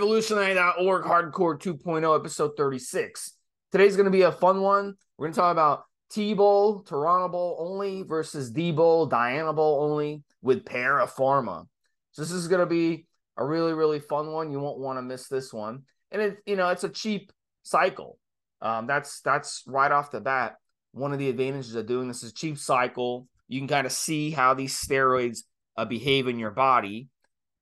Evolutionary.org 0.00 1.04
Hardcore 1.04 1.60
2.0, 1.60 2.18
episode 2.18 2.52
36. 2.56 3.34
Today's 3.70 3.96
going 3.96 4.06
to 4.06 4.10
be 4.10 4.22
a 4.22 4.32
fun 4.32 4.62
one. 4.62 4.94
We're 5.18 5.26
going 5.26 5.34
to 5.34 5.40
talk 5.40 5.52
about 5.52 5.84
T 6.10 6.32
Bowl, 6.32 6.80
Toronto 6.84 7.28
Bowl 7.28 7.56
only 7.60 8.02
versus 8.02 8.50
D 8.50 8.72
Bowl, 8.72 9.04
Diana 9.04 9.52
Bowl 9.52 9.82
only 9.82 10.22
with 10.40 10.64
Parapharma. 10.64 11.66
So 12.12 12.22
this 12.22 12.30
is 12.30 12.48
going 12.48 12.60
to 12.60 12.66
be 12.66 13.04
a 13.36 13.44
really, 13.44 13.74
really 13.74 14.00
fun 14.00 14.32
one. 14.32 14.50
You 14.50 14.58
won't 14.58 14.78
want 14.78 14.96
to 14.96 15.02
miss 15.02 15.28
this 15.28 15.52
one. 15.52 15.82
And 16.10 16.22
it, 16.22 16.38
you 16.46 16.56
know, 16.56 16.70
it's 16.70 16.84
a 16.84 16.88
cheap 16.88 17.30
cycle. 17.62 18.18
Um, 18.62 18.86
that's 18.86 19.20
that's 19.20 19.64
right 19.66 19.92
off 19.92 20.10
the 20.10 20.22
bat. 20.22 20.56
One 20.92 21.12
of 21.12 21.18
the 21.18 21.28
advantages 21.28 21.74
of 21.74 21.86
doing 21.86 22.08
this 22.08 22.22
is 22.22 22.32
cheap 22.32 22.56
cycle. 22.56 23.28
You 23.48 23.60
can 23.60 23.68
kind 23.68 23.86
of 23.86 23.92
see 23.92 24.30
how 24.30 24.54
these 24.54 24.74
steroids 24.74 25.40
uh, 25.76 25.84
behave 25.84 26.26
in 26.26 26.38
your 26.38 26.52
body 26.52 27.08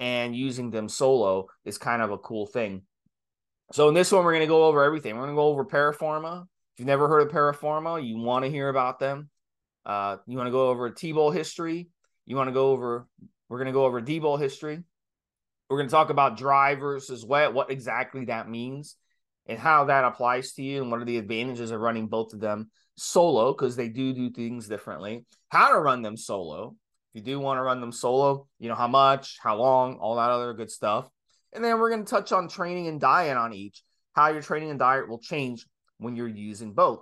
and 0.01 0.35
using 0.35 0.71
them 0.71 0.89
solo 0.89 1.47
is 1.65 1.79
kind 1.79 2.03
of 2.03 2.11
a 2.11 2.19
cool 2.19 2.47
thing. 2.47 2.83
So 3.73 3.89
in 3.89 3.95
this 3.95 4.11
one, 4.11 4.25
we're 4.25 4.33
going 4.33 4.41
to 4.41 4.47
go 4.47 4.65
over 4.65 4.83
everything. 4.83 5.15
We're 5.15 5.25
going 5.25 5.35
to 5.35 5.41
go 5.41 5.49
over 5.49 5.65
Parapharma. 5.65 6.43
If 6.43 6.81
you've 6.81 6.87
never 6.87 7.09
heard 7.09 7.27
of 7.27 7.33
Parapharma, 7.35 8.07
you 8.07 8.19
want 8.19 8.45
to 8.45 8.51
hear 8.51 8.69
about 8.69 8.99
them. 8.99 9.29
Uh, 9.85 10.17
you 10.27 10.37
want 10.37 10.47
to 10.47 10.53
go 10.53 10.69
over 10.69 10.91
T-Bowl 10.91 11.31
history. 11.31 11.89
You 12.25 12.37
want 12.37 12.49
to 12.49 12.55
go 12.55 12.71
over. 12.71 13.07
We're 13.49 13.59
going 13.59 13.67
to 13.67 13.73
go 13.73 13.85
over 13.85 14.01
D-Bowl 14.01 14.37
history. 14.37 14.83
We're 15.69 15.79
going 15.79 15.89
to 15.89 15.93
talk 15.93 16.11
about 16.11 16.39
dry 16.39 16.77
versus 16.77 17.25
wet, 17.25 17.53
what 17.53 17.71
exactly 17.71 18.27
that 18.27 18.49
means, 18.49 18.97
and 19.47 19.59
how 19.59 19.85
that 19.87 20.05
applies 20.05 20.53
to 20.55 20.63
you, 20.63 20.81
and 20.81 20.91
what 20.91 21.03
are 21.03 21.05
the 21.07 21.19
advantages 21.19 21.71
of 21.71 21.81
running 21.81 22.07
both 22.07 22.33
of 22.33 22.41
them 22.41 22.71
solo 22.97 23.53
because 23.53 23.77
they 23.77 23.89
do 23.89 24.13
do 24.15 24.31
things 24.31 24.67
differently. 24.67 25.27
How 25.51 25.73
to 25.73 25.79
run 25.79 26.03
them 26.03 26.17
solo, 26.17 26.75
you 27.19 27.25
do 27.25 27.41
want 27.41 27.59
to 27.59 27.63
run 27.63 27.81
them 27.81 27.93
solo, 27.93 28.47
you 28.59 28.69
know 28.69 28.77
how 28.77 28.87
much, 28.89 29.39
how 29.43 29.57
long, 29.57 29.97
all 29.97 30.17
that 30.17 30.31
other 30.31 30.55
good 30.55 30.71
stuff. 30.71 31.09
And 31.53 31.65
then 31.65 31.79
we're 31.79 31.91
going 31.91 32.05
to 32.05 32.11
touch 32.11 32.31
on 32.31 32.49
training 32.49 32.87
and 32.87 33.01
diet 33.01 33.37
on 33.37 33.53
each, 33.53 33.83
how 34.13 34.29
your 34.29 34.43
training 34.43 34.71
and 34.71 34.79
diet 34.79 35.09
will 35.09 35.19
change 35.19 35.67
when 35.99 36.15
you're 36.15 36.29
using 36.29 36.75
both. 36.75 37.01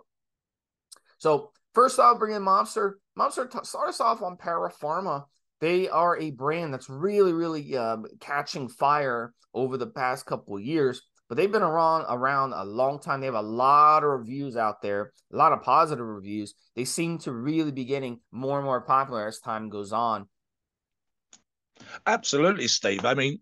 So 1.19 1.51
first 1.75 2.01
I'll 2.01 2.19
bring 2.19 2.35
in 2.35 2.43
Mobster. 2.43 2.95
Mobster, 3.19 3.51
t- 3.51 3.59
start 3.65 3.89
us 3.89 4.01
off 4.01 4.23
on 4.23 4.37
Parapharma. 4.37 5.25
They 5.61 5.89
are 5.89 6.19
a 6.19 6.31
brand 6.31 6.73
that's 6.73 6.89
really, 6.89 7.33
really 7.33 7.77
uh, 7.77 7.99
catching 8.21 8.69
fire 8.69 9.35
over 9.53 9.77
the 9.77 9.87
past 9.87 10.27
couple 10.27 10.59
years 10.59 11.03
but 11.29 11.37
they've 11.37 11.51
been 11.51 11.63
around 11.63 12.07
around 12.09 12.53
a 12.53 12.65
long 12.65 13.01
time. 13.01 13.21
They 13.21 13.27
have 13.27 13.35
a 13.35 13.43
lot 13.43 14.05
of 14.05 14.11
reviews 14.11 14.57
out 14.57 14.83
there, 14.83 15.13
a 15.33 15.37
lot 15.37 15.53
of 15.53 15.63
positive 15.63 16.07
reviews. 16.07 16.55
They 16.75 16.85
seem 16.85 17.19
to 17.19 17.33
really 17.33 17.73
be 17.73 17.85
getting 17.85 18.21
more 18.31 18.59
and 18.59 18.65
more 18.65 18.81
popular 18.81 19.27
as 19.27 19.41
time 19.41 19.69
goes 19.69 19.93
on. 19.93 20.29
Absolutely, 22.07 22.69
Steve. 22.69 23.05
I 23.05 23.15
mean, 23.15 23.41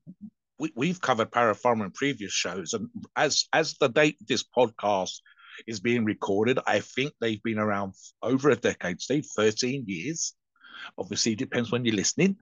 we, 0.59 0.73
we've 0.75 1.01
covered 1.01 1.31
Parapharma 1.31 1.85
in 1.85 1.91
previous 1.91 2.33
shows, 2.33 2.73
and 2.73 2.89
as 3.17 3.47
as 3.53 3.75
the 3.75 3.89
date 3.89 4.17
this 4.27 4.45
podcast 4.57 5.21
is 5.67 5.81
being 5.81 6.05
recorded, 6.05 6.59
I 6.67 6.81
think 6.81 7.13
they've 7.21 7.43
been 7.43 7.59
around 7.59 7.95
over 8.23 8.51
a 8.51 8.57
decade, 8.57 9.01
Steve, 9.01 9.27
13 9.37 9.85
years. 9.87 10.35
Obviously, 10.99 11.33
it 11.33 11.39
depends 11.39 11.71
when 11.71 11.85
you're 11.85 11.95
listening. 11.95 12.37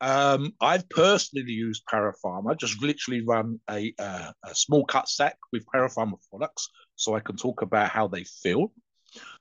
Um, 0.00 0.52
I've 0.60 0.88
personally 0.88 1.52
used 1.52 1.82
Parapharma, 1.92 2.52
I 2.52 2.54
just 2.54 2.82
literally 2.82 3.22
run 3.26 3.60
a, 3.70 3.92
uh, 3.98 4.32
a 4.44 4.54
small 4.54 4.84
cut 4.84 5.08
stack 5.08 5.36
with 5.52 5.64
Parapharma 5.74 6.14
products 6.30 6.68
so 6.96 7.14
I 7.14 7.20
can 7.20 7.36
talk 7.36 7.62
about 7.62 7.90
how 7.90 8.08
they 8.08 8.24
feel. 8.24 8.72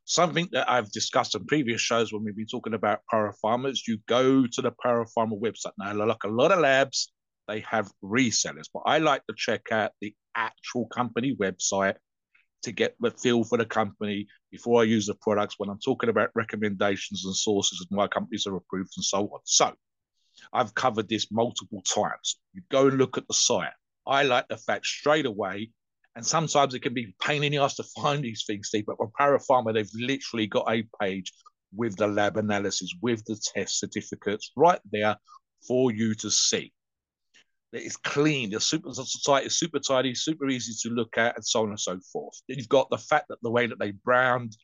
Something 0.05 0.49
that 0.51 0.69
I've 0.69 0.91
discussed 0.91 1.35
in 1.35 1.45
previous 1.45 1.81
shows 1.81 2.11
when 2.11 2.23
we've 2.23 2.35
been 2.35 2.47
talking 2.47 2.73
about 2.73 3.01
Parapharma 3.13 3.72
is 3.72 3.88
you 3.88 3.99
go 4.07 4.45
to 4.45 4.61
the 4.61 4.72
Parapharma 4.83 5.39
website. 5.39 5.73
Now, 5.78 5.94
like 5.94 6.23
a 6.23 6.29
lot 6.29 6.51
of 6.51 6.59
labs, 6.59 7.11
they 7.47 7.59
have 7.61 7.91
resellers, 8.03 8.69
but 8.73 8.83
I 8.85 8.97
like 8.97 9.25
to 9.28 9.35
check 9.38 9.72
out 9.72 9.91
the 10.01 10.16
actual 10.35 10.88
company 10.88 11.35
website 11.35 11.95
to 12.63 12.72
get 12.72 12.95
the 12.99 13.11
feel 13.11 13.44
for 13.44 13.57
the 13.57 13.66
company 13.66 14.28
before 14.51 14.81
I 14.81 14.85
use 14.85 15.07
the 15.07 15.16
products 15.16 15.55
when 15.57 15.69
I'm 15.69 15.79
talking 15.79 16.09
about 16.09 16.29
recommendations 16.35 17.25
and 17.25 17.35
sources 17.35 17.85
and 17.89 17.97
why 17.97 18.07
companies 18.07 18.45
are 18.47 18.55
approved 18.55 18.91
and 18.97 19.05
so 19.05 19.25
on. 19.25 19.39
So 19.45 19.73
I've 20.53 20.73
covered 20.73 21.09
this 21.09 21.31
multiple 21.31 21.81
times. 21.83 22.39
You 22.53 22.61
go 22.69 22.88
and 22.88 22.97
look 22.97 23.17
at 23.17 23.27
the 23.27 23.33
site. 23.33 23.72
I 24.07 24.23
like 24.23 24.47
the 24.47 24.57
fact 24.57 24.85
straight 24.85 25.25
away, 25.25 25.69
and 26.16 26.25
sometimes 26.25 26.73
it 26.73 26.81
can 26.81 26.94
be 26.94 27.16
pain 27.22 27.44
in 27.44 27.51
the 27.51 27.59
ass 27.59 27.75
to 27.75 27.83
find 27.83 28.23
these 28.23 28.44
things, 28.45 28.67
Steve. 28.67 28.85
But 28.88 28.99
with 28.99 29.11
Parapharma, 29.19 29.73
they've 29.73 29.89
literally 29.94 30.47
got 30.47 30.72
a 30.72 30.88
page 30.99 31.31
with 31.75 31.95
the 31.97 32.07
lab 32.07 32.38
analysis, 32.38 32.94
with 33.01 33.23
the 33.25 33.39
test 33.53 33.79
certificates 33.79 34.51
right 34.55 34.79
there 34.91 35.16
for 35.67 35.91
you 35.91 36.16
to 36.16 36.31
see. 36.31 36.73
It's 37.72 37.97
clean. 37.97 38.49
The 38.49 38.59
super 38.59 38.89
site 38.94 39.45
is 39.45 39.59
super 39.59 39.79
tidy, 39.79 40.16
super 40.16 40.49
easy 40.49 40.73
to 40.81 40.95
look 40.95 41.17
at, 41.17 41.35
and 41.35 41.45
so 41.45 41.61
on 41.61 41.69
and 41.69 41.79
so 41.79 41.99
forth. 42.11 42.41
Then 42.47 42.57
you've 42.57 42.67
got 42.67 42.89
the 42.89 42.97
fact 42.97 43.28
that 43.29 43.38
the 43.44 43.51
way 43.51 43.67
that 43.67 43.78
they 43.78 43.91
brand 43.91 44.57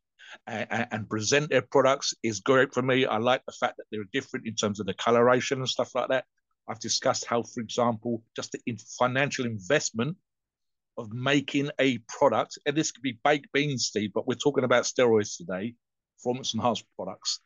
and, 0.47 0.87
and, 0.91 1.09
present 1.09 1.49
their 1.49 1.61
products 1.61 2.13
is 2.23 2.39
great 2.39 2.73
for 2.73 2.81
me. 2.81 3.05
I 3.05 3.17
like 3.17 3.41
the 3.45 3.51
fact 3.53 3.77
that 3.77 3.85
they're 3.91 4.03
different 4.11 4.47
in 4.47 4.55
terms 4.55 4.79
of 4.79 4.85
the 4.85 4.93
coloration 4.93 5.59
and 5.59 5.69
stuff 5.69 5.93
like 5.95 6.09
that. 6.09 6.25
I've 6.67 6.79
discussed 6.79 7.25
how, 7.25 7.43
for 7.43 7.61
example, 7.61 8.23
just 8.35 8.51
the 8.51 8.79
financial 8.97 9.45
investment 9.45 10.17
of 10.97 11.11
making 11.11 11.69
a 11.79 11.99
product, 12.07 12.57
and 12.65 12.75
this 12.75 12.91
could 12.91 13.03
be 13.03 13.19
baked 13.23 13.51
beans, 13.53 13.85
Steve, 13.85 14.11
but 14.13 14.27
we're 14.27 14.35
talking 14.35 14.63
about 14.63 14.85
steroids 14.85 15.37
today, 15.37 15.75
performance 16.17 16.53
enhanced 16.53 16.85
products, 16.95 17.41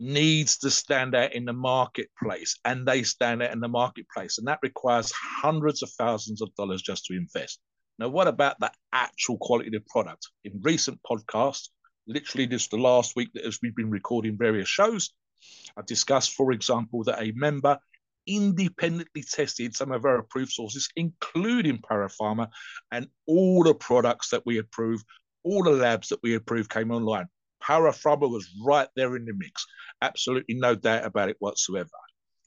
needs 0.00 0.58
to 0.58 0.70
stand 0.70 1.14
out 1.14 1.32
in 1.32 1.44
the 1.44 1.52
marketplace, 1.52 2.58
and 2.64 2.86
they 2.86 3.02
stand 3.02 3.42
out 3.42 3.52
in 3.52 3.60
the 3.60 3.68
marketplace, 3.68 4.38
and 4.38 4.46
that 4.46 4.60
requires 4.62 5.12
hundreds 5.12 5.82
of 5.82 5.90
thousands 5.90 6.40
of 6.40 6.54
dollars 6.54 6.82
just 6.82 7.04
to 7.04 7.14
invest. 7.14 7.60
Now, 7.98 8.08
what 8.08 8.28
about 8.28 8.60
the 8.60 8.70
actual 8.92 9.38
quality 9.38 9.68
of 9.68 9.72
the 9.72 9.90
product? 9.90 10.28
In 10.44 10.60
recent 10.62 11.00
podcasts, 11.02 11.68
literally 12.06 12.46
just 12.46 12.70
the 12.70 12.76
last 12.76 13.16
week 13.16 13.30
that 13.34 13.44
as 13.44 13.58
we've 13.62 13.74
been 13.74 13.90
recording 13.90 14.38
various 14.38 14.68
shows, 14.68 15.10
I've 15.76 15.86
discussed, 15.86 16.34
for 16.34 16.52
example, 16.52 17.02
that 17.04 17.20
a 17.20 17.32
member 17.34 17.78
independently 18.26 19.24
tested 19.24 19.74
some 19.74 19.90
of 19.90 20.04
our 20.04 20.18
approved 20.18 20.52
sources, 20.52 20.88
including 20.94 21.78
Parapharma, 21.78 22.48
and 22.92 23.08
all 23.26 23.64
the 23.64 23.74
products 23.74 24.30
that 24.30 24.46
we 24.46 24.58
approved, 24.58 25.04
all 25.42 25.64
the 25.64 25.70
labs 25.70 26.08
that 26.08 26.20
we 26.22 26.34
approved 26.34 26.70
came 26.70 26.92
online. 26.92 27.26
Parapharma 27.62 28.30
was 28.30 28.48
right 28.64 28.88
there 28.94 29.16
in 29.16 29.24
the 29.24 29.32
mix. 29.34 29.66
Absolutely 30.02 30.54
no 30.54 30.76
doubt 30.76 31.04
about 31.04 31.30
it 31.30 31.36
whatsoever. 31.40 31.90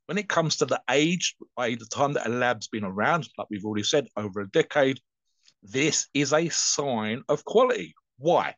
When 0.06 0.18
it 0.18 0.30
comes 0.30 0.58
to 0.58 0.66
the 0.66 0.82
age, 0.90 1.36
by 1.58 1.72
the 1.72 1.88
time 1.92 2.14
that 2.14 2.28
a 2.28 2.30
lab's 2.30 2.68
been 2.68 2.84
around, 2.84 3.28
like 3.38 3.48
we've 3.50 3.66
already 3.66 3.84
said, 3.84 4.08
over 4.16 4.42
a 4.42 4.50
decade, 4.50 5.00
this 5.64 6.08
is 6.14 6.34
a 6.34 6.50
sign 6.50 7.24
of 7.30 7.46
quality. 7.46 7.94
Why? 8.18 8.56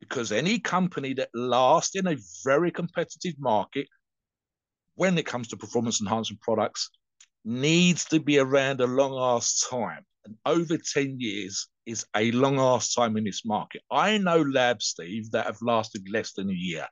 Because 0.00 0.32
any 0.32 0.58
company 0.58 1.14
that 1.14 1.30
lasts 1.34 1.96
in 1.96 2.06
a 2.06 2.16
very 2.44 2.70
competitive 2.70 3.34
market 3.38 3.88
when 4.94 5.16
it 5.18 5.26
comes 5.26 5.48
to 5.48 5.56
performance 5.56 6.00
enhancing 6.00 6.38
products 6.40 6.90
needs 7.44 8.04
to 8.06 8.18
be 8.18 8.38
around 8.38 8.80
a 8.80 8.86
long 8.86 9.16
ass 9.36 9.64
time. 9.70 10.04
And 10.24 10.36
over 10.44 10.76
10 10.76 11.20
years 11.20 11.68
is 11.86 12.04
a 12.16 12.32
long 12.32 12.58
ass 12.58 12.92
time 12.92 13.16
in 13.16 13.24
this 13.24 13.44
market. 13.44 13.82
I 13.90 14.18
know 14.18 14.42
labs, 14.42 14.86
Steve, 14.86 15.30
that 15.30 15.46
have 15.46 15.62
lasted 15.62 16.08
less 16.10 16.32
than 16.32 16.50
a 16.50 16.54
year. 16.54 16.86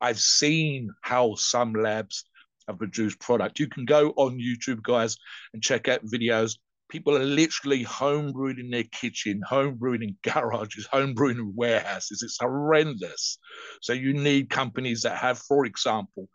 I've 0.00 0.18
seen 0.18 0.90
how 1.02 1.34
some 1.34 1.74
labs 1.74 2.24
have 2.66 2.78
produced 2.78 3.20
product. 3.20 3.60
You 3.60 3.68
can 3.68 3.84
go 3.84 4.10
on 4.16 4.38
YouTube, 4.38 4.82
guys, 4.82 5.18
and 5.52 5.62
check 5.62 5.88
out 5.88 6.06
videos 6.06 6.56
people 6.90 7.16
are 7.16 7.24
literally 7.24 7.84
homebrewing 7.84 8.58
in 8.58 8.70
their 8.70 8.84
kitchen, 8.84 9.40
homebrewing 9.48 10.02
in 10.02 10.16
garages, 10.22 10.86
homebrewing 10.92 11.38
in 11.38 11.52
warehouses. 11.54 12.22
It's 12.22 12.38
horrendous. 12.40 13.38
So 13.80 13.92
you 13.92 14.12
need 14.12 14.50
companies 14.50 15.02
that 15.02 15.16
have, 15.16 15.38
for 15.38 15.64
example, 15.64 16.28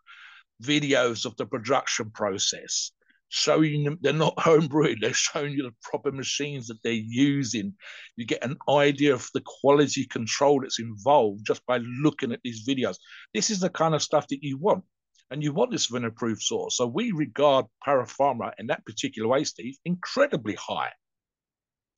videos 0.62 1.26
of 1.26 1.36
the 1.36 1.46
production 1.46 2.10
process, 2.10 2.90
showing 3.28 3.84
them 3.84 3.98
they're 4.00 4.12
not 4.12 4.36
homebrewing, 4.38 4.96
they're 5.00 5.12
showing 5.12 5.52
you 5.52 5.62
the 5.62 5.74
proper 5.82 6.10
machines 6.10 6.66
that 6.68 6.82
they're 6.82 6.92
using. 6.92 7.74
You 8.16 8.26
get 8.26 8.44
an 8.44 8.56
idea 8.68 9.14
of 9.14 9.28
the 9.34 9.42
quality 9.44 10.06
control 10.06 10.62
that's 10.62 10.80
involved 10.80 11.46
just 11.46 11.64
by 11.66 11.78
looking 11.78 12.32
at 12.32 12.40
these 12.42 12.66
videos. 12.66 12.96
This 13.34 13.50
is 13.50 13.60
the 13.60 13.70
kind 13.70 13.94
of 13.94 14.02
stuff 14.02 14.26
that 14.28 14.42
you 14.42 14.58
want 14.58 14.84
and 15.30 15.42
you 15.42 15.52
want 15.52 15.70
this 15.72 15.90
of 15.90 15.96
an 15.96 16.04
approved 16.04 16.42
source. 16.42 16.76
So 16.76 16.86
we 16.86 17.12
regard 17.12 17.66
Parapharma 17.86 18.52
in 18.58 18.68
that 18.68 18.84
particular 18.86 19.28
way, 19.28 19.44
Steve, 19.44 19.76
incredibly 19.84 20.54
high. 20.54 20.92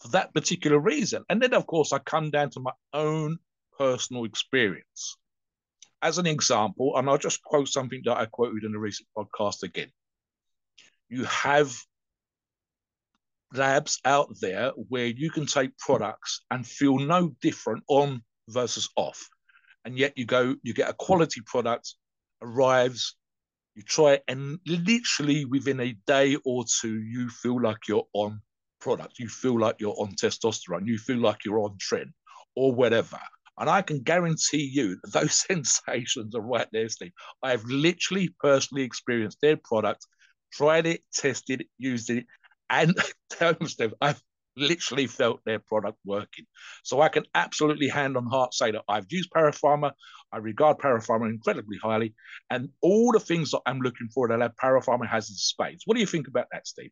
for 0.01 0.09
that 0.09 0.33
particular 0.35 0.79
reason. 0.79 1.25
And 1.29 1.41
then, 1.43 1.55
of 1.55 1.67
course, 1.67 1.93
I 1.93 1.99
come 1.99 2.31
down 2.31 2.51
to 2.51 2.61
my 2.61 2.73
own 2.93 3.39
personal 3.79 4.25
experience. 4.25 5.17
As 6.03 6.19
an 6.19 6.27
example, 6.27 6.97
and 6.97 7.09
I'll 7.09 7.19
just 7.19 7.43
quote 7.43 7.69
something 7.69 8.03
that 8.05 8.17
I 8.17 8.27
quoted 8.27 8.65
in 8.65 8.75
a 8.75 8.79
recent 8.79 9.09
podcast 9.17 9.63
again. 9.65 9.91
You 11.09 11.25
have 11.25 11.77
labs 13.53 13.99
out 14.05 14.29
there 14.41 14.71
where 14.77 15.07
you 15.07 15.31
can 15.31 15.47
take 15.47 15.77
products 15.79 16.43
and 16.51 16.67
feel 16.67 16.99
no 16.99 17.35
different 17.41 17.83
on 17.89 18.23
versus 18.49 18.89
off. 18.97 19.29
And 19.85 19.99
yet 19.99 20.17
you 20.17 20.27
go, 20.27 20.55
you 20.63 20.75
get 20.75 20.91
a 20.91 20.95
quality 20.95 21.41
product, 21.45 21.95
arrives, 22.43 23.17
you 23.79 23.85
try 23.85 24.15
it, 24.15 24.25
and 24.27 24.59
literally 24.67 25.45
within 25.45 25.79
a 25.79 25.95
day 26.05 26.37
or 26.45 26.65
two, 26.81 27.01
you 27.01 27.29
feel 27.31 27.63
like 27.63 27.87
you're 27.87 28.09
on 28.13 28.43
product. 28.81 29.21
You 29.21 29.29
feel 29.29 29.57
like 29.57 29.77
you're 29.79 29.95
on 29.99 30.17
testosterone. 30.17 30.85
You 30.85 30.99
feel 30.99 31.19
like 31.19 31.45
you're 31.45 31.61
on 31.61 31.77
trend 31.79 32.11
or 32.57 32.75
whatever. 32.75 33.21
And 33.57 33.71
I 33.71 33.83
can 33.83 34.03
guarantee 34.03 34.69
you 34.75 34.99
that 35.03 35.13
those 35.13 35.33
sensations 35.47 36.35
are 36.35 36.41
right 36.41 36.67
there, 36.73 36.89
Steve. 36.89 37.13
I 37.41 37.53
have 37.53 37.65
literally 37.67 38.35
personally 38.41 38.83
experienced 38.83 39.39
their 39.41 39.57
product, 39.57 40.05
tried 40.53 40.87
it, 40.87 41.03
tested 41.15 41.61
it, 41.61 41.69
used 41.79 42.11
it, 42.11 42.27
and 42.71 42.99
tell 43.31 43.55
you, 43.61 43.69
Steve, 43.69 43.95
I've 44.01 44.21
literally 44.59 45.07
felt 45.07 45.41
their 45.45 45.59
product 45.59 45.99
working. 46.05 46.47
So 46.85 47.01
I 47.01 47.09
can 47.09 47.25
absolutely 47.35 47.89
hand 47.89 48.17
on 48.17 48.27
heart 48.27 48.55
say 48.55 48.71
that 48.73 48.83
I've 48.89 49.07
used 49.11 49.31
Parapharma. 49.31 49.93
I 50.33 50.39
regard 50.39 50.79
Parapharma 50.79 51.29
incredibly 51.29 51.79
highly. 51.79 52.15
And 52.51 52.69
all 52.83 53.13
the 53.13 53.21
things 53.21 53.51
that 53.53 53.61
I'm 53.67 53.81
looking 53.81 54.09
for 54.09 54.29
that 54.29 54.57
Parapharma 54.57 55.09
has 55.09 55.31
in 55.31 55.37
spades. 55.37 55.83
What 55.87 55.95
do 55.95 56.01
you 56.01 56.07
think 56.07 56.29
about 56.29 56.47
that, 56.53 56.67
Steve? 56.67 56.91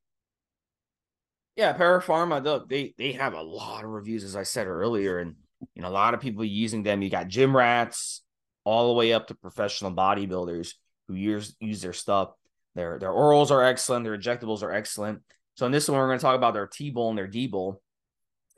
Yeah, 1.56 1.76
Parapharma, 1.76 2.68
they 2.68 2.94
they 2.98 3.12
have 3.12 3.32
a 3.32 3.42
lot 3.42 3.82
of 3.82 3.90
reviews, 3.90 4.24
as 4.24 4.36
I 4.36 4.42
said 4.42 4.66
earlier, 4.66 5.18
and 5.18 5.36
you 5.74 5.82
know, 5.82 5.88
a 5.88 5.90
lot 5.90 6.12
of 6.12 6.20
people 6.20 6.44
using 6.44 6.82
them. 6.82 7.00
You 7.00 7.08
got 7.08 7.28
gym 7.28 7.56
rats 7.56 8.22
all 8.64 8.88
the 8.88 8.94
way 8.94 9.14
up 9.14 9.28
to 9.28 9.34
professional 9.34 9.92
bodybuilders 9.92 10.74
who 11.08 11.14
use 11.14 11.56
use 11.58 11.80
their 11.80 11.94
stuff. 11.94 12.32
Their 12.74 12.98
their 12.98 13.10
orals 13.10 13.50
are 13.50 13.62
excellent, 13.62 14.04
their 14.04 14.18
injectables 14.18 14.62
are 14.62 14.72
excellent. 14.72 15.22
So 15.56 15.66
in 15.66 15.72
this 15.72 15.88
one, 15.88 15.98
we're 15.98 16.06
going 16.06 16.18
to 16.18 16.22
talk 16.22 16.36
about 16.36 16.54
their 16.54 16.66
T-Bowl 16.66 17.08
and 17.08 17.18
their 17.18 17.26
D-Bowl. 17.26 17.82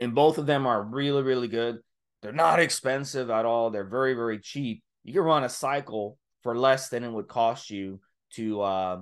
And 0.00 0.14
both 0.14 0.38
of 0.38 0.46
them 0.46 0.66
are 0.66 0.82
really, 0.82 1.22
really 1.22 1.48
good. 1.48 1.78
They're 2.22 2.32
not 2.32 2.60
expensive 2.60 3.30
at 3.30 3.46
all. 3.46 3.70
They're 3.70 3.88
very, 3.88 4.14
very 4.14 4.40
cheap. 4.40 4.82
You 5.04 5.12
can 5.12 5.22
run 5.22 5.44
a 5.44 5.48
cycle 5.48 6.18
for 6.42 6.56
less 6.56 6.88
than 6.88 7.04
it 7.04 7.10
would 7.10 7.28
cost 7.28 7.70
you 7.70 8.00
to 8.34 8.60
uh, 8.60 9.00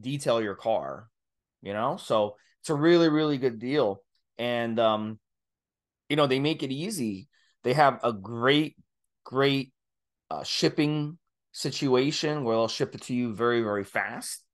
detail 0.00 0.40
your 0.40 0.54
car, 0.54 1.08
you 1.62 1.72
know? 1.72 1.96
So 1.96 2.36
it's 2.60 2.70
a 2.70 2.74
really, 2.74 3.08
really 3.08 3.38
good 3.38 3.58
deal. 3.58 4.02
And, 4.38 4.78
um, 4.78 5.18
you 6.08 6.16
know, 6.16 6.26
they 6.26 6.38
make 6.38 6.62
it 6.62 6.72
easy. 6.72 7.28
They 7.64 7.74
have 7.74 8.00
a 8.02 8.12
great, 8.12 8.76
great 9.24 9.72
uh, 10.30 10.44
shipping 10.44 11.18
situation 11.52 12.44
where 12.44 12.54
they'll 12.54 12.68
ship 12.68 12.94
it 12.94 13.02
to 13.02 13.14
you 13.14 13.34
very, 13.34 13.62
very 13.62 13.84
fast. 13.84 14.44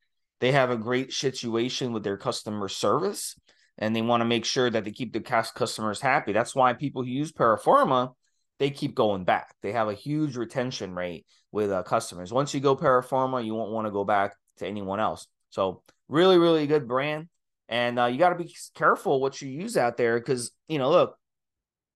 They 0.41 0.53
have 0.53 0.71
a 0.71 0.77
great 0.77 1.13
situation 1.13 1.93
with 1.93 2.05
their 2.05 2.17
customer 2.17 2.69
service 2.69 3.37
and 3.79 3.95
they 3.95 4.03
want 4.03 4.21
to 4.21 4.27
make 4.27 4.45
sure 4.45 4.71
that 4.71 4.85
they 4.85 4.91
keep 4.91 5.13
the 5.13 5.21
customers 5.21 6.01
happy. 6.01 6.33
That's 6.33 6.55
why 6.55 6.73
people 6.73 7.03
who 7.03 7.11
use 7.11 7.33
Paraforma, 7.33 8.13
they 8.59 8.71
keep 8.71 8.95
going 8.95 9.25
back. 9.25 9.55
They 9.63 9.73
have 9.73 9.89
a 9.89 9.95
huge 9.95 10.37
retention 10.37 10.95
rate 10.95 11.27
with 11.53 11.71
uh, 11.71 11.83
customers. 11.83 12.33
Once 12.33 12.55
you 12.55 12.61
go 12.61 12.77
Paraforma, 12.77 13.45
you 13.45 13.55
won't 13.55 13.73
want 13.73 13.87
to 13.87 13.91
go 13.91 14.05
back 14.05 14.35
to 14.59 14.67
anyone 14.67 15.01
else. 15.01 15.27
So 15.51 15.83
really, 16.09 16.39
really 16.39 16.67
good 16.67 16.89
brand. 16.89 17.29
And 17.69 17.99
uh, 17.99 18.07
you 18.07 18.19
got 18.19 18.31
to 18.31 18.43
be 18.43 18.55
careful 18.75 19.21
what 19.21 19.43
you 19.43 19.49
use 19.49 19.77
out 19.77 19.97
there 19.97 20.19
because, 20.19 20.53
you 20.69 20.79
know, 20.79 20.91
look, 20.91 21.17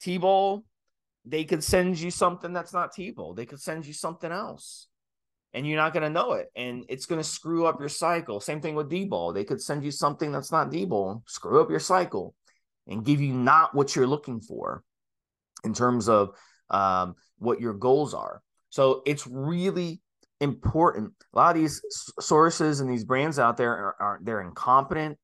T-Bowl, 0.02 0.64
they 1.24 1.44
could 1.44 1.62
send 1.62 1.98
you 1.98 2.10
something 2.10 2.52
that's 2.52 2.72
not 2.72 2.92
T-Bowl. 2.92 3.34
They 3.34 3.46
could 3.46 3.60
send 3.60 3.86
you 3.86 3.92
something 3.92 4.32
else 4.32 4.88
and 5.52 5.66
you're 5.66 5.76
not 5.76 5.92
going 5.92 6.02
to 6.02 6.10
know 6.10 6.32
it. 6.32 6.48
And 6.54 6.84
it's 6.88 7.06
going 7.06 7.20
to 7.20 7.28
screw 7.28 7.66
up 7.66 7.80
your 7.80 7.88
cycle. 7.88 8.40
Same 8.40 8.60
thing 8.60 8.74
with 8.74 8.88
D-ball. 8.88 9.32
They 9.32 9.44
could 9.44 9.60
send 9.60 9.84
you 9.84 9.90
something 9.90 10.32
that's 10.32 10.52
not 10.52 10.70
D-ball, 10.70 11.22
screw 11.26 11.60
up 11.60 11.70
your 11.70 11.80
cycle, 11.80 12.34
and 12.86 13.04
give 13.04 13.20
you 13.20 13.32
not 13.32 13.74
what 13.74 13.94
you're 13.94 14.06
looking 14.06 14.40
for 14.40 14.82
in 15.64 15.74
terms 15.74 16.08
of 16.08 16.30
um, 16.70 17.14
what 17.38 17.60
your 17.60 17.74
goals 17.74 18.14
are. 18.14 18.42
So 18.70 19.02
it's 19.06 19.26
really 19.26 20.00
important. 20.40 21.12
A 21.34 21.38
lot 21.38 21.56
of 21.56 21.60
these 21.60 21.82
sources 22.20 22.80
and 22.80 22.88
these 22.88 23.04
brands 23.04 23.38
out 23.38 23.56
there 23.56 23.72
are, 23.72 23.96
are 24.00 24.20
they're 24.22 24.40
incompetent. 24.40 25.18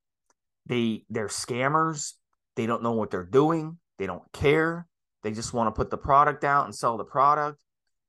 They 0.67 1.05
they're 1.08 1.29
scammers. 1.29 2.14
They 2.56 2.67
don't 2.67 2.82
know 2.82 2.93
what 2.93 3.11
they're 3.11 3.25
doing. 3.25 3.79
They 3.99 4.06
don't 4.06 4.25
care. 4.32 4.87
They 5.22 5.31
just 5.31 5.52
want 5.52 5.69
to 5.69 5.79
put 5.79 5.90
the 5.90 5.96
product 5.96 6.44
out 6.44 6.64
and 6.64 6.75
sell 6.75 6.96
the 6.96 7.05
product 7.05 7.61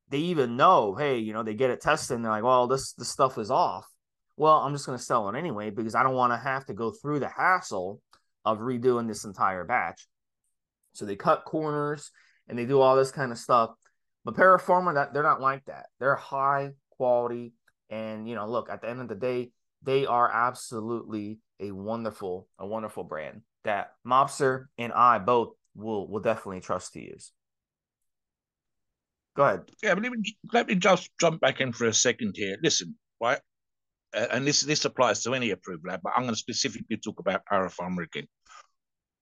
they 0.09 0.19
even 0.19 0.56
know, 0.56 0.95
hey, 0.95 1.18
you 1.18 1.33
know, 1.33 1.44
they 1.44 1.54
get 1.54 1.69
it 1.69 1.81
tested 1.81 2.15
and 2.15 2.24
they're 2.24 2.31
like, 2.31 2.44
well, 2.44 2.68
this 2.68 2.94
this 2.94 3.09
stuff 3.09 3.38
is 3.38 3.51
off. 3.51 3.86
Well, 4.36 4.57
I'm 4.57 4.74
just 4.74 4.86
going 4.86 4.98
to 4.98 5.04
sell 5.04 5.30
it 5.30 5.38
anyway 5.38 5.71
because 5.71 5.95
I 5.95 6.04
don't 6.04 6.15
want 6.15 6.31
to 6.31 6.38
have 6.38 6.65
to 6.68 6.74
go 6.74 6.92
through 6.92 7.19
the 7.19 7.30
hassle 7.30 8.01
of 8.45 8.59
redoing 8.59 9.07
this 9.07 9.25
entire 9.25 9.65
batch. 9.65 10.07
So 10.94 11.06
they 11.06 11.15
cut 11.15 11.45
corners 11.45 12.12
and 12.48 12.57
they 12.57 12.65
do 12.65 12.80
all 12.80 12.95
this 12.95 13.12
kind 13.12 13.31
of 13.31 13.38
stuff. 13.38 13.71
But 14.24 14.36
Paraforma, 14.36 14.94
that 14.95 15.13
they're 15.13 15.24
not 15.24 15.42
like 15.42 15.65
that. 15.65 15.88
They're 16.00 16.15
high 16.15 16.71
quality, 16.92 17.53
and 17.89 18.27
you 18.27 18.36
know, 18.36 18.48
look, 18.48 18.69
at 18.69 18.81
the 18.81 18.89
end 18.89 19.01
of 19.01 19.07
the 19.07 19.15
day, 19.15 19.51
they 19.83 20.06
are 20.06 20.30
absolutely 20.30 21.39
a 21.60 21.71
wonderful, 21.71 22.48
a 22.60 22.68
wonderful 22.68 23.03
brand 23.03 23.42
that 23.63 23.92
Mobster 24.06 24.65
and 24.77 24.92
I 24.94 25.19
both 25.19 25.53
will 25.75 26.07
will 26.07 26.19
definitely 26.19 26.62
trust 26.62 26.94
to 26.94 27.01
use. 27.01 27.31
Go 29.38 29.44
ahead. 29.44 29.72
Yeah, 29.84 29.94
but 29.94 30.01
let 30.01 30.12
me, 30.12 30.38
let 30.51 30.68
me 30.68 30.75
just 30.75 31.12
jump 31.22 31.39
back 31.39 31.62
in 31.62 31.72
for 31.72 31.86
a 31.86 31.94
second 31.94 32.36
here. 32.36 32.57
Listen, 32.63 32.95
right? 33.22 33.39
Uh, 34.12 34.25
and 34.31 34.48
this 34.48 34.62
this 34.62 34.84
applies 34.84 35.22
to 35.24 35.36
any 35.36 35.51
approval 35.51 35.92
lab, 35.92 36.01
but 36.04 36.13
I'm 36.16 36.24
going 36.24 36.34
to 36.34 36.39
specifically 36.39 36.98
talk 36.98 37.19
about 37.19 37.44
parapharma 37.45 38.04
again. 38.04 38.28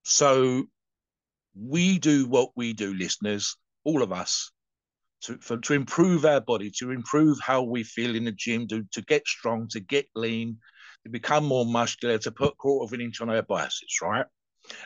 So 0.03 0.67
we 1.53 1.99
do 1.99 2.27
what 2.27 2.51
we 2.55 2.71
do, 2.71 2.93
listeners, 2.93 3.57
all 3.83 4.01
of 4.01 4.13
us, 4.13 4.51
to 5.23 5.37
for, 5.39 5.57
to 5.57 5.73
improve 5.73 6.23
our 6.23 6.39
body, 6.39 6.71
to 6.77 6.91
improve 6.91 7.37
how 7.41 7.63
we 7.63 7.83
feel 7.83 8.15
in 8.15 8.23
the 8.23 8.31
gym, 8.31 8.69
to, 8.69 8.85
to 8.93 9.01
get 9.01 9.27
strong, 9.27 9.67
to 9.69 9.81
get 9.81 10.07
lean, 10.15 10.59
to 11.03 11.09
become 11.09 11.43
more 11.43 11.65
muscular, 11.65 12.17
to 12.19 12.31
put 12.31 12.57
quarter 12.57 12.85
of 12.85 12.93
an 12.93 13.01
inch 13.01 13.19
on 13.19 13.29
our 13.29 13.41
biceps, 13.41 14.01
right? 14.01 14.25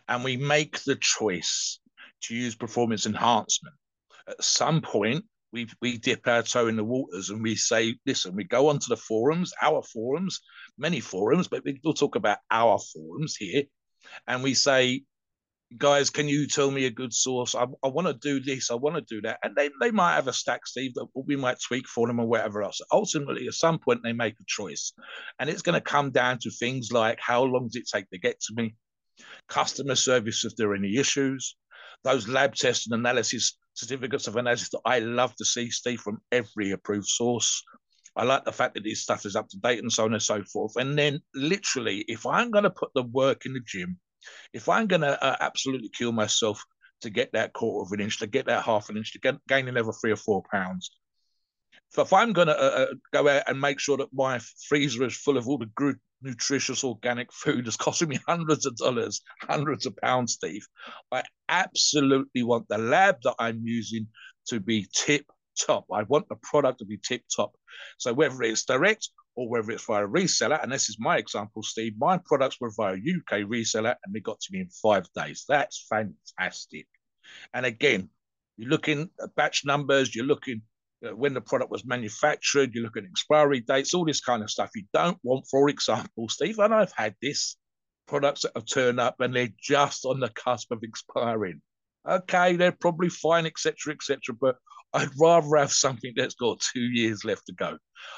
And 0.07 0.23
we 0.23 0.37
make 0.37 0.79
the 0.85 0.95
choice 0.95 1.79
to 2.23 2.35
use 2.35 2.55
performance 2.55 3.05
enhancement 3.05 3.75
at 4.29 4.43
some 4.43 4.81
point 4.81 5.25
we 5.51 5.67
we 5.81 5.97
dip 5.97 6.27
our 6.27 6.43
toe 6.43 6.67
in 6.67 6.75
the 6.75 6.83
waters 6.83 7.29
and 7.29 7.41
we 7.41 7.55
say, 7.55 7.95
listen, 8.05 8.35
we 8.35 8.43
go 8.43 8.69
onto 8.69 8.87
the 8.89 8.97
forums, 8.97 9.51
our 9.61 9.81
forums, 9.81 10.41
many 10.77 10.99
forums, 10.99 11.47
but 11.47 11.63
we'll 11.83 11.93
talk 11.93 12.15
about 12.15 12.37
our 12.51 12.79
forums 12.93 13.35
here, 13.35 13.63
and 14.27 14.43
we 14.43 14.53
say, 14.53 15.03
guys, 15.77 16.09
can 16.09 16.27
you 16.27 16.47
tell 16.47 16.69
me 16.69 16.85
a 16.85 16.91
good 16.91 17.13
source? 17.13 17.55
I, 17.55 17.65
I 17.83 17.87
want 17.87 18.07
to 18.07 18.13
do 18.13 18.39
this, 18.39 18.71
I 18.71 18.75
want 18.75 18.95
to 18.95 19.01
do 19.01 19.21
that, 19.21 19.39
and 19.43 19.55
they 19.55 19.69
they 19.81 19.91
might 19.91 20.15
have 20.15 20.27
a 20.27 20.33
stack, 20.33 20.67
Steve, 20.67 20.93
that 20.95 21.07
we 21.15 21.35
might 21.35 21.57
tweak 21.59 21.87
for 21.87 22.07
them 22.07 22.19
or 22.19 22.27
whatever 22.27 22.61
else. 22.61 22.79
Ultimately, 22.91 23.47
at 23.47 23.53
some 23.53 23.79
point, 23.79 24.01
they 24.03 24.13
make 24.13 24.35
a 24.39 24.45
choice, 24.47 24.93
and 25.39 25.49
it's 25.49 25.63
going 25.63 25.73
to 25.73 25.81
come 25.81 26.11
down 26.11 26.37
to 26.39 26.51
things 26.51 26.91
like 26.91 27.19
how 27.19 27.43
long 27.43 27.67
does 27.67 27.75
it 27.75 27.89
take 27.91 28.09
to 28.11 28.19
get 28.19 28.39
to 28.41 28.53
me, 28.55 28.75
customer 29.47 29.95
service 29.95 30.45
if 30.45 30.55
there 30.55 30.69
are 30.69 30.75
any 30.75 30.97
issues, 30.97 31.55
those 32.03 32.27
lab 32.27 32.55
tests 32.55 32.87
and 32.87 32.99
analysis 32.99 33.57
certificates 33.79 34.27
of 34.27 34.35
analysis 34.35 34.69
that 34.69 34.81
I 34.85 34.99
love 34.99 35.35
to 35.35 35.45
see, 35.45 35.69
Steve, 35.69 36.01
from 36.01 36.21
every 36.31 36.71
approved 36.71 37.07
source. 37.07 37.63
I 38.15 38.23
like 38.23 38.43
the 38.43 38.51
fact 38.51 38.73
that 38.73 38.83
this 38.83 39.01
stuff 39.01 39.25
is 39.25 39.35
up 39.35 39.47
to 39.49 39.57
date 39.57 39.79
and 39.79 39.91
so 39.91 40.05
on 40.05 40.13
and 40.13 40.21
so 40.21 40.43
forth. 40.43 40.75
And 40.75 40.97
then, 40.97 41.21
literally, 41.33 41.99
if 42.07 42.25
I'm 42.25 42.51
going 42.51 42.63
to 42.63 42.69
put 42.69 42.89
the 42.93 43.03
work 43.03 43.45
in 43.45 43.53
the 43.53 43.61
gym, 43.65 43.97
if 44.53 44.67
I'm 44.67 44.87
going 44.87 45.01
to 45.01 45.23
uh, 45.23 45.37
absolutely 45.39 45.89
kill 45.89 46.11
myself 46.11 46.63
to 47.01 47.09
get 47.09 47.31
that 47.33 47.53
quarter 47.53 47.85
of 47.85 47.91
an 47.93 48.03
inch, 48.03 48.19
to 48.19 48.27
get 48.27 48.47
that 48.47 48.65
half 48.65 48.89
an 48.89 48.97
inch, 48.97 49.13
to 49.13 49.19
get, 49.19 49.35
gain 49.47 49.67
another 49.67 49.93
three 49.93 50.11
or 50.11 50.17
four 50.17 50.43
pounds, 50.51 50.91
if 51.97 52.13
I'm 52.13 52.33
going 52.33 52.47
to 52.47 52.57
uh, 52.57 52.85
uh, 52.85 52.93
go 53.13 53.27
out 53.27 53.43
and 53.47 53.59
make 53.59 53.79
sure 53.79 53.97
that 53.97 54.13
my 54.13 54.39
freezer 54.67 55.05
is 55.05 55.15
full 55.15 55.37
of 55.37 55.47
all 55.47 55.57
the 55.57 55.71
good, 55.75 55.97
nutritious, 56.21 56.83
organic 56.83 57.31
food 57.31 57.67
is 57.67 57.77
costing 57.77 58.09
me 58.09 58.19
hundreds 58.27 58.65
of 58.65 58.75
dollars, 58.77 59.21
hundreds 59.41 59.85
of 59.85 59.95
pounds, 59.97 60.33
Steve, 60.33 60.65
I 61.11 61.23
absolutely 61.47 62.43
want 62.43 62.67
the 62.67 62.77
lab 62.77 63.17
that 63.23 63.35
I'm 63.39 63.61
using 63.63 64.07
to 64.47 64.59
be 64.59 64.87
tip 64.93 65.25
top. 65.59 65.85
I 65.93 66.03
want 66.03 66.29
the 66.29 66.37
product 66.37 66.79
to 66.79 66.85
be 66.85 66.97
tip 66.97 67.23
top. 67.33 67.51
So 67.97 68.13
whether 68.13 68.41
it's 68.43 68.65
direct 68.65 69.09
or 69.35 69.49
whether 69.49 69.71
it's 69.71 69.85
via 69.85 70.05
a 70.05 70.09
reseller, 70.09 70.61
and 70.61 70.71
this 70.71 70.89
is 70.89 70.97
my 70.99 71.17
example, 71.17 71.63
Steve, 71.63 71.93
my 71.97 72.17
products 72.25 72.57
were 72.59 72.71
via 72.75 72.93
UK 72.93 73.45
reseller 73.47 73.95
and 74.03 74.13
they 74.13 74.19
got 74.19 74.39
to 74.41 74.53
me 74.53 74.61
in 74.61 74.69
five 74.69 75.07
days. 75.15 75.45
That's 75.47 75.85
fantastic. 75.89 76.87
And 77.53 77.65
again, 77.65 78.09
you're 78.57 78.69
looking 78.69 79.09
at 79.21 79.35
batch 79.35 79.63
numbers, 79.65 80.15
you're 80.15 80.25
looking 80.25 80.61
Uh, 81.05 81.15
when 81.15 81.33
the 81.33 81.41
product 81.41 81.71
was 81.71 81.85
manufactured, 81.85 82.73
you 82.73 82.81
look 82.81 82.97
at 82.97 83.05
expiry 83.05 83.61
dates, 83.61 83.93
all 83.93 84.05
this 84.05 84.21
kind 84.21 84.43
of 84.43 84.49
stuff. 84.49 84.71
You 84.75 84.83
don't 84.93 85.17
want, 85.23 85.45
for 85.49 85.69
example, 85.69 86.27
Steve, 86.29 86.59
and 86.59 86.73
I've 86.73 86.93
had 86.95 87.15
this 87.21 87.55
products 88.07 88.41
that 88.41 88.51
have 88.55 88.65
turned 88.65 88.99
up 88.99 89.15
and 89.19 89.35
they're 89.35 89.53
just 89.61 90.03
on 90.03 90.19
the 90.19 90.29
cusp 90.29 90.71
of 90.71 90.79
expiring. 90.83 91.61
Okay, 92.09 92.55
they're 92.55 92.71
probably 92.71 93.09
fine, 93.09 93.45
etc., 93.45 93.93
etc. 93.93 94.35
but 94.39 94.55
I'd 94.93 95.09
rather 95.19 95.57
have 95.57 95.71
something 95.71 96.13
that's 96.15 96.33
got 96.33 96.59
two 96.73 96.81
years 96.81 97.23
left 97.23 97.45
to 97.45 97.53
go. 97.53 97.77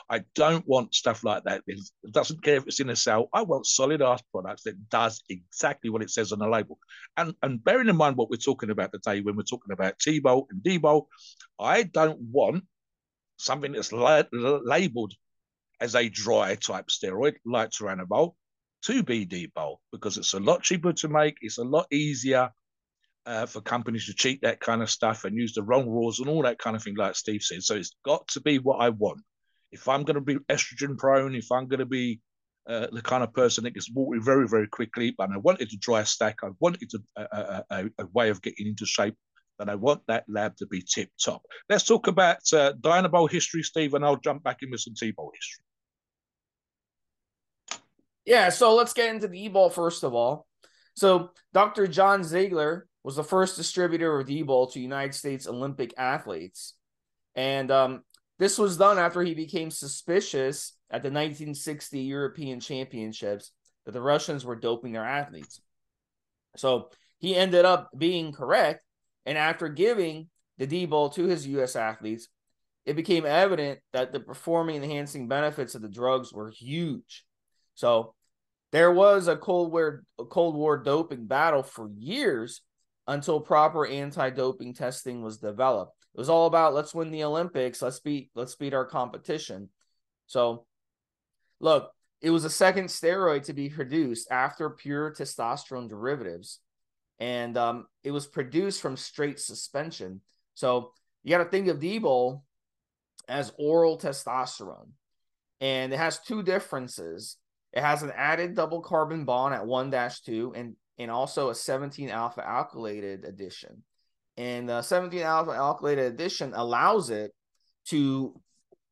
I 0.09 0.23
don't 0.35 0.65
want 0.65 0.95
stuff 0.95 1.23
like 1.23 1.43
that. 1.43 1.63
It 1.67 1.79
doesn't 2.11 2.43
care 2.43 2.55
if 2.55 2.67
it's 2.67 2.79
in 2.79 2.89
a 2.89 2.95
sale. 2.95 3.27
I 3.33 3.41
want 3.41 3.65
solid 3.65 4.01
ass 4.01 4.21
products 4.31 4.63
that 4.63 4.89
does 4.89 5.21
exactly 5.27 5.89
what 5.89 6.01
it 6.01 6.09
says 6.09 6.31
on 6.31 6.39
the 6.39 6.47
label. 6.47 6.79
And 7.17 7.33
and 7.41 7.63
bearing 7.63 7.89
in 7.89 7.97
mind 7.97 8.15
what 8.15 8.29
we're 8.29 8.37
talking 8.37 8.69
about 8.69 8.91
today 8.93 9.21
when 9.21 9.35
we're 9.35 9.43
talking 9.43 9.73
about 9.73 9.99
T-Bolt 9.99 10.47
and 10.51 10.63
D-Bolt, 10.63 11.07
I 11.59 11.83
don't 11.83 12.19
want 12.21 12.63
something 13.37 13.73
that's 13.73 13.91
la- 13.91 14.23
labeled 14.31 15.13
as 15.81 15.95
a 15.95 16.07
dry 16.07 16.55
type 16.55 16.87
steroid 16.87 17.35
like 17.43 17.71
Turinabol 17.71 18.35
to 18.83 19.03
be 19.03 19.25
D-Bolt 19.25 19.81
because 19.91 20.17
it's 20.17 20.33
a 20.33 20.39
lot 20.39 20.63
cheaper 20.63 20.93
to 20.93 21.07
make. 21.09 21.37
It's 21.41 21.57
a 21.57 21.63
lot 21.63 21.87
easier 21.91 22.51
uh, 23.25 23.45
for 23.45 23.61
companies 23.61 24.05
to 24.05 24.13
cheat 24.13 24.41
that 24.41 24.59
kind 24.59 24.81
of 24.81 24.89
stuff 24.89 25.25
and 25.25 25.35
use 25.35 25.53
the 25.53 25.63
wrong 25.63 25.87
rules 25.87 26.19
and 26.19 26.27
all 26.27 26.43
that 26.43 26.59
kind 26.59 26.75
of 26.75 26.83
thing, 26.83 26.95
like 26.95 27.15
Steve 27.15 27.43
said. 27.43 27.63
So 27.63 27.75
it's 27.75 27.95
got 28.03 28.27
to 28.29 28.41
be 28.41 28.57
what 28.59 28.77
I 28.77 28.89
want. 28.89 29.21
If 29.71 29.87
I'm 29.87 30.03
going 30.03 30.15
to 30.15 30.21
be 30.21 30.37
estrogen 30.49 30.97
prone, 30.97 31.35
if 31.35 31.51
I'm 31.51 31.67
going 31.67 31.79
to 31.79 31.85
be 31.85 32.19
uh, 32.67 32.87
the 32.91 33.01
kind 33.01 33.23
of 33.23 33.33
person 33.33 33.63
that 33.63 33.73
gets 33.73 33.91
watery 33.91 34.19
very, 34.21 34.47
very 34.47 34.67
quickly, 34.67 35.13
but 35.17 35.29
I 35.31 35.37
wanted 35.37 35.69
to 35.69 35.77
dry 35.77 36.03
stack, 36.03 36.39
I 36.43 36.49
wanted 36.59 36.89
to, 36.89 36.99
uh, 37.15 37.61
a, 37.69 37.85
a, 37.99 38.05
way 38.13 38.29
of 38.29 38.41
getting 38.41 38.67
into 38.67 38.85
shape, 38.85 39.15
then 39.57 39.69
I 39.69 39.75
want 39.75 40.01
that 40.07 40.25
lab 40.27 40.57
to 40.57 40.65
be 40.65 40.81
tip 40.81 41.09
top. 41.23 41.41
Let's 41.69 41.85
talk 41.85 42.07
about 42.07 42.37
uh, 42.53 42.73
Dianabol 42.73 43.31
history, 43.31 43.63
Steve, 43.63 43.93
and 43.93 44.03
I'll 44.03 44.17
jump 44.17 44.43
back 44.43 44.57
in 44.61 44.71
with 44.71 44.81
some 44.81 44.93
T-Bol 44.93 45.31
history. 45.33 45.63
Yeah, 48.25 48.49
so 48.49 48.75
let's 48.75 48.93
get 48.93 49.13
into 49.13 49.27
the 49.27 49.43
E-ball 49.43 49.69
first 49.69 50.03
of 50.03 50.13
all. 50.13 50.47
So 50.95 51.31
Dr. 51.53 51.87
John 51.87 52.23
Ziegler 52.23 52.87
was 53.03 53.15
the 53.15 53.23
first 53.23 53.57
distributor 53.57 54.19
of 54.19 54.27
D-bol 54.27 54.67
to 54.67 54.79
United 54.79 55.15
States 55.15 55.47
Olympic 55.47 55.93
athletes. 55.97 56.75
And 57.35 57.71
um, 57.71 58.03
this 58.37 58.57
was 58.57 58.77
done 58.77 58.99
after 58.99 59.21
he 59.21 59.33
became 59.33 59.71
suspicious 59.71 60.73
at 60.89 61.01
the 61.01 61.09
1960 61.09 61.99
European 61.99 62.59
Championships 62.59 63.51
that 63.85 63.91
the 63.91 64.01
Russians 64.01 64.45
were 64.45 64.55
doping 64.55 64.93
their 64.93 65.05
athletes. 65.05 65.61
So 66.57 66.89
he 67.17 67.35
ended 67.35 67.65
up 67.65 67.89
being 67.97 68.31
correct. 68.31 68.83
And 69.25 69.37
after 69.37 69.69
giving 69.69 70.29
the 70.57 70.67
D-bol 70.67 71.11
to 71.11 71.25
his 71.25 71.47
U.S. 71.47 71.75
athletes, 71.75 72.27
it 72.85 72.95
became 72.95 73.25
evident 73.25 73.79
that 73.93 74.11
the 74.11 74.19
performing 74.19 74.83
enhancing 74.83 75.27
benefits 75.27 75.75
of 75.75 75.81
the 75.81 75.89
drugs 75.89 76.33
were 76.33 76.49
huge. 76.49 77.23
So 77.75 78.13
there 78.71 78.91
was 78.91 79.27
a 79.27 79.37
Cold 79.37 79.71
War, 79.71 80.03
a 80.19 80.25
Cold 80.25 80.55
War 80.55 80.77
doping 80.77 81.27
battle 81.27 81.63
for 81.63 81.89
years 81.95 82.61
until 83.07 83.39
proper 83.39 83.85
anti-doping 83.85 84.73
testing 84.73 85.23
was 85.23 85.37
developed. 85.37 85.93
It 86.13 86.19
was 86.19 86.29
all 86.29 86.47
about 86.47 86.73
let's 86.73 86.93
win 86.93 87.11
the 87.11 87.23
Olympics, 87.23 87.81
let's 87.81 87.99
beat 87.99 88.31
let's 88.35 88.55
beat 88.55 88.73
our 88.73 88.85
competition. 88.85 89.69
So 90.27 90.65
look, 91.59 91.91
it 92.21 92.29
was 92.29 92.45
a 92.45 92.49
second 92.49 92.85
steroid 92.85 93.45
to 93.45 93.53
be 93.53 93.69
produced 93.69 94.29
after 94.29 94.69
pure 94.69 95.11
testosterone 95.11 95.89
derivatives. 95.89 96.59
And 97.19 97.55
um, 97.57 97.85
it 98.03 98.11
was 98.11 98.25
produced 98.25 98.81
from 98.81 98.97
straight 98.97 99.39
suspension. 99.39 100.21
So 100.53 100.91
you 101.23 101.29
got 101.29 101.43
to 101.43 101.49
think 101.49 101.67
of 101.67 101.79
D-bol 101.79 102.43
as 103.27 103.53
oral 103.57 103.97
testosterone. 103.97 104.89
And 105.59 105.93
it 105.93 105.97
has 105.97 106.19
two 106.19 106.41
differences. 106.41 107.37
It 107.73 107.81
has 107.81 108.03
an 108.03 108.11
added 108.15 108.55
double 108.55 108.81
carbon 108.81 109.25
bond 109.25 109.53
at 109.53 109.65
1 109.65 109.93
2 110.25 110.53
and 110.55 110.75
and 110.97 111.09
also 111.09 111.49
a 111.49 111.55
17 111.55 112.09
alpha 112.09 112.41
alkylated 112.41 113.27
addition. 113.27 113.83
And 114.37 114.69
the 114.69 114.81
17 114.81 115.21
alpha 115.21 115.51
alkylated 115.51 116.07
addition 116.07 116.53
allows 116.53 117.09
it 117.09 117.31
to, 117.87 118.39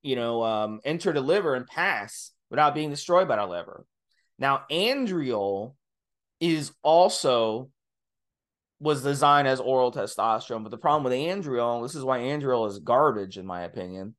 you 0.02 0.16
know, 0.16 0.44
um, 0.44 0.80
enter 0.84 1.14
the 1.14 1.22
liver 1.22 1.56
and 1.56 1.68
pass 1.68 2.32
without 2.50 2.74
being 2.74 2.90
destroyed 2.90 3.28
by 3.28 3.38
the 3.38 3.46
liver. 3.46 3.86
Now, 4.38 4.64
andriol 4.72 5.76
is 6.40 6.72
also 6.84 7.70
was 8.80 9.04
designed 9.04 9.48
as 9.48 9.60
oral 9.60 9.92
testosterone, 9.92 10.64
but 10.64 10.70
the 10.70 10.78
problem 10.78 11.04
with 11.04 11.14
andriol, 11.14 11.84
this 11.84 11.96
is 11.96 12.04
why 12.04 12.20
andriol 12.20 12.68
is 12.68 12.80
garbage 12.80 13.38
in 13.38 13.46
my 13.46 13.64
opinion, 13.64 14.16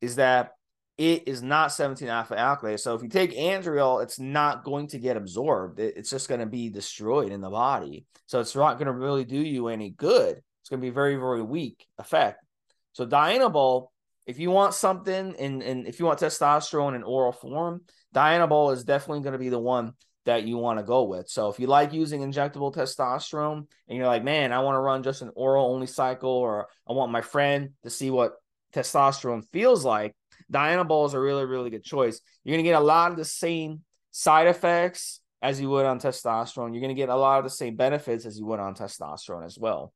is 0.00 0.16
that 0.16 0.52
it 0.98 1.26
is 1.26 1.42
not 1.42 1.72
17 1.72 2.08
alpha 2.08 2.34
alkylated. 2.34 2.80
So 2.80 2.94
if 2.94 3.02
you 3.02 3.08
take 3.08 3.32
andriol, 3.36 4.02
it's 4.02 4.18
not 4.18 4.64
going 4.64 4.88
to 4.88 4.98
get 4.98 5.16
absorbed. 5.16 5.80
It's 5.80 6.10
just 6.10 6.28
going 6.28 6.40
to 6.40 6.46
be 6.46 6.68
destroyed 6.68 7.32
in 7.32 7.40
the 7.40 7.50
body. 7.50 8.04
So 8.26 8.40
it's 8.40 8.54
not 8.54 8.78
going 8.78 8.86
to 8.86 8.92
really 8.92 9.24
do 9.24 9.38
you 9.38 9.68
any 9.68 9.90
good. 9.90 10.40
It's 10.60 10.68
going 10.68 10.80
to 10.80 10.86
be 10.86 10.90
very, 10.90 11.16
very 11.16 11.42
weak 11.42 11.86
effect. 11.98 12.44
So 12.92 13.06
Dianabol, 13.06 13.88
if 14.26 14.38
you 14.38 14.50
want 14.50 14.74
something 14.74 15.34
and, 15.38 15.62
and 15.62 15.86
if 15.86 15.98
you 15.98 16.06
want 16.06 16.20
testosterone 16.20 16.94
in 16.94 17.02
oral 17.02 17.32
form, 17.32 17.82
Dianabol 18.14 18.72
is 18.74 18.84
definitely 18.84 19.22
going 19.22 19.32
to 19.32 19.38
be 19.38 19.48
the 19.48 19.58
one 19.58 19.94
that 20.24 20.44
you 20.44 20.56
want 20.56 20.78
to 20.78 20.84
go 20.84 21.04
with. 21.04 21.28
So 21.28 21.48
if 21.48 21.58
you 21.58 21.66
like 21.66 21.92
using 21.92 22.20
injectable 22.20 22.72
testosterone 22.72 23.66
and 23.88 23.98
you're 23.98 24.06
like, 24.06 24.22
man, 24.22 24.52
I 24.52 24.60
want 24.60 24.76
to 24.76 24.80
run 24.80 25.02
just 25.02 25.22
an 25.22 25.30
oral 25.34 25.74
only 25.74 25.86
cycle, 25.86 26.30
or 26.30 26.68
I 26.88 26.92
want 26.92 27.10
my 27.10 27.22
friend 27.22 27.70
to 27.82 27.90
see 27.90 28.10
what 28.10 28.34
testosterone 28.72 29.42
feels 29.52 29.84
like, 29.84 30.14
Dianabol 30.50 31.06
is 31.06 31.14
a 31.14 31.20
really, 31.20 31.44
really 31.44 31.70
good 31.70 31.84
choice. 31.84 32.20
You're 32.42 32.54
going 32.54 32.64
to 32.64 32.70
get 32.70 32.80
a 32.80 32.84
lot 32.84 33.10
of 33.10 33.16
the 33.16 33.24
same 33.24 33.82
side 34.10 34.46
effects 34.46 35.20
as 35.40 35.60
you 35.60 35.68
would 35.70 35.86
on 35.86 35.98
testosterone. 35.98 36.72
You're 36.72 36.80
going 36.80 36.88
to 36.88 36.94
get 36.94 37.08
a 37.08 37.16
lot 37.16 37.38
of 37.38 37.44
the 37.44 37.50
same 37.50 37.76
benefits 37.76 38.26
as 38.26 38.38
you 38.38 38.46
would 38.46 38.60
on 38.60 38.74
testosterone 38.74 39.44
as 39.44 39.58
well. 39.58 39.92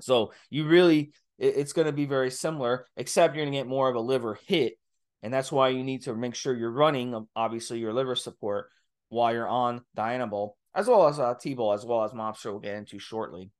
So 0.00 0.32
you 0.50 0.66
really, 0.66 1.12
it's 1.38 1.72
going 1.72 1.86
to 1.86 1.92
be 1.92 2.06
very 2.06 2.30
similar, 2.30 2.86
except 2.96 3.34
you're 3.34 3.44
going 3.44 3.52
to 3.52 3.58
get 3.58 3.66
more 3.66 3.88
of 3.88 3.96
a 3.96 4.00
liver 4.00 4.38
hit. 4.46 4.74
And 5.22 5.32
that's 5.32 5.52
why 5.52 5.68
you 5.68 5.84
need 5.84 6.02
to 6.02 6.14
make 6.14 6.34
sure 6.34 6.56
you're 6.56 6.70
running, 6.70 7.26
obviously, 7.36 7.78
your 7.78 7.92
liver 7.92 8.16
support 8.16 8.70
while 9.08 9.32
you're 9.32 9.48
on 9.48 9.82
Dianabol, 9.96 10.52
as 10.74 10.88
well 10.88 11.06
as 11.06 11.20
uh, 11.20 11.34
T-bol, 11.40 11.74
as 11.74 11.84
well 11.84 12.02
as 12.02 12.12
Mobster 12.12 12.50
will 12.52 12.58
get 12.58 12.76
into 12.76 12.98
shortly. 12.98 13.50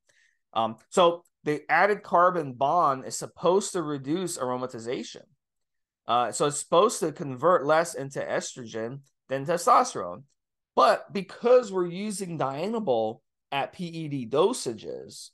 Um, 0.53 0.77
so 0.89 1.23
the 1.43 1.61
added 1.69 2.03
carbon 2.03 2.53
bond 2.53 3.05
is 3.05 3.17
supposed 3.17 3.73
to 3.73 3.81
reduce 3.81 4.37
aromatization. 4.37 5.23
Uh, 6.07 6.31
so 6.31 6.47
it's 6.47 6.59
supposed 6.59 6.99
to 6.99 7.11
convert 7.11 7.65
less 7.65 7.93
into 7.93 8.19
estrogen 8.19 8.99
than 9.29 9.45
testosterone. 9.45 10.23
But 10.75 11.11
because 11.13 11.71
we're 11.71 11.87
using 11.87 12.37
Dianabol 12.37 13.19
at 13.51 13.73
PED 13.73 14.29
dosages, 14.29 15.29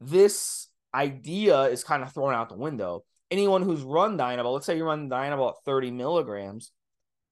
this 0.00 0.68
idea 0.94 1.62
is 1.64 1.84
kind 1.84 2.02
of 2.02 2.12
thrown 2.12 2.34
out 2.34 2.48
the 2.48 2.56
window. 2.56 3.04
Anyone 3.30 3.62
who's 3.62 3.82
run 3.82 4.18
Dianabol, 4.18 4.54
let's 4.54 4.66
say 4.66 4.76
you 4.76 4.84
run 4.84 5.08
Dianabol 5.08 5.50
at 5.50 5.64
30 5.64 5.90
milligrams 5.90 6.72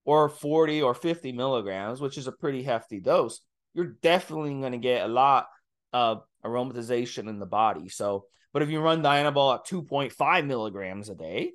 or 0.05 0.29
40 0.29 0.83
or 0.83 0.95
50 0.95 1.33
milligrams, 1.33 2.01
which 2.01 2.17
is 2.17 2.27
a 2.27 2.33
pretty 2.33 2.63
hefty 2.63 3.01
dose, 3.01 3.41
you're 3.75 3.97
definitely 4.03 4.59
going 4.61 4.73
to 4.73 4.79
get 4.79 5.05
a 5.05 5.13
lot 5.13 5.49
of 5.93 6.23
aromatization 6.45 7.29
in 7.29 7.39
the 7.39 7.47
body. 7.47 7.89
So, 7.89 8.27
but 8.53 8.63
if 8.63 8.71
you 8.71 8.81
run 8.81 9.03
Dianabol 9.03 9.55
at 9.55 9.67
2.5 9.67 10.47
milligrams 10.47 11.09
a 11.09 11.15
day, 11.15 11.53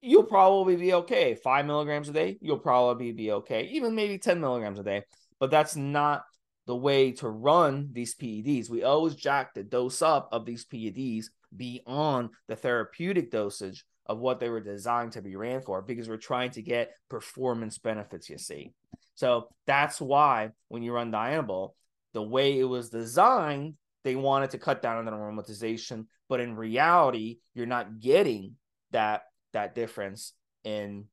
you'll 0.00 0.24
probably 0.24 0.76
be 0.76 0.94
okay. 0.94 1.34
Five 1.34 1.66
milligrams 1.66 2.08
a 2.08 2.12
day, 2.12 2.38
you'll 2.40 2.58
probably 2.58 3.12
be 3.12 3.32
okay. 3.32 3.64
Even 3.72 3.94
maybe 3.94 4.18
10 4.18 4.40
milligrams 4.40 4.78
a 4.78 4.84
day. 4.84 5.02
But 5.40 5.50
that's 5.50 5.76
not 5.76 6.24
the 6.66 6.76
way 6.76 7.12
to 7.12 7.28
run 7.28 7.88
these 7.92 8.14
PEDs. 8.14 8.68
We 8.68 8.82
always 8.82 9.14
jack 9.14 9.54
the 9.54 9.62
dose 9.62 10.02
up 10.02 10.28
of 10.32 10.44
these 10.44 10.66
PEDs 10.66 11.26
beyond 11.56 12.30
the 12.46 12.56
therapeutic 12.56 13.30
dosage 13.30 13.84
of 14.06 14.18
what 14.18 14.40
they 14.40 14.48
were 14.48 14.60
designed 14.60 15.12
to 15.12 15.22
be 15.22 15.36
ran 15.36 15.60
for 15.60 15.82
because 15.82 16.08
we're 16.08 16.16
trying 16.16 16.50
to 16.50 16.62
get 16.62 16.92
performance 17.08 17.78
benefits, 17.78 18.28
you 18.28 18.38
see. 18.38 18.72
So 19.14 19.48
that's 19.66 20.00
why 20.00 20.50
when 20.68 20.82
you 20.82 20.92
run 20.92 21.12
Dianabol, 21.12 21.72
the 22.14 22.22
way 22.22 22.58
it 22.58 22.64
was 22.64 22.88
designed, 22.90 23.74
they 24.04 24.14
wanted 24.14 24.50
to 24.50 24.58
cut 24.58 24.80
down 24.80 24.96
on 24.96 25.04
the 25.04 25.10
aromatization, 25.10 26.06
but 26.28 26.40
in 26.40 26.56
reality, 26.56 27.38
you're 27.54 27.66
not 27.66 28.00
getting 28.00 28.54
that 28.92 29.22
that 29.52 29.74
difference 29.74 30.32
in 30.64 31.04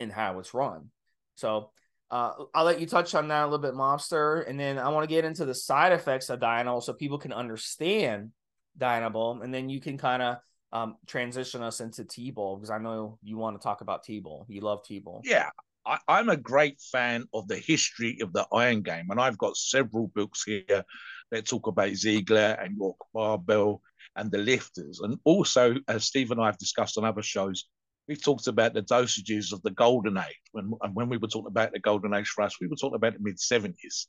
in 0.00 0.10
how 0.10 0.38
it's 0.38 0.54
run. 0.54 0.90
So 1.34 1.70
uh, 2.10 2.32
I'll 2.54 2.64
let 2.64 2.80
you 2.80 2.86
touch 2.86 3.14
on 3.14 3.28
that 3.28 3.42
a 3.42 3.46
little 3.46 3.58
bit, 3.58 3.74
Mobster, 3.74 4.48
and 4.48 4.58
then 4.60 4.78
I 4.78 4.88
want 4.90 5.08
to 5.08 5.14
get 5.14 5.24
into 5.24 5.44
the 5.44 5.54
side 5.54 5.92
effects 5.92 6.28
of 6.28 6.40
Dianabol 6.40 6.82
so 6.82 6.92
people 6.92 7.18
can 7.18 7.32
understand 7.32 8.30
Dianabol, 8.78 9.42
and 9.42 9.52
then 9.52 9.68
you 9.68 9.80
can 9.80 9.96
kind 9.96 10.22
of 10.22 10.36
um, 10.72 10.96
transition 11.06 11.62
us 11.62 11.80
into 11.80 12.04
T-bol 12.04 12.56
because 12.56 12.70
I 12.70 12.78
know 12.78 13.18
you 13.22 13.38
want 13.38 13.60
to 13.60 13.62
talk 13.62 13.80
about 13.80 14.04
T-bol. 14.04 14.46
You 14.48 14.60
love 14.60 14.84
T-bol. 14.84 15.22
Yeah, 15.24 15.50
I, 15.86 15.98
am 16.08 16.28
a 16.28 16.36
great 16.36 16.80
fan 16.80 17.24
of 17.32 17.48
the 17.48 17.56
history 17.56 18.18
of 18.20 18.32
the 18.32 18.46
Iron 18.52 18.82
Game, 18.82 19.06
and 19.10 19.20
I've 19.20 19.38
got 19.38 19.56
several 19.56 20.08
books 20.08 20.44
here 20.44 20.84
that 21.30 21.46
talk 21.46 21.66
about 21.66 21.94
Ziegler 21.94 22.58
and 22.60 22.76
York 22.76 22.98
Barbell 23.14 23.80
and 24.16 24.30
the 24.30 24.38
lifters. 24.38 25.00
And 25.00 25.18
also, 25.24 25.76
as 25.88 26.04
Steve 26.04 26.30
and 26.30 26.40
I 26.40 26.46
have 26.46 26.58
discussed 26.58 26.98
on 26.98 27.04
other 27.04 27.22
shows, 27.22 27.66
we've 28.08 28.22
talked 28.22 28.46
about 28.46 28.74
the 28.74 28.82
dosages 28.82 29.52
of 29.52 29.62
the 29.62 29.70
golden 29.70 30.18
age. 30.18 30.40
When 30.52 30.72
and 30.82 30.94
when 30.94 31.08
we 31.08 31.16
were 31.16 31.28
talking 31.28 31.50
about 31.50 31.72
the 31.72 31.80
golden 31.80 32.14
age 32.14 32.28
for 32.28 32.42
us, 32.42 32.60
we 32.60 32.66
were 32.66 32.76
talking 32.76 32.96
about 32.96 33.14
the 33.14 33.20
mid 33.20 33.38
70s. 33.38 34.06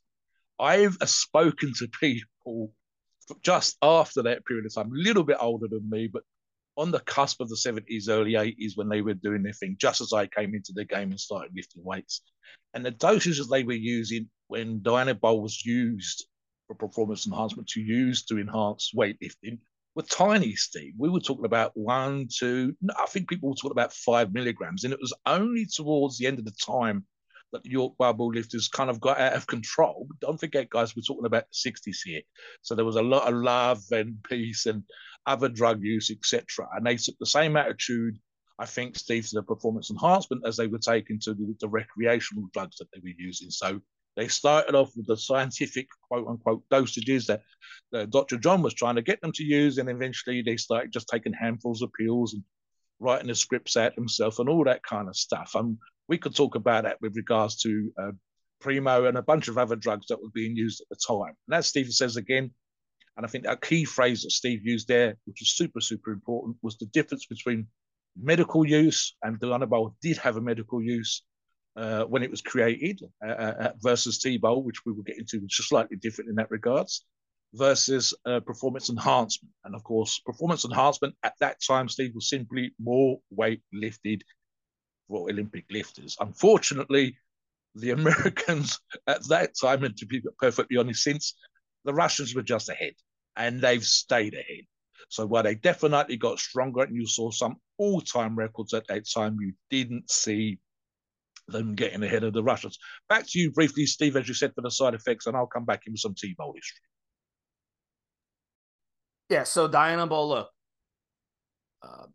I've 0.60 0.98
uh, 1.01 1.05
spoken 1.05 1.74
to 1.79 1.88
people 2.00 2.72
just 3.41 3.77
after 3.81 4.22
that 4.24 4.45
period 4.45 4.65
of 4.65 4.74
time, 4.74 4.91
a 4.91 4.95
little 4.95 5.24
bit 5.24 5.38
older 5.39 5.67
than 5.67 5.89
me, 5.89 6.07
but 6.07 6.24
on 6.75 6.91
the 6.91 7.00
cusp 7.00 7.39
of 7.39 7.50
the 7.50 7.55
70s, 7.55 8.10
early 8.10 8.33
80s, 8.33 8.75
when 8.75 8.89
they 8.89 9.01
were 9.01 9.13
doing 9.13 9.43
their 9.43 9.53
thing, 9.53 9.75
just 9.79 10.01
as 10.01 10.12
I 10.12 10.25
came 10.27 10.55
into 10.55 10.74
the 10.74 10.86
game 10.86 11.12
and 11.12 11.19
started 11.19 11.51
lifting 11.55 11.83
weights. 11.83 12.22
And 12.74 12.86
the 12.86 12.91
dosages 12.91 13.48
they 13.48 13.63
were 13.63 13.74
using 13.74 14.29
when 14.48 14.79
Dianabol 14.79 15.41
was 15.41 15.63
used 15.63 16.25
for 16.67 16.75
performance 16.75 17.27
enhancement 17.27 17.67
to 17.69 17.81
use 17.81 18.25
to 18.25 18.39
enhance 18.39 18.91
weightlifting 18.95 19.60
were 19.95 20.03
tiny, 20.03 20.55
Steve. 20.55 20.93
We 20.97 21.09
were 21.09 21.19
talking 21.19 21.45
about 21.45 21.71
one, 21.75 22.27
two, 22.33 22.75
I 22.97 23.05
think 23.07 23.29
people 23.29 23.50
were 23.50 23.55
talking 23.55 23.71
about 23.71 23.93
five 23.93 24.33
milligrams. 24.33 24.83
And 24.83 24.93
it 24.93 25.00
was 25.00 25.13
only 25.25 25.65
towards 25.65 26.17
the 26.17 26.27
end 26.27 26.39
of 26.39 26.45
the 26.45 26.51
time 26.65 27.05
that 27.51 27.63
the 27.63 27.69
York 27.69 27.93
barbell 27.97 28.31
lifters 28.31 28.67
kind 28.67 28.89
of 28.89 29.00
got 29.00 29.19
out 29.19 29.33
of 29.33 29.47
control. 29.47 30.07
But 30.09 30.19
don't 30.19 30.39
forget, 30.39 30.69
guys, 30.69 30.95
we're 30.95 31.03
talking 31.03 31.25
about 31.25 31.45
the 31.50 31.71
60s 31.71 31.97
here. 32.03 32.21
So 32.62 32.75
there 32.75 32.85
was 32.85 32.95
a 32.95 33.03
lot 33.03 33.27
of 33.27 33.35
love 33.35 33.81
and 33.91 34.17
peace 34.29 34.65
and 34.65 34.83
other 35.25 35.50
drug 35.50 35.81
use, 35.83 36.12
etc. 36.12 36.67
And 36.75 36.85
they 36.85 36.97
took 36.97 37.15
the 37.19 37.25
same 37.25 37.55
attitude, 37.55 38.17
I 38.59 38.65
think, 38.65 38.97
Steve, 38.97 39.27
to 39.29 39.35
the 39.35 39.43
performance 39.43 39.91
enhancement 39.91 40.45
as 40.45 40.57
they 40.57 40.67
were 40.67 40.79
taking 40.79 41.19
to 41.21 41.33
the, 41.33 41.55
the 41.62 41.69
recreational 41.69 42.50
drugs 42.51 42.77
that 42.77 42.88
they 42.93 43.00
were 43.00 43.15
using. 43.17 43.51
So 43.51 43.79
they 44.15 44.27
started 44.27 44.75
off 44.75 44.91
with 44.96 45.08
the 45.08 45.17
scientific 45.17 45.88
quote 46.08 46.27
unquote 46.27 46.63
dosages 46.72 47.25
that, 47.27 47.41
that 47.91 48.12
Dr. 48.12 48.38
John 48.38 48.62
was 48.62 48.74
trying 48.74 48.96
to 48.96 49.01
get 49.01 49.22
them 49.22 49.32
to 49.34 49.43
use, 49.43 49.77
and 49.77 49.89
eventually 49.89 50.41
they 50.41 50.58
started 50.58 50.91
just 50.91 51.08
taking 51.08 51.34
handfuls 51.34 51.82
of 51.82 51.91
pills 52.00 52.34
and 52.34 52.43
writing 53.00 53.27
the 53.27 53.36
scripts 53.36 53.75
out 53.75 53.96
themselves 53.96 54.39
and 54.39 54.50
all 54.50 54.63
that 54.65 54.84
kind 54.84 55.08
of 55.08 55.15
stuff. 55.15 55.55
And 55.55 55.77
we 56.08 56.17
could 56.17 56.36
talk 56.36 56.55
about 56.55 56.84
that 56.84 57.01
with 57.01 57.15
regards 57.15 57.58
to 57.63 57.91
uh, 58.01 58.12
Primo 58.62 59.05
and 59.05 59.17
a 59.17 59.24
bunch 59.24 59.48
of 59.48 59.58
other 59.58 59.75
drugs 59.75 60.08
that 60.08 60.22
were 60.22 60.29
being 60.34 60.55
used 60.55 60.82
at 60.82 60.89
the 60.89 60.98
time. 61.08 61.34
And 61.48 61.55
as 61.55 61.67
Stephen 61.67 61.91
says 61.91 62.15
again, 62.15 62.51
and 63.17 63.25
I 63.25 63.29
think 63.29 63.46
that 63.46 63.62
key 63.62 63.86
phrase 63.86 64.24
that 64.24 64.32
Steve 64.32 64.65
used 64.65 64.88
there, 64.88 65.15
which 65.25 65.38
was 65.39 65.55
super, 65.55 65.82
super 65.82 66.12
important, 66.12 66.58
was 66.62 66.77
the 66.77 66.88
difference 66.88 67.25
between 67.25 67.67
medical 68.20 68.65
use, 68.65 69.15
and 69.24 69.39
Dianabol 69.39 69.96
did 70.01 70.17
have 70.17 70.38
a 70.38 70.41
medical 70.41 70.82
use 70.82 71.24
uh, 71.75 72.03
when 72.03 72.23
it 72.23 72.31
was 72.31 72.41
created, 72.41 73.01
uh, 73.25 73.29
uh, 73.29 73.55
uh 73.59 73.71
versus 73.81 74.19
T-Bol, 74.19 74.63
which 74.63 74.85
we 74.85 74.91
will 74.91 75.03
get 75.03 75.17
into, 75.17 75.39
which 75.39 75.59
is 75.59 75.67
slightly 75.67 75.97
different 75.97 76.29
in 76.29 76.35
that 76.35 76.51
regards, 76.51 77.05
versus 77.53 78.13
uh, 78.25 78.39
performance 78.39 78.89
enhancement. 78.89 79.53
And 79.63 79.75
of 79.75 79.83
course, 79.83 80.19
performance 80.19 80.65
enhancement 80.65 81.15
at 81.23 81.33
that 81.39 81.57
time, 81.65 81.89
Steve, 81.89 82.13
was 82.15 82.29
simply 82.29 82.73
more 82.79 83.19
weight 83.31 83.61
lifted 83.71 84.23
for 85.07 85.29
Olympic 85.29 85.65
lifters. 85.71 86.15
Unfortunately, 86.19 87.17
the 87.75 87.89
Americans 87.99 88.79
at 89.07 89.27
that 89.29 89.53
time, 89.59 89.83
and 89.83 89.97
to 89.97 90.05
be 90.05 90.21
perfectly 90.39 90.77
honest, 90.77 91.03
since 91.03 91.35
the 91.85 91.93
Russians 91.93 92.35
were 92.35 92.43
just 92.43 92.69
ahead 92.69 92.93
and 93.35 93.61
they've 93.61 93.83
stayed 93.83 94.33
ahead. 94.33 94.65
So 95.09 95.25
while 95.25 95.43
they 95.43 95.55
definitely 95.55 96.17
got 96.17 96.39
stronger 96.39 96.83
and 96.83 96.95
you 96.95 97.05
saw 97.05 97.29
some 97.29 97.57
all-time 97.77 98.35
records 98.35 98.73
at 98.73 98.87
that 98.87 99.03
time, 99.09 99.37
you 99.39 99.53
didn't 99.69 100.09
see 100.09 100.59
them 101.47 101.75
getting 101.75 102.03
ahead 102.03 102.23
of 102.23 102.33
the 102.33 102.43
Russians. 102.43 102.77
Back 103.09 103.25
to 103.27 103.39
you 103.39 103.51
briefly, 103.51 103.85
Steve, 103.85 104.15
as 104.15 104.27
you 104.27 104.33
said, 104.33 104.53
for 104.55 104.62
the 104.62 104.71
side 104.71 104.93
effects, 104.93 105.27
and 105.27 105.35
I'll 105.35 105.47
come 105.47 105.65
back 105.65 105.81
in 105.85 105.93
with 105.93 106.00
some 106.00 106.15
T-Bol 106.15 106.53
history. 106.53 106.79
Yeah, 109.29 109.43
so 109.43 109.67
Dianabol, 109.67 110.29
look, 110.29 110.50
uh, 111.81 112.05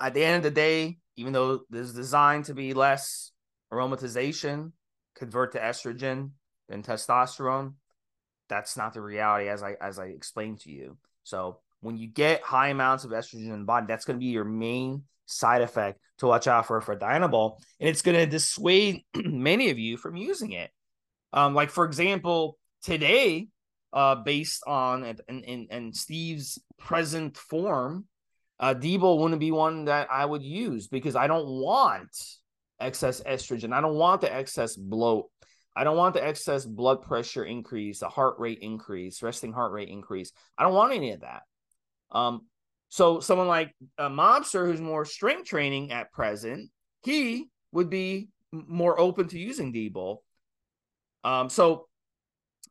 at 0.00 0.14
the 0.14 0.24
end 0.24 0.36
of 0.36 0.42
the 0.42 0.50
day, 0.50 0.98
even 1.16 1.32
though 1.32 1.60
this 1.70 1.88
is 1.88 1.94
designed 1.94 2.44
to 2.46 2.54
be 2.54 2.74
less 2.74 3.32
aromatization, 3.72 4.72
convert 5.14 5.52
to 5.52 5.58
estrogen 5.58 6.30
than 6.68 6.82
testosterone, 6.82 7.74
that's 8.48 8.76
not 8.76 8.94
the 8.94 9.00
reality 9.00 9.48
as 9.48 9.62
I 9.62 9.76
as 9.80 9.98
I 9.98 10.06
explained 10.06 10.60
to 10.60 10.70
you. 10.70 10.96
So 11.24 11.58
when 11.80 11.96
you 11.96 12.06
get 12.06 12.42
high 12.42 12.68
amounts 12.68 13.04
of 13.04 13.10
estrogen 13.10 13.52
in 13.52 13.60
the 13.60 13.64
body, 13.64 13.86
that's 13.88 14.04
going 14.04 14.18
to 14.18 14.24
be 14.24 14.30
your 14.30 14.44
main 14.44 15.02
side 15.26 15.62
effect 15.62 16.00
to 16.18 16.26
watch 16.26 16.46
out 16.46 16.66
for 16.66 16.80
for 16.80 16.96
Dianabol, 16.96 17.58
and 17.80 17.88
it's 17.88 18.02
going 18.02 18.16
to 18.16 18.26
dissuade 18.26 19.02
many 19.14 19.70
of 19.70 19.78
you 19.78 19.96
from 19.96 20.16
using 20.16 20.52
it. 20.52 20.70
Um, 21.32 21.54
like 21.54 21.70
for 21.70 21.84
example, 21.84 22.58
today, 22.82 23.48
uh, 23.92 24.16
based 24.16 24.62
on 24.66 25.04
and 25.04 25.20
and, 25.28 25.66
and 25.70 25.96
Steve's 25.96 26.58
present 26.78 27.36
form, 27.36 28.06
uh, 28.58 28.74
Debo 28.74 29.18
wouldn't 29.18 29.40
be 29.40 29.50
one 29.50 29.86
that 29.86 30.08
I 30.10 30.24
would 30.24 30.42
use 30.42 30.88
because 30.88 31.16
I 31.16 31.26
don't 31.26 31.46
want 31.46 32.16
excess 32.80 33.20
estrogen. 33.22 33.72
I 33.72 33.80
don't 33.80 33.96
want 33.96 34.20
the 34.20 34.32
excess 34.32 34.76
bloat. 34.76 35.26
I 35.74 35.84
don't 35.84 35.96
want 35.98 36.14
the 36.14 36.24
excess 36.24 36.64
blood 36.64 37.02
pressure 37.02 37.44
increase, 37.44 38.00
the 38.00 38.08
heart 38.08 38.38
rate 38.38 38.60
increase, 38.62 39.22
resting 39.22 39.52
heart 39.52 39.72
rate 39.72 39.90
increase. 39.90 40.32
I 40.56 40.62
don't 40.62 40.72
want 40.72 40.94
any 40.94 41.12
of 41.12 41.20
that. 41.20 41.42
Um, 42.10 42.46
so 42.88 43.20
someone 43.20 43.48
like 43.48 43.74
a 43.98 44.08
mobster 44.08 44.66
who's 44.66 44.80
more 44.80 45.04
strength 45.04 45.48
training 45.48 45.92
at 45.92 46.12
present, 46.12 46.70
he 47.04 47.46
would 47.72 47.90
be 47.90 48.28
more 48.52 48.98
open 48.98 49.28
to 49.28 49.38
using 49.38 49.72
Debo. 49.72 50.18
Um, 51.24 51.50
so, 51.50 51.88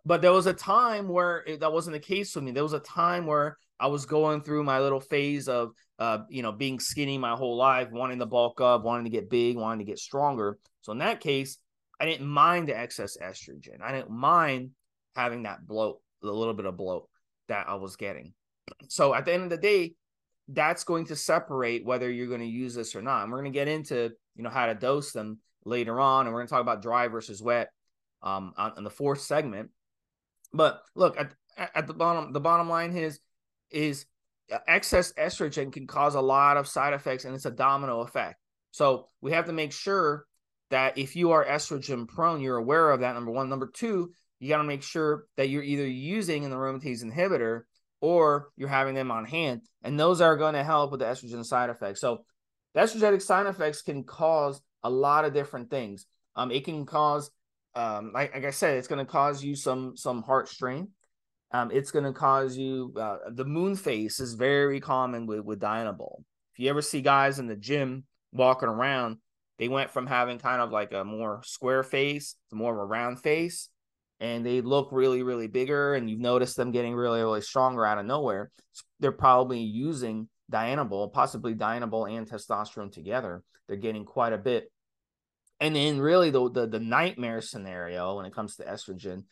but 0.06 0.22
there 0.22 0.32
was 0.32 0.46
a 0.46 0.54
time 0.54 1.10
where 1.10 1.44
it, 1.46 1.60
that 1.60 1.74
wasn't 1.74 1.94
the 1.96 2.00
case 2.00 2.32
for 2.32 2.42
me. 2.42 2.52
There 2.52 2.64
was 2.64 2.74
a 2.74 2.80
time 2.80 3.26
where 3.26 3.58
I 3.80 3.88
was 3.88 4.06
going 4.06 4.42
through 4.42 4.64
my 4.64 4.80
little 4.80 5.02
phase 5.02 5.50
of, 5.50 5.72
uh, 6.00 6.20
you 6.30 6.42
know, 6.42 6.52
being 6.52 6.80
skinny 6.80 7.18
my 7.18 7.36
whole 7.36 7.58
life, 7.58 7.92
wanting 7.92 8.20
to 8.20 8.26
bulk 8.26 8.62
up, 8.62 8.84
wanting 8.84 9.06
to 9.06 9.10
get 9.10 9.30
big, 9.30 9.58
wanting 9.58 9.86
to 9.86 9.92
get 9.92 10.00
stronger. 10.00 10.58
So 10.82 10.92
in 10.92 11.00
that 11.00 11.20
case, 11.20 11.58
I 12.00 12.06
didn't 12.06 12.28
mind 12.28 12.70
the 12.70 12.78
excess 12.78 13.18
estrogen. 13.22 13.82
I 13.82 13.92
didn't 13.92 14.12
mind 14.12 14.72
having 15.16 15.44
that 15.44 15.66
bloat, 15.66 16.02
a 16.24 16.28
little 16.28 16.54
bit 16.54 16.66
of 16.66 16.78
bloat 16.78 17.10
that 17.48 17.68
I 17.68 17.76
was 17.76 17.96
getting. 17.96 18.34
So 18.88 19.14
at 19.14 19.26
the 19.26 19.34
end 19.34 19.44
of 19.44 19.50
the 19.50 19.58
day, 19.58 19.94
that's 20.48 20.84
going 20.84 21.06
to 21.08 21.16
separate 21.16 21.86
whether 21.86 22.10
you're 22.10 22.28
going 22.28 22.42
to 22.42 22.46
use 22.46 22.76
this 22.76 22.96
or 22.96 23.02
not. 23.02 23.24
And 23.24 23.32
we're 23.32 23.42
going 23.42 23.52
to 23.52 23.58
get 23.58 23.68
into, 23.68 24.12
you 24.36 24.44
know, 24.44 24.50
how 24.50 24.68
to 24.68 24.76
dose 24.76 25.12
them 25.12 25.40
later 25.66 26.00
on. 26.00 26.26
And 26.26 26.34
we're 26.34 26.42
going 26.42 26.48
to 26.48 26.54
talk 26.54 26.62
about 26.62 26.82
dry 26.82 27.08
versus 27.08 27.42
wet 27.42 27.72
um, 28.22 28.54
on, 28.58 28.74
on 28.78 28.84
the 28.84 28.90
fourth 28.90 29.22
segment. 29.22 29.72
But 30.54 30.82
look, 30.96 31.20
at, 31.20 31.34
at 31.58 31.88
the 31.88 31.94
bottom, 31.94 32.32
the 32.32 32.40
bottom 32.40 32.70
line 32.70 32.96
is, 32.96 33.20
is 33.72 34.06
uh, 34.54 34.60
excess 34.68 35.14
estrogen 35.14 35.74
can 35.74 35.88
cause 35.88 36.16
a 36.16 36.22
lot 36.22 36.58
of 36.58 36.68
side 36.68 36.94
effects 36.94 37.26
and 37.26 37.34
it's 37.34 37.46
a 37.46 37.52
domino 37.52 38.02
effect. 38.02 38.40
So 38.72 39.08
we 39.22 39.32
have 39.32 39.46
to 39.46 39.54
make 39.54 39.72
sure 39.72 40.26
that 40.70 40.98
if 40.98 41.16
you 41.16 41.32
are 41.32 41.46
estrogen 41.46 42.08
prone, 42.08 42.42
you're 42.42 42.58
aware 42.58 42.92
of 42.92 43.00
that. 43.00 43.14
Number 43.14 43.32
one. 43.32 43.50
Number 43.50 43.72
two, 43.74 44.12
you 44.40 44.50
got 44.50 44.58
to 44.58 44.64
make 44.64 44.84
sure 44.84 45.26
that 45.38 45.50
you're 45.50 45.64
either 45.64 45.88
using 45.88 46.46
an 46.46 46.52
aromatase 46.52 47.04
inhibitor 47.04 47.62
or 48.06 48.50
you're 48.56 48.70
having 48.70 48.94
them 48.94 49.10
on 49.10 49.26
hand. 49.26 49.62
And 49.82 50.00
those 50.00 50.22
are 50.22 50.38
going 50.38 50.54
to 50.54 50.64
help 50.64 50.92
with 50.92 51.00
the 51.00 51.08
estrogen 51.08 51.44
side 51.44 51.72
effects. 51.72 52.00
So 52.00 52.24
the 52.76 52.82
estrogenic 52.82 53.24
side 53.24 53.48
effects 53.48 53.82
can 53.82 54.04
cause 54.04 54.62
a 54.84 54.90
lot 54.92 55.26
of 55.26 55.34
different 55.34 55.72
things. 55.72 56.06
Um, 56.36 56.52
it 56.52 56.66
can 56.66 56.86
cause, 56.86 57.32
um, 57.74 58.12
like, 58.14 58.36
like 58.36 58.46
I 58.46 58.52
said, 58.52 58.78
it's 58.78 58.88
going 58.88 59.04
to 59.04 59.12
cause 59.12 59.44
you 59.44 59.56
some 59.56 59.98
some 59.98 60.22
heart 60.22 60.48
strain. 60.48 60.90
Um, 61.52 61.72
it's 61.72 61.90
going 61.90 62.06
to 62.06 62.14
cause 62.14 62.56
you 62.56 62.94
uh, 62.96 63.18
the 63.32 63.46
moon 63.46 63.76
face 63.76 64.20
is 64.20 64.36
very 64.36 64.80
common 64.80 65.26
with 65.26 65.40
with 65.40 65.60
Dianabol. 65.60 66.20
If 66.54 66.60
you 66.60 66.70
ever 66.70 66.84
see 66.84 67.02
guys 67.02 67.40
in 67.40 67.48
the 67.48 67.56
gym 67.56 68.04
walking 68.32 68.70
around 68.70 69.18
they 69.58 69.68
went 69.68 69.92
from 69.92 70.08
having 70.08 70.40
kind 70.40 70.62
of 70.62 70.72
like 70.72 70.92
a 70.92 71.04
more 71.04 71.42
square 71.46 71.84
face 71.84 72.36
to 72.50 72.56
more 72.56 72.74
of 72.74 72.80
a 72.80 72.86
round 72.86 73.22
face, 73.22 73.70
and 74.20 74.46
they 74.46 74.62
look 74.62 74.90
really, 74.92 75.24
really 75.24 75.48
bigger. 75.48 75.96
And 75.96 76.10
you've 76.10 76.20
noticed 76.20 76.56
them 76.56 76.72
getting 76.72 76.96
really, 76.96 77.22
really 77.22 77.42
stronger 77.42 77.86
out 77.86 77.98
of 77.98 78.06
nowhere. 78.06 78.52
They're 79.00 79.12
probably 79.12 79.60
using 79.60 80.30
Dianabol, 80.52 81.12
possibly 81.12 81.56
Dianabol 81.56 82.10
and 82.10 82.30
testosterone 82.30 82.92
together. 82.92 83.44
They're 83.68 83.78
getting 83.78 84.06
quite 84.06 84.34
a 84.34 84.38
bit. 84.38 84.72
And 85.60 85.76
then, 85.76 86.00
really, 86.00 86.32
the 86.32 86.52
the, 86.52 86.68
the 86.68 86.80
nightmare 86.80 87.42
scenario 87.42 88.18
when 88.18 88.26
it 88.26 88.34
comes 88.36 88.58
to 88.58 88.66
estrogen 88.66 89.24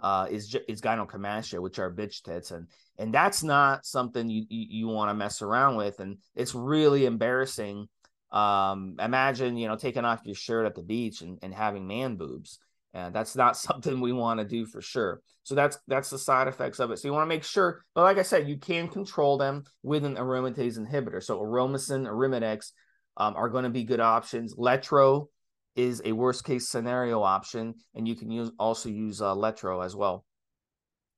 uh, 0.00 0.26
is 0.28 0.56
is 0.66 0.80
gynecomastia, 0.80 1.60
which 1.60 1.78
are 1.78 1.94
bitch 1.94 2.22
tits, 2.22 2.50
and 2.50 2.66
and 2.98 3.14
that's 3.14 3.44
not 3.44 3.86
something 3.86 4.28
you 4.28 4.44
you, 4.48 4.66
you 4.70 4.88
want 4.88 5.10
to 5.10 5.14
mess 5.14 5.40
around 5.40 5.76
with, 5.76 6.00
and 6.00 6.18
it's 6.34 6.52
really 6.52 7.06
embarrassing 7.06 7.88
um, 8.30 8.96
imagine, 8.98 9.56
you 9.56 9.68
know, 9.68 9.76
taking 9.76 10.04
off 10.04 10.20
your 10.24 10.34
shirt 10.34 10.66
at 10.66 10.74
the 10.74 10.82
beach 10.82 11.22
and, 11.22 11.38
and 11.42 11.54
having 11.54 11.86
man 11.86 12.16
boobs. 12.16 12.58
And 12.94 13.14
that's 13.14 13.36
not 13.36 13.56
something 13.56 14.00
we 14.00 14.12
want 14.12 14.40
to 14.40 14.46
do 14.46 14.66
for 14.66 14.80
sure. 14.80 15.20
So 15.42 15.54
that's 15.54 15.78
that's 15.86 16.10
the 16.10 16.18
side 16.18 16.48
effects 16.48 16.78
of 16.78 16.90
it. 16.90 16.98
So 16.98 17.08
you 17.08 17.12
want 17.12 17.24
to 17.24 17.34
make 17.34 17.44
sure, 17.44 17.84
but 17.94 18.02
like 18.02 18.18
I 18.18 18.22
said, 18.22 18.48
you 18.48 18.58
can 18.58 18.88
control 18.88 19.38
them 19.38 19.64
with 19.82 20.04
an 20.04 20.16
aromatase 20.16 20.78
inhibitor. 20.78 21.22
So 21.22 21.40
Aromasin, 21.40 22.06
Arimidex 22.06 22.72
um, 23.16 23.34
are 23.36 23.48
going 23.48 23.64
to 23.64 23.70
be 23.70 23.84
good 23.84 24.00
options. 24.00 24.54
Letro 24.56 25.28
is 25.74 26.02
a 26.04 26.12
worst 26.12 26.44
case 26.44 26.68
scenario 26.68 27.22
option, 27.22 27.74
and 27.94 28.06
you 28.06 28.14
can 28.14 28.30
use 28.30 28.50
also 28.58 28.88
use 28.88 29.22
uh, 29.22 29.34
Letro 29.34 29.84
as 29.84 29.96
well. 29.96 30.24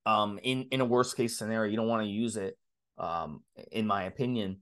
Um, 0.07 0.39
in 0.43 0.69
in 0.71 0.81
a 0.81 0.85
worst 0.85 1.17
case 1.17 1.37
scenario, 1.37 1.71
you 1.71 1.77
don't 1.77 1.89
want 1.89 2.03
to 2.03 2.09
use 2.09 2.37
it, 2.37 2.57
um, 2.99 3.43
in 3.73 3.87
my 3.87 4.05
opinion 4.05 4.59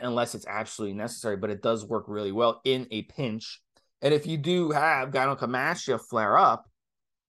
unless 0.00 0.34
it's 0.34 0.46
absolutely 0.46 0.96
necessary, 0.96 1.36
but 1.36 1.50
it 1.50 1.62
does 1.62 1.84
work 1.84 2.04
really 2.06 2.32
well 2.32 2.60
in 2.64 2.86
a 2.90 3.02
pinch. 3.02 3.60
And 4.02 4.14
if 4.14 4.26
you 4.26 4.38
do 4.38 4.70
have 4.70 5.10
gynecomastia 5.10 6.00
flare 6.08 6.38
up, 6.38 6.64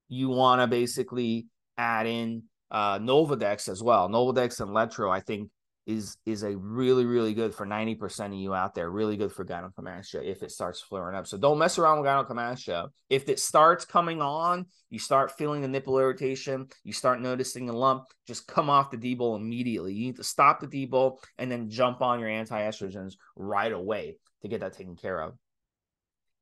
you 0.07 0.29
want 0.29 0.61
to 0.61 0.67
basically 0.67 1.47
add 1.77 2.05
in 2.05 2.43
uh, 2.69 2.99
Nolvadex 2.99 3.67
as 3.69 3.83
well. 3.83 4.09
Novadex 4.09 4.61
and 4.61 4.71
Letro, 4.71 5.11
I 5.11 5.19
think, 5.19 5.49
is 5.87 6.17
is 6.27 6.43
a 6.43 6.55
really 6.55 7.05
really 7.05 7.33
good 7.33 7.55
for 7.55 7.65
90% 7.65 8.25
of 8.27 8.33
you 8.33 8.53
out 8.53 8.75
there 8.75 8.91
really 8.91 9.17
good 9.17 9.31
for 9.31 9.43
gynecomastia 9.43 10.23
if 10.23 10.43
it 10.43 10.51
starts 10.51 10.79
flaring 10.79 11.15
up. 11.15 11.25
So 11.25 11.37
don't 11.37 11.57
mess 11.57 11.79
around 11.79 11.99
with 11.99 12.07
gynecomastia 12.07 12.89
if 13.09 13.27
it 13.29 13.39
starts 13.39 13.83
coming 13.83 14.21
on 14.21 14.67
you 14.91 14.99
start 14.99 15.31
feeling 15.31 15.61
the 15.61 15.67
nipple 15.67 15.97
irritation 15.97 16.67
you 16.83 16.93
start 16.93 17.19
noticing 17.19 17.67
a 17.67 17.73
lump 17.73 18.03
just 18.27 18.47
come 18.47 18.69
off 18.69 18.91
the 18.91 18.97
debol 18.97 19.35
immediately. 19.35 19.93
You 19.93 20.05
need 20.05 20.17
to 20.17 20.23
stop 20.23 20.59
the 20.59 20.67
debol 20.67 21.17
and 21.39 21.51
then 21.51 21.69
jump 21.69 22.01
on 22.01 22.19
your 22.19 22.29
anti-estrogens 22.29 23.13
right 23.35 23.71
away 23.71 24.17
to 24.43 24.47
get 24.47 24.59
that 24.59 24.73
taken 24.73 24.95
care 24.95 25.19
of 25.19 25.33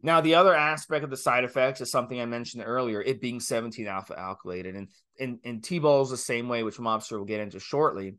now, 0.01 0.21
the 0.21 0.35
other 0.35 0.55
aspect 0.55 1.03
of 1.03 1.09
the 1.09 1.17
side 1.17 1.43
effects 1.43 1.81
is 1.81 1.91
something 1.91 2.21
I 2.21 2.25
mentioned 2.25 2.63
earlier, 2.65 3.01
it 3.01 3.19
being 3.19 3.39
17 3.39 3.85
alpha 3.87 4.15
alkylated. 4.15 4.77
And 4.77 4.87
and, 5.19 5.39
and 5.43 5.61
T-ball 5.61 6.03
is 6.03 6.09
the 6.09 6.17
same 6.17 6.47
way, 6.47 6.63
which 6.63 6.77
Mobster 6.77 7.17
will 7.17 7.25
get 7.25 7.41
into 7.41 7.59
shortly. 7.59 8.15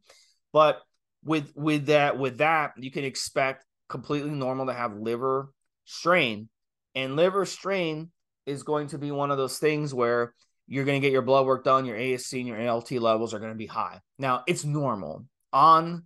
But 0.53 0.83
with 1.25 1.53
with 1.55 1.87
that 1.87 2.19
with 2.19 2.39
that 2.39 2.73
you 2.77 2.91
can 2.91 3.05
expect 3.05 3.65
completely 3.89 4.31
normal 4.31 4.67
to 4.67 4.73
have 4.73 4.95
liver 4.95 5.53
strain 5.85 6.49
and 6.95 7.17
liver 7.17 7.45
strain 7.45 8.11
is 8.47 8.63
going 8.63 8.89
to 8.89 8.99
be 8.99 9.11
one 9.11 9.31
of 9.31 9.37
those 9.37 9.59
things 9.59 9.93
where 9.93 10.35
you're 10.67 10.85
going 10.85 11.01
to 11.01 11.07
get 11.07 11.13
your 11.13 11.23
blood 11.23 11.47
work 11.47 11.65
done 11.65 11.85
your 11.85 11.97
asc 11.97 12.33
and 12.33 12.47
your 12.47 12.69
alt 12.69 12.91
levels 12.93 13.35
are 13.35 13.39
going 13.39 13.53
to 13.53 13.59
be 13.59 13.67
high 13.67 14.01
now 14.19 14.43
it's 14.47 14.65
normal 14.65 15.25
on 15.53 16.05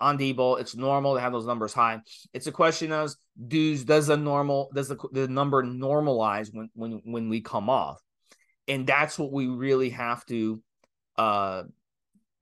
on 0.00 0.18
Debol, 0.18 0.60
it's 0.60 0.76
normal 0.76 1.14
to 1.14 1.20
have 1.20 1.32
those 1.32 1.46
numbers 1.46 1.72
high. 1.72 2.00
It's 2.32 2.46
a 2.46 2.52
question 2.52 2.92
of 2.92 3.14
does 3.46 3.84
does 3.84 4.06
the 4.06 4.16
normal 4.16 4.70
does 4.74 4.88
the, 4.88 4.96
the 5.12 5.28
number 5.28 5.62
normalize 5.62 6.50
when 6.52 6.70
when 6.74 7.02
when 7.04 7.28
we 7.28 7.40
come 7.40 7.68
off, 7.68 8.00
and 8.66 8.86
that's 8.86 9.18
what 9.18 9.32
we 9.32 9.46
really 9.46 9.90
have 9.90 10.24
to 10.26 10.62
uh 11.16 11.64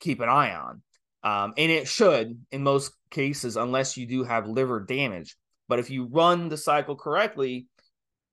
keep 0.01 0.21
an 0.21 0.29
eye 0.29 0.55
on. 0.55 0.83
Um, 1.23 1.55
and 1.57 1.73
it 1.73 1.89
should 1.89 2.39
in 2.51 2.63
most 2.63 2.93
cases, 3.11 3.57
unless 3.57 3.97
you 3.97 4.07
do 4.07 4.25
have 4.25 4.47
liver 4.47 4.81
damage. 4.81 5.37
But 5.69 5.79
if 5.79 5.91
you 5.91 6.05
run 6.05 6.49
the 6.49 6.57
cycle 6.57 6.95
correctly 6.95 7.67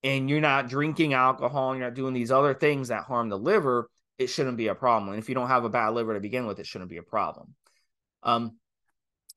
and 0.03 0.29
you're 0.29 0.41
not 0.41 0.67
drinking 0.67 1.13
alcohol 1.13 1.71
and 1.71 1.79
you're 1.79 1.89
not 1.89 1.95
doing 1.95 2.13
these 2.13 2.31
other 2.31 2.53
things 2.53 2.89
that 2.89 3.05
harm 3.05 3.29
the 3.29 3.37
liver, 3.37 3.89
it 4.19 4.27
shouldn't 4.27 4.57
be 4.57 4.67
a 4.67 4.75
problem. 4.75 5.13
And 5.13 5.19
if 5.19 5.29
you 5.29 5.35
don't 5.35 5.47
have 5.47 5.65
a 5.65 5.69
bad 5.69 5.89
liver 5.89 6.13
to 6.13 6.19
begin 6.19 6.45
with, 6.45 6.59
it 6.59 6.67
shouldn't 6.67 6.91
be 6.91 6.97
a 6.97 7.03
problem. 7.03 7.55
Um, 8.21 8.57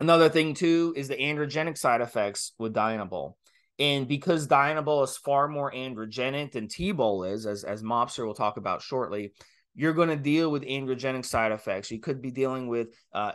another 0.00 0.28
thing 0.28 0.54
too 0.54 0.92
is 0.96 1.08
the 1.08 1.16
androgenic 1.16 1.78
side 1.78 2.00
effects 2.00 2.52
with 2.58 2.74
Dianabol. 2.74 3.34
And 3.78 4.08
because 4.08 4.48
Dianabol 4.48 5.04
is 5.04 5.18
far 5.18 5.48
more 5.48 5.70
androgenic 5.70 6.52
than 6.52 6.68
T-bol 6.68 7.24
is, 7.24 7.46
as 7.46 7.62
as 7.64 7.82
Mobster 7.82 8.24
will 8.26 8.34
talk 8.34 8.56
about 8.56 8.80
shortly, 8.80 9.32
you're 9.74 9.92
going 9.92 10.08
to 10.08 10.16
deal 10.16 10.50
with 10.50 10.62
androgenic 10.64 11.26
side 11.26 11.52
effects. 11.52 11.90
You 11.90 12.00
could 12.00 12.22
be 12.22 12.30
dealing 12.30 12.68
with 12.68 12.88
uh, 13.12 13.32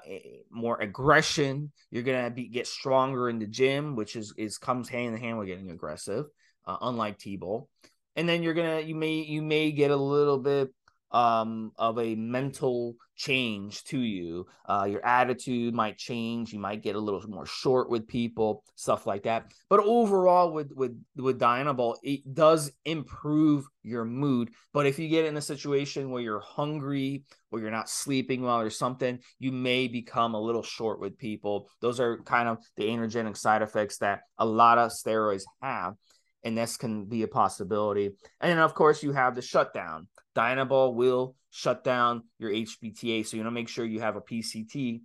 more 0.49 0.81
aggression. 0.81 1.71
You're 1.91 2.01
going 2.01 2.25
to 2.25 2.31
be 2.31 2.47
get 2.47 2.65
stronger 2.65 3.29
in 3.29 3.37
the 3.37 3.45
gym, 3.45 3.95
which 3.95 4.15
is 4.15 4.33
is 4.37 4.57
comes 4.57 4.89
hand 4.89 5.13
in 5.13 5.21
hand 5.21 5.37
with 5.37 5.47
getting 5.47 5.69
aggressive, 5.69 6.25
uh, 6.65 6.77
unlike 6.81 7.19
T-bol. 7.19 7.69
And 8.15 8.27
then 8.27 8.43
you're 8.43 8.55
gonna 8.55 8.81
you 8.81 8.95
may 8.95 9.21
you 9.21 9.41
may 9.41 9.71
get 9.71 9.91
a 9.91 9.95
little 9.95 10.39
bit 10.39 10.73
um, 11.11 11.71
of 11.77 11.99
a 11.99 12.15
mental 12.15 12.95
change 13.15 13.83
to 13.83 13.99
you. 13.99 14.47
Uh, 14.65 14.87
your 14.89 15.05
attitude 15.05 15.73
might 15.73 15.97
change. 15.97 16.53
You 16.53 16.59
might 16.59 16.81
get 16.81 16.95
a 16.95 16.99
little 16.99 17.21
more 17.29 17.45
short 17.45 17.89
with 17.89 18.07
people, 18.07 18.63
stuff 18.75 19.05
like 19.05 19.23
that. 19.23 19.51
But 19.69 19.81
overall, 19.81 20.51
with 20.51 20.71
with 20.75 20.99
with 21.15 21.39
Dianabol, 21.39 21.97
it 22.03 22.33
does 22.33 22.71
improve 22.85 23.65
your 23.83 24.05
mood. 24.05 24.51
But 24.73 24.85
if 24.85 24.97
you 24.99 25.07
get 25.07 25.25
in 25.25 25.37
a 25.37 25.41
situation 25.41 26.09
where 26.09 26.21
you're 26.21 26.39
hungry 26.39 27.23
or 27.51 27.59
you're 27.59 27.71
not 27.71 27.89
sleeping 27.89 28.41
well 28.41 28.59
or 28.59 28.69
something, 28.69 29.19
you 29.39 29.51
may 29.51 29.87
become 29.87 30.33
a 30.33 30.41
little 30.41 30.63
short 30.63 30.99
with 30.99 31.17
people. 31.17 31.69
Those 31.81 31.99
are 31.99 32.21
kind 32.23 32.47
of 32.47 32.57
the 32.77 32.85
androgenic 32.85 33.37
side 33.37 33.61
effects 33.61 33.97
that 33.97 34.21
a 34.37 34.45
lot 34.45 34.77
of 34.77 34.91
steroids 34.91 35.43
have 35.61 35.95
and 36.43 36.57
this 36.57 36.77
can 36.77 37.05
be 37.05 37.23
a 37.23 37.27
possibility. 37.27 38.07
And 38.39 38.51
then, 38.51 38.59
of 38.59 38.73
course, 38.73 39.03
you 39.03 39.11
have 39.11 39.35
the 39.35 39.41
shutdown. 39.41 40.07
Dianabol 40.35 40.95
will 40.95 41.35
shut 41.49 41.83
down 41.83 42.23
your 42.39 42.51
HPTA, 42.51 43.25
so 43.25 43.37
you 43.37 43.43
want 43.43 43.51
to 43.53 43.59
make 43.59 43.69
sure 43.69 43.85
you 43.85 43.99
have 43.99 44.15
a 44.15 44.21
PCT 44.21 45.01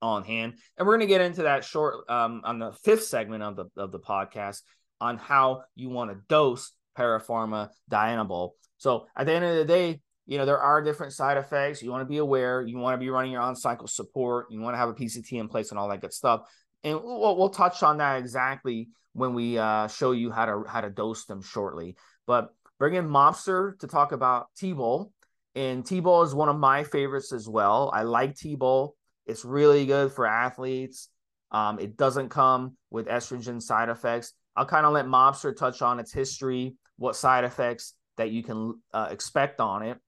on 0.00 0.24
hand. 0.24 0.54
And 0.76 0.86
we're 0.86 0.96
going 0.96 1.06
to 1.06 1.12
get 1.12 1.20
into 1.20 1.42
that 1.42 1.64
short 1.64 2.08
um, 2.08 2.42
on 2.44 2.58
the 2.58 2.72
fifth 2.72 3.04
segment 3.04 3.42
of 3.42 3.56
the 3.56 3.66
of 3.76 3.92
the 3.92 3.98
podcast 3.98 4.62
on 5.00 5.18
how 5.18 5.62
you 5.74 5.88
want 5.88 6.10
to 6.10 6.18
dose 6.28 6.72
parapharma 6.96 7.68
Dianabol. 7.90 8.50
So 8.78 9.06
at 9.16 9.26
the 9.26 9.32
end 9.32 9.44
of 9.44 9.56
the 9.56 9.64
day, 9.64 10.00
you 10.26 10.38
know 10.38 10.46
there 10.46 10.60
are 10.60 10.82
different 10.82 11.12
side 11.12 11.36
effects. 11.36 11.82
You 11.82 11.90
want 11.90 12.02
to 12.02 12.08
be 12.08 12.18
aware. 12.18 12.62
You 12.62 12.78
want 12.78 12.94
to 12.94 12.98
be 12.98 13.10
running 13.10 13.32
your 13.32 13.42
on 13.42 13.56
cycle 13.56 13.86
support. 13.86 14.46
You 14.50 14.60
want 14.60 14.74
to 14.74 14.78
have 14.78 14.88
a 14.88 14.94
PCT 14.94 15.32
in 15.32 15.48
place 15.48 15.70
and 15.70 15.78
all 15.78 15.88
that 15.88 16.00
good 16.00 16.12
stuff. 16.12 16.42
And 16.84 17.00
we'll, 17.02 17.36
we'll 17.36 17.48
touch 17.48 17.82
on 17.82 17.98
that 17.98 18.18
exactly 18.18 18.88
when 19.12 19.34
we 19.34 19.58
uh, 19.58 19.88
show 19.88 20.12
you 20.12 20.30
how 20.30 20.46
to 20.46 20.64
how 20.68 20.80
to 20.80 20.90
dose 20.90 21.24
them 21.24 21.42
shortly. 21.42 21.96
But 22.26 22.50
bring 22.78 22.94
in 22.94 23.08
Mobster 23.08 23.78
to 23.80 23.86
talk 23.86 24.12
about 24.12 24.46
T-bol. 24.56 25.12
And 25.54 25.84
T-bol 25.84 26.22
is 26.22 26.34
one 26.34 26.48
of 26.48 26.56
my 26.56 26.84
favorites 26.84 27.32
as 27.32 27.48
well. 27.48 27.90
I 27.92 28.02
like 28.02 28.36
T-bol. 28.36 28.94
It's 29.26 29.44
really 29.44 29.86
good 29.86 30.12
for 30.12 30.26
athletes. 30.26 31.08
Um, 31.50 31.78
it 31.80 31.96
doesn't 31.96 32.28
come 32.28 32.76
with 32.90 33.08
estrogen 33.08 33.60
side 33.60 33.88
effects. 33.88 34.34
I'll 34.54 34.66
kind 34.66 34.86
of 34.86 34.92
let 34.92 35.06
Mobster 35.06 35.56
touch 35.56 35.82
on 35.82 35.98
its 35.98 36.12
history, 36.12 36.76
what 36.96 37.16
side 37.16 37.44
effects 37.44 37.94
that 38.18 38.30
you 38.30 38.42
can 38.42 38.80
uh, 38.92 39.08
expect 39.10 39.60
on 39.60 39.82
it 39.82 39.98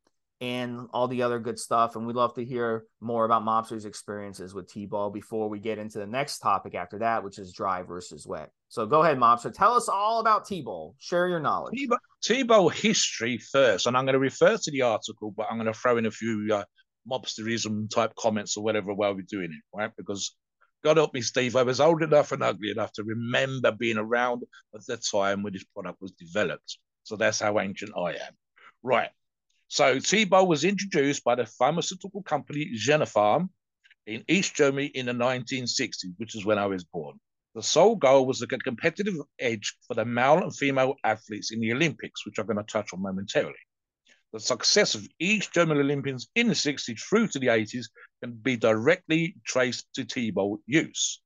and 0.40 0.88
all 0.92 1.07
the 1.07 1.22
other 1.22 1.38
good 1.38 1.59
stuff. 1.59 1.96
And 1.96 2.07
we'd 2.07 2.16
love 2.16 2.35
to 2.35 2.44
hear 2.44 2.85
more 3.00 3.24
about 3.24 3.42
Mobster's 3.42 3.85
experiences 3.85 4.55
with 4.55 4.72
T 4.72 4.87
ball 4.87 5.11
before 5.11 5.48
we 5.48 5.59
get 5.59 5.79
into 5.79 5.98
the 5.98 6.07
next 6.07 6.38
topic 6.38 6.74
after 6.74 6.98
that, 7.00 7.22
which 7.22 7.38
is 7.38 7.53
dry 7.53 7.83
versus 7.83 8.26
wet. 8.26 8.50
So 8.68 8.87
go 8.87 9.03
ahead, 9.03 9.18
Mobster. 9.18 9.53
Tell 9.53 9.74
us 9.74 9.88
all 9.88 10.20
about 10.20 10.46
T 10.46 10.62
ball. 10.62 10.94
Share 10.98 11.29
your 11.29 11.40
knowledge. 11.40 11.79
T 12.22 12.42
ball 12.42 12.68
history 12.68 13.38
first, 13.38 13.87
and 13.87 13.96
I'm 13.96 14.05
going 14.05 14.14
to 14.14 14.20
refer 14.20 14.57
to 14.57 14.70
the 14.70 14.83
article, 14.83 15.33
but 15.37 15.46
I'm 15.50 15.57
going 15.57 15.72
to 15.72 15.79
throw 15.79 15.96
in 15.96 16.07
a 16.07 16.11
few 16.11 16.48
uh, 16.53 16.64
mobsterism 17.11 17.90
type 17.90 18.14
comments 18.16 18.57
or 18.57 18.64
whatever 18.64 18.94
while 18.94 19.14
we're 19.14 19.22
doing 19.22 19.50
it, 19.53 19.76
right? 19.76 19.90
Because 19.96 20.37
God 20.83 20.96
help 20.96 21.12
me, 21.12 21.20
Steve, 21.20 21.57
I 21.57 21.62
was 21.62 21.81
old 21.81 22.03
enough 22.03 22.33
and 22.33 22.42
ugly 22.42 22.70
enough 22.70 22.92
to 22.92 23.05
remember 23.05 23.72
being 23.72 23.98
around 23.98 24.42
at 24.74 24.87
the 24.87 24.96
time 24.96 25.42
when 25.42 25.53
this 25.53 25.64
product 25.64 26.00
was 26.00 26.12
developed. 26.12 26.79
So 27.03 27.16
that's 27.16 27.40
how 27.40 27.61
ancient 27.61 27.92
I 27.96 28.12
am. 28.12 28.37
Right. 28.83 29.11
So 29.70 30.00
T-bol 30.00 30.48
was 30.48 30.64
introduced 30.64 31.22
by 31.22 31.37
the 31.37 31.46
pharmaceutical 31.46 32.24
company 32.24 32.72
Genopharm 32.74 33.50
in 34.04 34.24
East 34.26 34.56
Germany 34.56 34.87
in 34.87 35.06
the 35.06 35.12
1960s, 35.12 36.14
which 36.16 36.35
is 36.35 36.44
when 36.44 36.59
I 36.59 36.66
was 36.66 36.83
born. 36.83 37.20
The 37.54 37.62
sole 37.62 37.94
goal 37.94 38.26
was 38.26 38.40
to 38.40 38.48
get 38.48 38.62
a 38.62 38.64
competitive 38.64 39.14
edge 39.38 39.76
for 39.87 39.94
the 39.94 40.04
male 40.04 40.38
and 40.38 40.54
female 40.54 40.96
athletes 41.04 41.52
in 41.52 41.61
the 41.61 41.72
Olympics, 41.72 42.26
which 42.26 42.40
I'm 42.40 42.46
going 42.46 42.56
to 42.56 42.64
touch 42.64 42.92
on 42.92 43.00
momentarily. 43.00 43.61
The 44.33 44.40
success 44.40 44.96
of 44.96 45.06
East 45.20 45.52
German 45.52 45.78
Olympians 45.78 46.28
in 46.35 46.48
the 46.48 46.54
60s 46.54 47.00
through 47.09 47.28
to 47.28 47.38
the 47.38 47.46
80s 47.46 47.87
can 48.24 48.33
be 48.33 48.56
directly 48.56 49.37
traced 49.46 49.87
to 49.94 50.04
T-bol 50.04 50.59
use. 50.66 51.22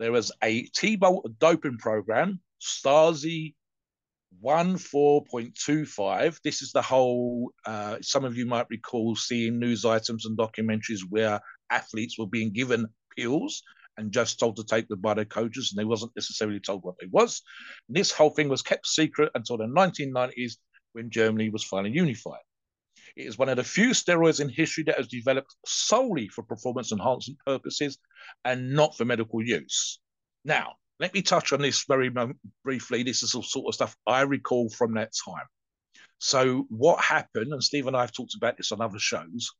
There 0.00 0.10
was 0.10 0.32
a 0.42 0.62
T-bol 0.74 1.30
doping 1.38 1.78
program, 1.78 2.40
Stasi 2.60 3.54
14.25. 4.42 6.40
This 6.42 6.62
is 6.62 6.72
the 6.72 6.82
whole, 6.82 7.52
uh, 7.66 7.98
some 8.02 8.24
of 8.24 8.36
you 8.36 8.46
might 8.46 8.66
recall 8.70 9.14
seeing 9.16 9.58
news 9.58 9.84
items 9.84 10.26
and 10.26 10.36
documentaries 10.38 11.00
where 11.08 11.40
athletes 11.70 12.18
were 12.18 12.26
being 12.26 12.52
given 12.52 12.86
pills 13.16 13.62
and 13.96 14.12
just 14.12 14.38
told 14.38 14.56
to 14.56 14.64
take 14.64 14.88
them 14.88 15.00
by 15.00 15.14
their 15.14 15.24
coaches, 15.24 15.70
and 15.72 15.80
they 15.80 15.84
wasn't 15.84 16.12
necessarily 16.16 16.60
told 16.60 16.82
what 16.82 16.96
they 17.00 17.06
was. 17.10 17.42
And 17.88 17.96
this 17.96 18.10
whole 18.10 18.30
thing 18.30 18.48
was 18.48 18.62
kept 18.62 18.86
secret 18.86 19.30
until 19.34 19.56
the 19.56 19.66
1990s 19.66 20.56
when 20.92 21.10
Germany 21.10 21.50
was 21.50 21.64
finally 21.64 21.92
unified. 21.92 22.40
It 23.16 23.26
is 23.26 23.38
one 23.38 23.48
of 23.48 23.56
the 23.56 23.64
few 23.64 23.90
steroids 23.90 24.40
in 24.40 24.48
history 24.48 24.84
that 24.84 24.96
has 24.96 25.06
developed 25.06 25.54
solely 25.66 26.28
for 26.28 26.42
performance 26.42 26.90
enhancement 26.90 27.38
purposes 27.46 27.98
and 28.44 28.72
not 28.72 28.96
for 28.96 29.04
medical 29.04 29.42
use. 29.42 30.00
Now, 30.44 30.74
let 31.00 31.14
me 31.14 31.22
touch 31.22 31.52
on 31.52 31.60
this 31.60 31.84
very 31.88 32.10
briefly. 32.64 33.02
This 33.02 33.22
is 33.22 33.32
the 33.32 33.42
sort 33.42 33.68
of 33.68 33.74
stuff 33.74 33.96
I 34.06 34.22
recall 34.22 34.68
from 34.70 34.94
that 34.94 35.12
time. 35.24 35.46
So, 36.18 36.66
what 36.68 37.02
happened, 37.02 37.52
and 37.52 37.62
Steve 37.62 37.86
and 37.86 37.96
I 37.96 38.02
have 38.02 38.12
talked 38.12 38.34
about 38.34 38.56
this 38.56 38.72
on 38.72 38.80
other 38.80 38.98
shows, 38.98 39.50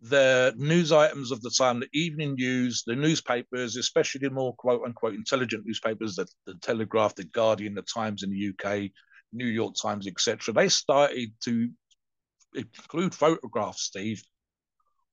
the 0.00 0.54
news 0.56 0.92
items 0.92 1.30
of 1.30 1.40
the 1.42 1.50
time, 1.50 1.80
the 1.80 1.88
evening 1.92 2.34
news, 2.34 2.84
the 2.86 2.94
newspapers, 2.94 3.76
especially 3.76 4.20
the 4.20 4.30
more 4.30 4.54
quote 4.56 4.82
unquote 4.84 5.14
intelligent 5.14 5.66
newspapers, 5.66 6.16
the, 6.16 6.26
the 6.46 6.54
Telegraph, 6.60 7.14
the 7.14 7.24
Guardian, 7.24 7.74
the 7.74 7.82
Times 7.82 8.22
in 8.22 8.30
the 8.30 8.48
UK, 8.50 8.90
New 9.32 9.46
York 9.46 9.74
Times, 9.74 10.06
etc., 10.06 10.54
they 10.54 10.68
started 10.68 11.32
to 11.44 11.68
include 12.54 13.14
photographs, 13.14 13.82
Steve, 13.82 14.22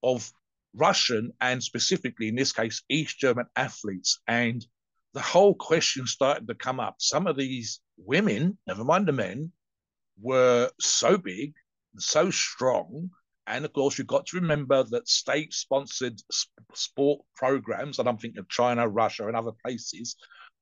of 0.03 0.31
Russian 0.73 1.31
and 1.41 1.61
specifically 1.61 2.27
in 2.27 2.35
this 2.35 2.53
case 2.53 2.83
East 2.89 3.19
German 3.19 3.45
athletes 3.55 4.19
and 4.27 4.65
the 5.13 5.21
whole 5.21 5.55
question 5.55 6.07
started 6.07 6.47
to 6.47 6.55
come 6.55 6.79
up. 6.79 6.95
Some 6.99 7.27
of 7.27 7.35
these 7.37 7.79
women, 7.97 8.57
never 8.67 8.83
mind 8.83 9.07
the 9.07 9.11
men, 9.11 9.51
were 10.21 10.69
so 10.79 11.17
big, 11.17 11.53
so 11.97 12.29
strong, 12.31 13.09
And 13.47 13.65
of 13.65 13.73
course, 13.73 13.97
you've 13.97 14.07
got 14.07 14.27
to 14.27 14.39
remember 14.39 14.83
that 14.83 15.09
state 15.09 15.53
sponsored 15.53 16.21
sport 16.73 17.21
programs, 17.35 17.99
and 17.99 18.07
I'm 18.07 18.17
thinking 18.17 18.39
of 18.39 18.47
China, 18.49 18.87
Russia, 18.87 19.27
and 19.27 19.35
other 19.35 19.51
places, 19.65 20.15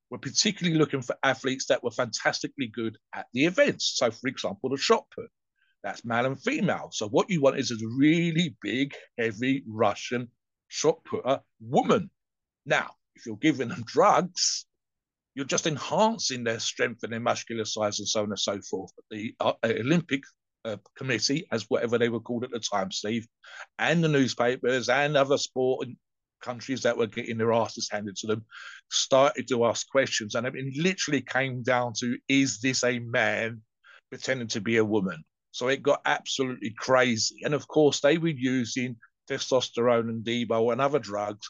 were 0.10 0.18
particularly 0.18 0.78
looking 0.78 1.02
for 1.02 1.16
athletes 1.24 1.66
that 1.68 1.84
were 1.84 1.92
fantastically 1.92 2.68
good 2.68 2.98
at 3.14 3.28
the 3.34 3.46
events. 3.46 3.94
So, 3.98 4.10
for 4.10 4.28
example, 4.28 4.70
the 4.70 4.78
shot 4.78 5.06
put, 5.14 5.30
that's 5.84 6.06
male 6.06 6.26
and 6.26 6.42
female. 6.42 6.90
So, 6.92 7.08
what 7.08 7.30
you 7.30 7.42
want 7.42 7.60
is 7.60 7.72
a 7.72 7.88
really 7.98 8.56
big, 8.62 8.96
heavy 9.18 9.64
Russian 9.68 10.30
shot 10.68 11.04
putter 11.04 11.42
woman. 11.60 12.10
Now, 12.66 12.92
if 13.20 13.26
you're 13.26 13.38
giving 13.38 13.70
them 13.70 13.84
drugs, 13.86 14.66
you're 15.36 15.46
just 15.46 15.68
enhancing 15.68 16.44
their 16.44 16.60
strength 16.60 17.04
and 17.04 17.14
their 17.14 17.20
muscular 17.20 17.66
size 17.66 18.00
and 18.00 18.08
so 18.08 18.24
on 18.24 18.30
and 18.30 18.40
so 18.40 18.60
forth. 18.62 18.92
The 19.12 19.36
uh, 19.40 19.54
Olympic 19.64 20.24
uh, 20.66 20.78
committee, 20.98 21.46
as 21.52 21.66
whatever 21.70 21.98
they 21.98 22.10
were 22.10 22.20
called 22.20 22.44
at 22.44 22.52
the 22.52 22.60
time, 22.60 22.92
Steve, 22.92 23.28
and 23.78 24.04
the 24.04 24.08
newspapers 24.08 24.90
and 24.90 25.16
other 25.16 25.38
sport 25.38 25.88
countries 26.42 26.84
that 26.84 26.98
were 26.98 27.08
getting 27.08 27.38
their 27.38 27.54
asses 27.54 27.90
handed 27.92 28.16
to 28.16 28.28
them 28.28 28.46
started 28.90 29.48
to 29.50 29.66
ask 29.66 29.88
questions. 29.90 30.36
And 30.36 30.48
it 30.48 30.54
literally 30.78 31.22
came 31.22 31.64
down 31.64 31.94
to 32.00 32.18
is 32.28 32.60
this 32.60 32.84
a 32.84 33.00
man 33.00 33.62
pretending 34.10 34.48
to 34.50 34.62
be 34.62 34.78
a 34.78 34.86
woman? 34.86 35.24
So 35.52 35.68
it 35.68 35.84
got 35.84 36.02
absolutely 36.06 36.74
crazy. 36.78 37.42
And 37.44 37.54
of 37.54 37.68
course, 37.68 38.00
they 38.00 38.18
were 38.18 38.30
using 38.30 38.96
testosterone 39.30 40.10
and 40.10 40.24
Debo 40.24 40.72
and 40.72 40.82
other 40.82 41.00
drugs, 41.00 41.50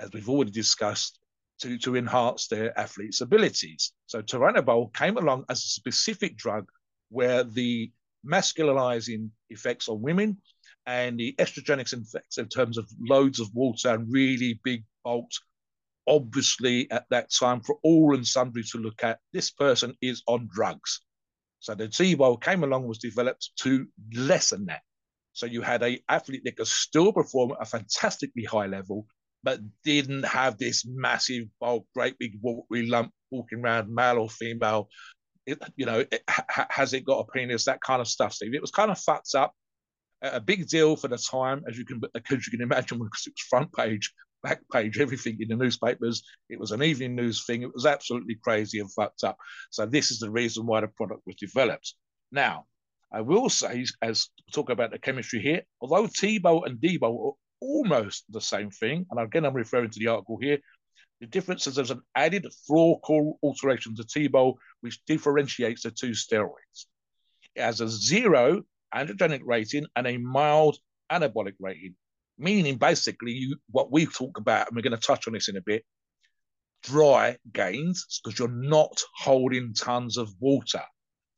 as 0.00 0.10
we've 0.12 0.28
already 0.28 0.50
discussed, 0.50 1.18
to, 1.60 1.78
to 1.78 1.96
enhance 1.96 2.48
their 2.48 2.78
athletes' 2.78 3.20
abilities. 3.20 3.92
So 4.06 4.22
Turinabol 4.22 4.94
came 4.94 5.18
along 5.18 5.44
as 5.48 5.58
a 5.58 5.68
specific 5.68 6.36
drug 6.36 6.68
where 7.10 7.44
the 7.44 7.92
masculinizing 8.26 9.28
effects 9.50 9.88
on 9.88 10.00
women 10.00 10.38
and 10.86 11.18
the 11.18 11.34
estrogenic 11.38 11.92
effects 11.92 12.38
in 12.38 12.48
terms 12.48 12.78
of 12.78 12.90
loads 12.98 13.40
of 13.40 13.54
water 13.54 13.90
and 13.90 14.10
really 14.10 14.58
big 14.64 14.84
bulks. 15.04 15.38
Obviously, 16.06 16.90
at 16.90 17.04
that 17.10 17.30
time, 17.30 17.60
for 17.60 17.76
all 17.82 18.14
and 18.14 18.26
sundry 18.26 18.64
to 18.72 18.78
look 18.78 19.04
at, 19.04 19.18
this 19.32 19.50
person 19.50 19.94
is 20.00 20.22
on 20.26 20.48
drugs. 20.52 21.02
So 21.60 21.74
the 21.74 21.88
T-Bowl 21.88 22.38
came 22.38 22.64
along 22.64 22.86
was 22.86 22.98
developed 22.98 23.50
to 23.56 23.86
lessen 24.14 24.64
that. 24.66 24.80
So 25.32 25.46
you 25.46 25.60
had 25.60 25.82
a 25.82 26.00
athlete 26.08 26.42
that 26.44 26.56
could 26.56 26.66
still 26.66 27.12
perform 27.12 27.52
at 27.52 27.58
a 27.60 27.64
fantastically 27.66 28.44
high 28.44 28.66
level, 28.66 29.06
but 29.42 29.60
didn't 29.84 30.24
have 30.24 30.58
this 30.58 30.84
massive 30.86 31.44
bulk, 31.60 31.86
great 31.94 32.18
big 32.18 32.38
watery 32.42 32.86
lump 32.86 33.12
walking 33.30 33.60
around, 33.60 33.94
male 33.94 34.18
or 34.18 34.28
female. 34.28 34.88
It, 35.46 35.58
you 35.76 35.86
know, 35.86 36.04
it, 36.10 36.22
ha, 36.28 36.66
has 36.68 36.92
it 36.92 37.04
got 37.04 37.26
a 37.26 37.32
penis? 37.32 37.64
That 37.64 37.80
kind 37.80 38.00
of 38.00 38.08
stuff, 38.08 38.34
Steve. 38.34 38.54
It 38.54 38.60
was 38.60 38.70
kind 38.70 38.90
of 38.90 38.98
fucked 38.98 39.34
up 39.34 39.54
a 40.22 40.40
big 40.40 40.68
deal 40.68 40.96
for 40.96 41.08
the 41.08 41.16
time, 41.16 41.62
as 41.68 41.78
you 41.78 41.84
can 41.84 42.00
as 42.14 42.46
you 42.46 42.50
can 42.50 42.62
imagine, 42.62 42.98
because 43.02 43.26
it 43.26 43.32
was 43.32 43.46
front 43.48 43.72
page, 43.72 44.12
back 44.42 44.60
page, 44.72 44.98
everything 44.98 45.38
in 45.40 45.48
the 45.48 45.56
newspapers. 45.56 46.22
It 46.48 46.58
was 46.58 46.72
an 46.72 46.82
evening 46.82 47.14
news 47.14 47.44
thing. 47.44 47.62
It 47.62 47.74
was 47.74 47.86
absolutely 47.86 48.36
crazy 48.42 48.80
and 48.80 48.92
fucked 48.92 49.24
up. 49.24 49.36
So 49.70 49.86
this 49.86 50.10
is 50.10 50.18
the 50.18 50.30
reason 50.30 50.66
why 50.66 50.80
the 50.80 50.88
product 50.88 51.22
was 51.26 51.36
developed. 51.36 51.94
Now, 52.32 52.66
I 53.12 53.22
will 53.22 53.48
say, 53.48 53.84
as 54.02 54.28
talk 54.52 54.70
about 54.70 54.92
the 54.92 54.98
chemistry 54.98 55.40
here, 55.40 55.62
although 55.80 56.06
Tebow 56.06 56.66
and 56.66 56.78
Debo 56.78 57.34
almost 57.60 58.24
the 58.30 58.40
same 58.40 58.70
thing, 58.70 59.06
and 59.10 59.20
again 59.20 59.44
I'm 59.44 59.54
referring 59.54 59.90
to 59.90 59.98
the 59.98 60.08
article 60.08 60.38
here. 60.40 60.58
The 61.20 61.26
difference 61.26 61.66
is 61.66 61.74
there's 61.74 61.90
an 61.90 62.02
added 62.14 62.46
fluorochol 62.68 63.34
alteration 63.42 63.94
to 63.96 64.04
T-bol, 64.04 64.58
which 64.80 65.04
differentiates 65.04 65.82
the 65.82 65.90
two 65.90 66.10
steroids. 66.10 66.86
It 67.54 67.62
has 67.62 67.80
a 67.80 67.88
zero 67.88 68.62
androgenic 68.94 69.42
rating 69.44 69.86
and 69.96 70.06
a 70.06 70.16
mild 70.16 70.78
anabolic 71.12 71.54
rating, 71.60 71.94
meaning 72.38 72.76
basically 72.76 73.32
you 73.32 73.56
what 73.70 73.92
we 73.92 74.06
talk 74.06 74.38
about, 74.38 74.68
and 74.68 74.76
we're 74.76 74.82
going 74.82 74.98
to 74.98 75.06
touch 75.06 75.26
on 75.26 75.34
this 75.34 75.48
in 75.48 75.56
a 75.56 75.60
bit, 75.60 75.84
dry 76.82 77.36
gains 77.52 78.20
because 78.24 78.38
you're 78.38 78.48
not 78.48 79.02
holding 79.16 79.74
tons 79.74 80.16
of 80.16 80.32
water 80.40 80.82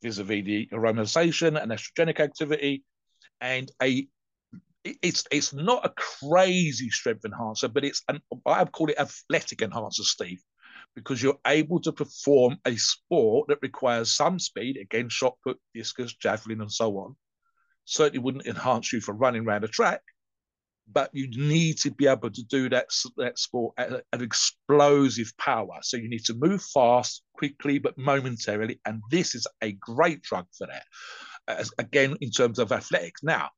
vis-a-vis 0.03 0.45
the 0.45 0.69
aromatization 0.73 1.61
and 1.61 1.73
estrogenic 1.73 2.21
activity, 2.21 2.85
and 3.41 3.71
a 3.83 4.07
it's 4.85 5.25
it's 5.31 5.53
not 5.53 5.87
a 5.87 5.93
crazy 5.97 6.91
strength 6.91 7.25
enhancer, 7.25 7.69
but 7.69 7.85
it's 7.85 8.03
an 8.09 8.21
I 8.47 8.65
call 8.65 8.91
it 8.91 8.99
athletic 8.99 9.63
enhancer, 9.63 10.03
Steve, 10.03 10.43
because 10.95 11.23
you're 11.23 11.39
able 11.47 11.81
to 11.81 11.93
perform 11.93 12.57
a 12.65 12.77
sport 12.77 13.49
that 13.49 13.59
requires 13.63 14.13
some 14.13 14.39
speed, 14.39 14.77
again, 14.77 15.09
shot 15.09 15.37
put, 15.45 15.59
discus, 15.75 16.15
javelin, 16.15 16.61
and 16.61 16.73
so 16.73 16.97
on, 16.99 17.17
certainly 17.85 18.19
wouldn't 18.19 18.47
enhance 18.47 18.93
you 18.93 19.01
for 19.01 19.15
running 19.15 19.47
around 19.47 19.65
a 19.65 19.69
track, 19.69 20.01
but 20.91 21.11
you 21.13 21.29
need 21.31 21.79
to 21.79 21.91
be 21.91 22.07
able 22.07 22.31
to 22.31 22.45
do 22.45 22.69
that, 22.69 22.87
that 23.17 23.39
sport 23.39 23.75
at 23.79 23.93
an 24.13 24.23
explosive 24.23 25.33
power. 25.39 25.79
So 25.83 25.97
you 25.97 26.09
need 26.09 26.25
to 26.27 26.35
move 26.35 26.63
fast, 26.63 27.23
quickly, 27.35 27.79
but 27.79 27.97
momentarily. 27.97 28.81
And 28.85 29.01
this 29.11 29.35
is 29.35 29.47
a 29.63 29.73
great 29.73 30.23
drug 30.23 30.47
for 30.57 30.67
that. 30.67 30.85
As, 31.49 31.73
again, 31.79 32.17
in 32.21 32.31
terms 32.31 32.59
of 32.59 32.73
athletics. 32.73 33.23
Now, 33.23 33.51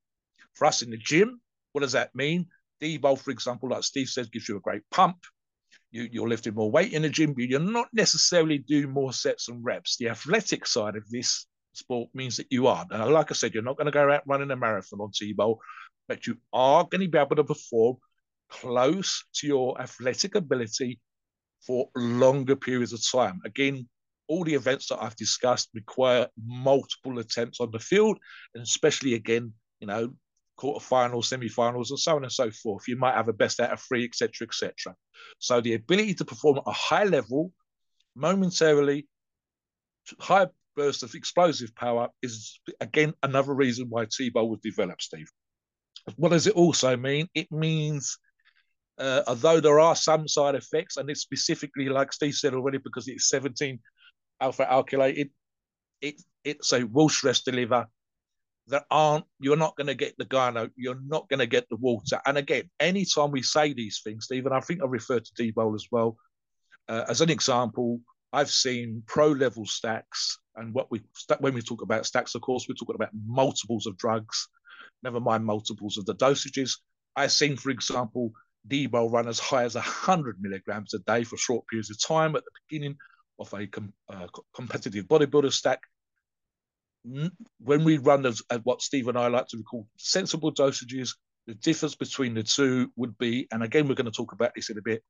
for 0.54 0.66
us 0.66 0.82
in 0.82 0.90
the 0.90 0.96
gym, 0.96 1.40
what 1.72 1.82
does 1.82 1.92
that 1.92 2.14
mean? 2.14 2.46
Debo, 2.82 3.18
for 3.18 3.30
example, 3.30 3.68
like 3.68 3.84
Steve 3.84 4.08
says, 4.08 4.28
gives 4.28 4.48
you 4.48 4.56
a 4.56 4.60
great 4.60 4.82
pump. 4.90 5.16
You, 5.90 6.08
you're 6.10 6.28
lifting 6.28 6.54
more 6.54 6.70
weight 6.70 6.92
in 6.92 7.02
the 7.02 7.08
gym, 7.08 7.34
but 7.34 7.44
you're 7.44 7.60
not 7.60 7.88
necessarily 7.92 8.58
doing 8.58 8.90
more 8.90 9.12
sets 9.12 9.48
and 9.48 9.64
reps. 9.64 9.96
The 9.96 10.08
athletic 10.08 10.66
side 10.66 10.96
of 10.96 11.08
this 11.08 11.46
sport 11.72 12.10
means 12.14 12.36
that 12.36 12.46
you 12.50 12.66
are. 12.66 12.84
Now, 12.90 13.08
like 13.08 13.30
I 13.30 13.34
said, 13.34 13.54
you're 13.54 13.62
not 13.62 13.76
going 13.76 13.86
to 13.86 13.92
go 13.92 14.10
out 14.10 14.22
running 14.26 14.50
a 14.50 14.56
marathon 14.56 15.00
on 15.00 15.10
T-Bowl, 15.12 15.60
but 16.08 16.26
you 16.26 16.36
are 16.52 16.84
going 16.84 17.00
to 17.00 17.08
be 17.08 17.18
able 17.18 17.36
to 17.36 17.44
perform 17.44 17.96
close 18.50 19.24
to 19.34 19.46
your 19.46 19.80
athletic 19.80 20.34
ability 20.34 21.00
for 21.66 21.88
longer 21.96 22.56
periods 22.56 22.92
of 22.92 23.00
time. 23.10 23.40
Again, 23.44 23.88
all 24.28 24.44
the 24.44 24.54
events 24.54 24.88
that 24.88 25.02
I've 25.02 25.16
discussed 25.16 25.70
require 25.74 26.28
multiple 26.44 27.18
attempts 27.18 27.60
on 27.60 27.70
the 27.70 27.78
field, 27.78 28.18
and 28.54 28.62
especially 28.62 29.14
again, 29.14 29.52
you 29.80 29.86
know, 29.86 30.14
quarterfinals, 30.58 31.24
semi-finals, 31.26 31.90
and 31.90 31.98
so 31.98 32.16
on 32.16 32.22
and 32.22 32.32
so 32.32 32.50
forth. 32.50 32.86
You 32.88 32.96
might 32.96 33.14
have 33.14 33.28
a 33.28 33.32
best 33.32 33.60
out 33.60 33.72
of 33.72 33.80
three, 33.80 34.04
etc., 34.04 34.46
etc. 34.46 34.94
So 35.38 35.60
the 35.60 35.74
ability 35.74 36.14
to 36.14 36.24
perform 36.24 36.58
at 36.58 36.64
a 36.66 36.72
high 36.72 37.04
level, 37.04 37.52
momentarily, 38.14 39.08
high 40.20 40.48
burst 40.76 41.02
of 41.02 41.14
explosive 41.14 41.74
power 41.74 42.08
is 42.22 42.60
again 42.80 43.14
another 43.22 43.54
reason 43.54 43.86
why 43.88 44.06
T-Bowl 44.10 44.50
was 44.50 44.60
developed, 44.60 45.02
Steve. 45.02 45.30
What 46.16 46.30
does 46.30 46.46
it 46.46 46.54
also 46.54 46.96
mean? 46.96 47.28
It 47.34 47.50
means 47.50 48.18
uh, 48.98 49.22
although 49.26 49.60
there 49.60 49.80
are 49.80 49.96
some 49.96 50.28
side 50.28 50.54
effects, 50.54 50.96
and 50.96 51.10
it's 51.10 51.20
specifically 51.20 51.88
like 51.88 52.12
Steve 52.12 52.34
said 52.34 52.54
already, 52.54 52.78
because 52.78 53.08
it's 53.08 53.28
17 53.28 53.80
alpha 54.40 54.66
alkylated, 54.66 55.30
it 56.00 56.20
it's 56.44 56.72
a 56.72 56.84
will 56.84 57.08
stress 57.08 57.40
deliver. 57.40 57.86
There 58.66 58.84
aren't 58.90 59.26
you're 59.40 59.56
not 59.56 59.76
going 59.76 59.88
to 59.88 59.94
get 59.94 60.16
the 60.16 60.24
gyno, 60.24 60.70
you're 60.76 61.00
not 61.06 61.28
going 61.28 61.40
to 61.40 61.46
get 61.46 61.68
the 61.68 61.76
water. 61.76 62.20
And 62.24 62.38
again, 62.38 62.70
anytime 62.80 63.30
we 63.30 63.42
say 63.42 63.72
these 63.72 64.00
things, 64.02 64.24
Stephen, 64.24 64.52
I 64.52 64.60
think 64.60 64.82
I 64.82 64.86
referred 64.86 65.24
to 65.24 65.34
D-Bowl 65.36 65.74
as 65.74 65.86
well. 65.90 66.16
Uh, 66.88 67.04
as 67.08 67.20
an 67.20 67.30
example, 67.30 68.00
I've 68.32 68.50
seen 68.50 69.02
pro 69.06 69.28
level 69.28 69.66
stacks, 69.66 70.38
and 70.56 70.74
what 70.74 70.90
we 70.90 71.02
when 71.38 71.54
we 71.54 71.62
talk 71.62 71.82
about 71.82 72.06
stacks, 72.06 72.34
of 72.34 72.42
course, 72.42 72.66
we're 72.68 72.74
talking 72.74 72.96
about 72.96 73.10
multiples 73.26 73.86
of 73.86 73.96
drugs, 73.96 74.48
never 75.02 75.20
mind 75.20 75.44
multiples 75.44 75.98
of 75.98 76.06
the 76.06 76.14
dosages. 76.14 76.78
I've 77.16 77.32
seen, 77.32 77.56
for 77.56 77.70
example, 77.70 78.32
Debo 78.68 79.12
run 79.12 79.28
as 79.28 79.38
high 79.38 79.64
as 79.64 79.74
100 79.74 80.38
milligrams 80.40 80.94
a 80.94 80.98
day 81.00 81.24
for 81.24 81.36
short 81.36 81.66
periods 81.68 81.90
of 81.90 82.02
time 82.02 82.34
at 82.34 82.44
the 82.44 82.50
beginning 82.68 82.96
of 83.38 83.52
a 83.52 83.66
com- 83.66 83.92
uh, 84.08 84.26
competitive 84.54 85.04
bodybuilder 85.06 85.52
stack. 85.52 85.80
When 87.04 87.84
we 87.84 87.98
run 87.98 88.24
as, 88.26 88.42
at 88.50 88.64
what 88.64 88.82
Steve 88.82 89.08
and 89.08 89.18
I 89.18 89.28
like 89.28 89.48
to 89.48 89.62
call 89.62 89.86
sensible 89.98 90.52
dosages, 90.52 91.10
the 91.46 91.54
difference 91.54 91.94
between 91.94 92.34
the 92.34 92.42
two 92.42 92.90
would 92.96 93.18
be, 93.18 93.46
and 93.52 93.62
again, 93.62 93.86
we're 93.86 93.94
going 93.94 94.06
to 94.06 94.10
talk 94.10 94.32
about 94.32 94.52
this 94.56 94.70
in 94.70 94.78
a 94.78 94.82
bit, 94.82 95.02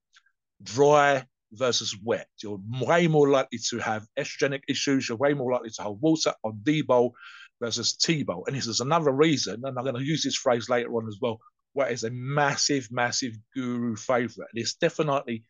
dry 0.62 1.24
versus 1.52 1.96
wet. 2.02 2.26
You're 2.42 2.58
way 2.80 3.06
more 3.06 3.28
likely 3.28 3.58
to 3.68 3.78
have 3.78 4.06
estrogenic 4.18 4.62
issues. 4.68 5.08
You're 5.08 5.18
way 5.18 5.34
more 5.34 5.52
likely 5.52 5.70
to 5.70 5.82
have 5.84 5.92
water 6.00 6.32
on 6.42 6.58
D-bowl 6.64 7.14
versus 7.60 7.94
T-bowl. 7.94 8.44
And 8.46 8.56
this 8.56 8.66
is 8.66 8.80
another 8.80 9.12
reason, 9.12 9.62
and 9.64 9.78
I'm 9.78 9.84
going 9.84 9.94
to 9.94 10.02
use 10.02 10.24
this 10.24 10.34
phrase 10.34 10.68
later 10.68 10.92
on 10.96 11.06
as 11.06 11.18
well, 11.20 11.38
where 11.74 11.88
it's 11.88 12.02
a 12.02 12.10
massive, 12.10 12.88
massive 12.90 13.36
guru 13.54 13.94
favorite. 13.94 14.48
And 14.52 14.60
it's 14.60 14.74
definitely, 14.74 15.44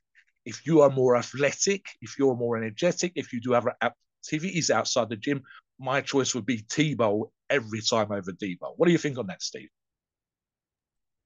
if 0.44 0.66
you 0.66 0.82
are 0.82 0.90
more 0.90 1.16
athletic, 1.16 1.86
if 2.02 2.18
you're 2.18 2.36
more 2.36 2.58
energetic, 2.58 3.12
if 3.14 3.32
you 3.32 3.40
do 3.40 3.52
have 3.52 3.66
activities 3.80 4.70
outside 4.70 5.08
the 5.08 5.16
gym, 5.16 5.42
my 5.78 6.00
choice 6.00 6.34
would 6.34 6.46
be 6.46 6.58
T-bowl 6.58 7.32
every 7.50 7.80
time 7.80 8.12
over 8.12 8.32
D-bowl. 8.32 8.74
What 8.76 8.86
do 8.86 8.92
you 8.92 8.98
think 8.98 9.18
on 9.18 9.26
that, 9.26 9.42
Steve? 9.42 9.68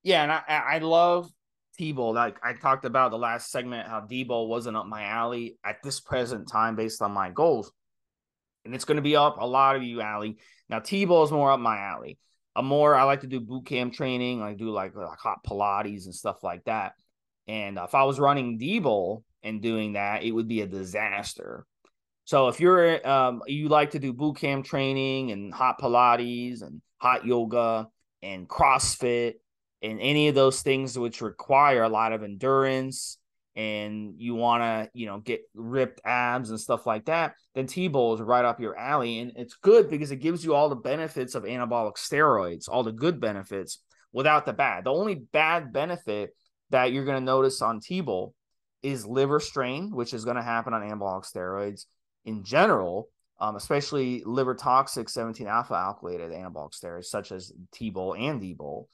Yeah, 0.02 0.22
and 0.22 0.32
I, 0.32 0.42
I 0.48 0.78
love 0.78 1.30
T-Bowl, 1.76 2.14
like 2.14 2.38
I 2.42 2.54
talked 2.54 2.84
about 2.84 3.10
the 3.10 3.18
last 3.18 3.50
segment, 3.50 3.88
how 3.88 4.00
D-Bowl 4.00 4.48
wasn't 4.48 4.76
up 4.76 4.86
my 4.86 5.04
alley 5.04 5.58
at 5.64 5.82
this 5.82 6.00
present 6.00 6.48
time 6.48 6.76
based 6.76 7.02
on 7.02 7.12
my 7.12 7.30
goals. 7.30 7.72
And 8.64 8.74
it's 8.74 8.84
going 8.84 8.96
to 8.96 9.02
be 9.02 9.16
up 9.16 9.36
a 9.38 9.46
lot 9.46 9.76
of 9.76 9.82
you 9.82 10.00
alley. 10.00 10.38
Now, 10.68 10.80
T-Bowl 10.80 11.24
is 11.24 11.30
more 11.30 11.52
up 11.52 11.60
my 11.60 11.78
alley. 11.78 12.18
I'm 12.56 12.66
more 12.66 12.94
I 12.94 13.04
like 13.04 13.20
to 13.20 13.28
do 13.28 13.38
boot 13.38 13.66
camp 13.66 13.94
training. 13.94 14.42
I 14.42 14.54
do 14.54 14.70
like, 14.70 14.96
like 14.96 15.18
hot 15.18 15.44
Pilates 15.46 16.06
and 16.06 16.14
stuff 16.14 16.42
like 16.42 16.64
that. 16.64 16.94
And 17.46 17.78
if 17.78 17.94
I 17.94 18.02
was 18.04 18.18
running 18.18 18.58
D-Bowl 18.58 19.24
and 19.42 19.62
doing 19.62 19.92
that, 19.92 20.24
it 20.24 20.32
would 20.32 20.48
be 20.48 20.62
a 20.62 20.66
disaster. 20.66 21.64
So 22.28 22.48
if 22.48 22.60
you're 22.60 23.08
um, 23.08 23.40
you 23.46 23.70
like 23.70 23.92
to 23.92 23.98
do 23.98 24.12
boot 24.12 24.36
camp 24.36 24.66
training 24.66 25.30
and 25.30 25.50
hot 25.50 25.80
Pilates 25.80 26.60
and 26.60 26.82
hot 26.98 27.24
yoga 27.24 27.88
and 28.20 28.46
CrossFit 28.46 29.36
and 29.80 29.98
any 29.98 30.28
of 30.28 30.34
those 30.34 30.60
things 30.60 30.98
which 30.98 31.22
require 31.22 31.84
a 31.84 31.88
lot 31.88 32.12
of 32.12 32.22
endurance 32.22 33.16
and 33.56 34.12
you 34.18 34.34
want 34.34 34.62
to 34.62 34.90
you 34.92 35.06
know 35.06 35.20
get 35.20 35.40
ripped 35.54 36.02
abs 36.04 36.50
and 36.50 36.60
stuff 36.60 36.84
like 36.84 37.06
that 37.06 37.32
then 37.54 37.66
t-bowl 37.66 38.12
is 38.12 38.20
right 38.20 38.44
up 38.44 38.60
your 38.60 38.76
alley. 38.76 39.20
And 39.20 39.32
it's 39.36 39.54
good 39.54 39.88
because 39.88 40.10
it 40.10 40.16
gives 40.16 40.44
you 40.44 40.54
all 40.54 40.68
the 40.68 40.76
benefits 40.76 41.34
of 41.34 41.44
anabolic 41.44 41.96
steroids 41.96 42.68
all 42.68 42.82
the 42.82 42.92
good 42.92 43.22
benefits 43.22 43.78
without 44.12 44.44
the 44.44 44.52
bad. 44.52 44.84
The 44.84 44.92
only 44.92 45.14
bad 45.14 45.72
benefit 45.72 46.36
that 46.68 46.92
you're 46.92 47.06
going 47.06 47.20
to 47.20 47.24
notice 47.24 47.62
on 47.62 47.80
t-bowl 47.80 48.34
is 48.82 49.06
liver 49.06 49.40
strain 49.40 49.92
which 49.92 50.12
is 50.12 50.26
going 50.26 50.36
to 50.36 50.42
happen 50.42 50.74
on 50.74 50.82
anabolic 50.82 51.24
steroids 51.24 51.86
in 52.28 52.44
general 52.44 53.08
um, 53.40 53.56
especially 53.56 54.22
liver 54.24 54.54
toxic 54.54 55.08
17 55.08 55.46
alpha 55.46 55.74
alkylated 55.74 56.32
anabolic 56.32 56.72
steroids 56.72 57.06
such 57.06 57.32
as 57.32 57.52
T-bol 57.72 58.14
and 58.14 58.40
D-bol. 58.40 58.88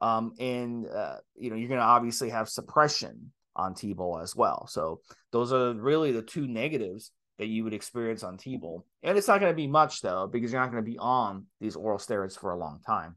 um, 0.00 0.34
and 0.38 0.86
uh, 0.86 1.16
you 1.34 1.50
know 1.50 1.56
you're 1.56 1.68
going 1.68 1.80
to 1.80 1.86
obviously 1.86 2.30
have 2.30 2.48
suppression 2.48 3.32
on 3.56 3.74
T-bol 3.74 4.20
as 4.22 4.36
well. 4.36 4.66
So 4.68 5.00
those 5.32 5.52
are 5.52 5.72
really 5.72 6.12
the 6.12 6.22
two 6.22 6.46
negatives 6.46 7.10
that 7.38 7.46
you 7.46 7.64
would 7.64 7.74
experience 7.74 8.22
on 8.22 8.36
T-bol. 8.36 8.84
And 9.02 9.18
it's 9.18 9.28
not 9.28 9.40
going 9.40 9.52
to 9.52 9.56
be 9.56 9.66
much 9.66 10.02
though, 10.02 10.28
because 10.30 10.52
you're 10.52 10.60
not 10.60 10.70
going 10.70 10.84
to 10.84 10.90
be 10.90 10.98
on 10.98 11.46
these 11.60 11.76
oral 11.76 11.98
steroids 11.98 12.38
for 12.38 12.50
a 12.50 12.58
long 12.58 12.80
time. 12.86 13.16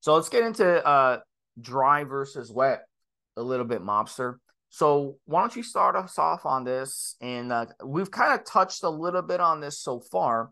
So 0.00 0.14
let's 0.14 0.28
get 0.28 0.44
into 0.44 0.86
uh, 0.86 1.18
dry 1.60 2.04
versus 2.04 2.52
wet 2.52 2.84
a 3.36 3.42
little 3.42 3.66
bit, 3.66 3.82
mobster. 3.82 4.36
So 4.70 5.16
why 5.24 5.40
don't 5.40 5.56
you 5.56 5.62
start 5.62 5.96
us 5.96 6.18
off 6.18 6.44
on 6.44 6.64
this? 6.64 7.16
And 7.20 7.52
uh, 7.52 7.66
we've 7.84 8.10
kind 8.10 8.38
of 8.38 8.44
touched 8.44 8.82
a 8.82 8.90
little 8.90 9.22
bit 9.22 9.40
on 9.40 9.60
this 9.60 9.78
so 9.78 10.00
far, 10.00 10.50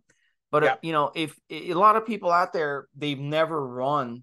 but 0.51 0.63
uh, 0.63 0.67
yeah. 0.67 0.75
you 0.83 0.93
know, 0.93 1.11
if 1.15 1.39
a 1.51 1.75
lot 1.75 1.97
of 1.97 2.07
people 2.07 2.31
out 2.31 2.53
there 2.53 2.87
they've 2.97 3.19
never 3.19 3.67
run 3.67 4.23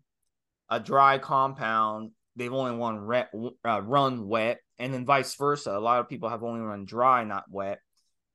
a 0.70 0.80
dry 0.80 1.18
compound 1.18 2.12
they've 2.36 2.54
only 2.54 2.78
run 2.78 3.52
uh, 3.66 3.82
run 3.82 4.28
wet, 4.28 4.60
and 4.80 4.94
then 4.94 5.06
vice 5.06 5.36
versa. 5.36 5.72
A 5.72 5.80
lot 5.80 6.00
of 6.00 6.10
people 6.10 6.30
have 6.30 6.44
only 6.44 6.62
run 6.62 6.86
dry, 6.86 7.24
not 7.24 7.46
wet. 7.50 7.80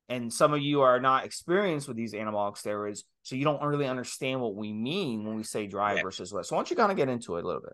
And 0.09 0.33
some 0.33 0.55
of 0.55 0.61
you 0.61 0.83
are 0.83 1.01
not 1.01 1.25
experienced 1.25 1.89
with 1.89 1.97
these 1.97 2.13
anabolic 2.13 2.55
steroids, 2.55 3.01
so 3.23 3.35
you 3.35 3.45
don't 3.45 3.63
really 3.63 3.89
understand 3.89 4.41
what 4.41 4.55
we 4.55 4.73
mean 4.73 5.25
when 5.25 5.35
we 5.35 5.43
say 5.43 5.67
dry 5.67 5.95
yeah. 5.95 6.03
versus 6.03 6.33
wet. 6.33 6.47
So 6.47 6.55
why 6.55 6.61
don't 6.61 6.71
you 6.71 6.77
kind 6.77 6.93
of 6.93 6.97
get 6.97 7.09
into 7.09 7.37
it 7.37 7.45
a 7.45 7.47
little 7.47 7.63
bit? 7.63 7.73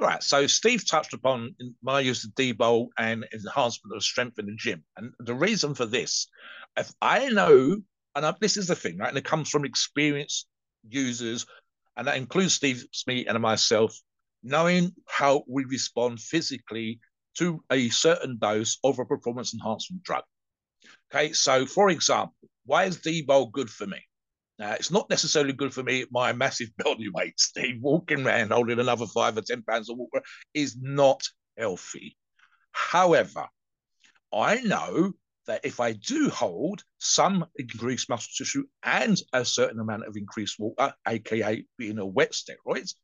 Right. 0.00 0.22
So 0.22 0.46
Steve 0.46 0.86
touched 0.88 1.12
upon 1.12 1.56
my 1.82 1.98
use 2.00 2.24
of 2.24 2.34
D-Bowl 2.36 2.90
and 2.98 3.26
enhancement 3.32 3.96
of 3.96 4.04
strength 4.04 4.38
in 4.38 4.46
the 4.46 4.54
gym. 4.54 4.84
And 4.96 5.12
the 5.18 5.34
reason 5.34 5.74
for 5.74 5.86
this, 5.86 6.28
if 6.76 6.92
I 7.02 7.28
know, 7.30 7.76
and 8.14 8.26
I, 8.26 8.32
this 8.40 8.56
is 8.56 8.68
the 8.68 8.76
thing, 8.76 8.98
right? 8.98 9.08
And 9.08 9.18
it 9.18 9.24
comes 9.24 9.50
from 9.50 9.64
experienced 9.64 10.46
users, 10.88 11.46
and 11.96 12.06
that 12.06 12.16
includes 12.16 12.54
Steve 12.54 12.84
Smith 12.92 13.26
and 13.28 13.40
myself, 13.40 13.98
knowing 14.44 14.92
how 15.08 15.42
we 15.48 15.64
respond 15.64 16.20
physically 16.20 17.00
to 17.38 17.60
a 17.72 17.88
certain 17.88 18.38
dose 18.38 18.78
of 18.84 19.00
a 19.00 19.04
performance 19.04 19.52
enhancement 19.52 20.04
drug. 20.04 20.22
Okay, 21.12 21.32
so 21.32 21.66
for 21.66 21.90
example, 21.90 22.34
why 22.66 22.84
is 22.84 23.00
D-Bowl 23.00 23.46
good 23.46 23.68
for 23.68 23.86
me? 23.86 23.98
Now, 24.58 24.72
it's 24.72 24.90
not 24.90 25.08
necessarily 25.08 25.52
good 25.52 25.72
for 25.72 25.82
me 25.82 26.06
my 26.10 26.32
massive 26.32 26.70
body 26.78 27.08
weight. 27.08 27.38
Steve 27.38 27.80
walking 27.80 28.26
around 28.26 28.50
holding 28.50 28.80
another 28.80 29.06
five 29.06 29.36
or 29.36 29.42
10 29.42 29.62
pounds 29.62 29.88
of 29.88 29.96
water 29.96 30.22
is 30.54 30.76
not 30.80 31.22
healthy. 31.56 32.16
However, 32.72 33.46
I 34.32 34.56
know 34.60 35.12
that 35.46 35.64
if 35.64 35.80
I 35.80 35.92
do 35.92 36.28
hold 36.28 36.82
some 36.98 37.46
increased 37.56 38.08
muscle 38.08 38.30
tissue 38.36 38.64
and 38.82 39.20
a 39.32 39.44
certain 39.44 39.80
amount 39.80 40.06
of 40.06 40.16
increased 40.16 40.56
water, 40.58 40.92
aka 41.06 41.64
being 41.78 41.98
a 41.98 42.06
wet 42.06 42.32
steroids, 42.32 42.94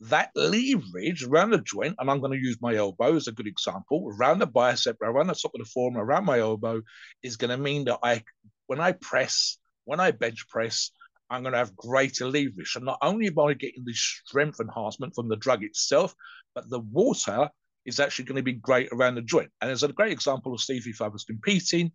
that 0.00 0.30
leverage 0.34 1.24
around 1.24 1.50
the 1.50 1.58
joint, 1.58 1.96
and 1.98 2.10
I'm 2.10 2.20
going 2.20 2.32
to 2.32 2.44
use 2.44 2.58
my 2.60 2.74
elbow 2.74 3.16
as 3.16 3.28
a 3.28 3.32
good 3.32 3.46
example, 3.46 4.12
around 4.18 4.38
the 4.38 4.46
bicep, 4.46 4.96
around 5.02 5.28
the 5.28 5.34
top 5.34 5.52
of 5.54 5.60
the 5.60 5.70
forearm, 5.72 5.96
around 5.96 6.24
my 6.24 6.38
elbow, 6.38 6.82
is 7.22 7.36
going 7.36 7.50
to 7.50 7.56
mean 7.56 7.84
that 7.86 7.98
I, 8.02 8.22
when 8.66 8.80
I 8.80 8.92
press, 8.92 9.58
when 9.86 10.00
I 10.00 10.10
bench 10.10 10.46
press, 10.48 10.90
I'm 11.30 11.42
going 11.42 11.52
to 11.52 11.58
have 11.58 11.74
greater 11.74 12.26
leverage. 12.26 12.74
And 12.76 12.84
not 12.84 12.98
only 13.02 13.28
am 13.28 13.38
I 13.38 13.54
getting 13.54 13.84
the 13.84 13.94
strength 13.94 14.60
enhancement 14.60 15.14
from 15.14 15.28
the 15.28 15.36
drug 15.36 15.64
itself, 15.64 16.14
but 16.54 16.68
the 16.68 16.80
water 16.80 17.48
is 17.84 17.98
actually 17.98 18.26
going 18.26 18.36
to 18.36 18.42
be 18.42 18.52
great 18.52 18.88
around 18.92 19.14
the 19.14 19.22
joint. 19.22 19.50
And 19.60 19.68
there's 19.68 19.82
a 19.82 19.88
great 19.88 20.12
example 20.12 20.52
of 20.52 20.60
Steve 20.60 20.86
if 20.86 21.00
I 21.00 21.08
was 21.08 21.24
competing 21.24 21.90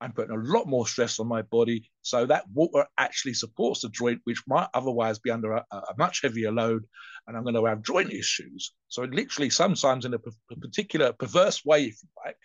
I'm 0.00 0.12
putting 0.12 0.36
a 0.36 0.40
lot 0.40 0.66
more 0.66 0.86
stress 0.86 1.18
on 1.20 1.28
my 1.28 1.42
body. 1.42 1.90
So 2.02 2.26
that 2.26 2.44
water 2.52 2.86
actually 2.98 3.34
supports 3.34 3.80
the 3.80 3.88
joint, 3.88 4.20
which 4.24 4.42
might 4.46 4.68
otherwise 4.74 5.18
be 5.18 5.30
under 5.30 5.52
a, 5.52 5.64
a 5.72 5.94
much 5.96 6.20
heavier 6.22 6.52
load. 6.52 6.84
And 7.26 7.36
I'm 7.36 7.42
going 7.42 7.54
to 7.54 7.64
have 7.64 7.82
joint 7.82 8.12
issues. 8.12 8.72
So 8.88 9.02
literally, 9.04 9.50
sometimes 9.50 10.04
in 10.04 10.14
a, 10.14 10.18
p- 10.18 10.30
particular 10.60 11.12
perverse 11.12 11.64
way, 11.64 11.84
if 11.84 12.02
you 12.02 12.08
like, 12.24 12.36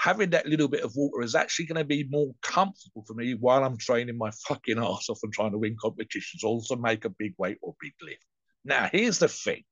having 0.00 0.30
that 0.30 0.46
little 0.46 0.66
bit 0.66 0.82
of 0.82 0.96
water 0.96 1.22
is 1.22 1.34
actually 1.34 1.66
going 1.66 1.76
to 1.76 1.84
be 1.84 2.08
more 2.10 2.32
comfortable 2.40 3.04
for 3.06 3.12
me 3.12 3.34
while 3.34 3.62
I'm 3.62 3.76
training 3.76 4.16
my 4.16 4.30
fucking 4.48 4.78
ass 4.78 5.10
off 5.10 5.20
and 5.22 5.30
trying 5.30 5.52
to 5.52 5.58
win 5.58 5.76
competitions, 5.78 6.42
also 6.42 6.74
make 6.74 7.04
a 7.04 7.10
big 7.10 7.34
weight 7.36 7.58
or 7.60 7.74
big 7.78 7.92
lift. 8.00 8.24
Now, 8.64 8.88
here's 8.90 9.18
the 9.18 9.28
thing, 9.28 9.62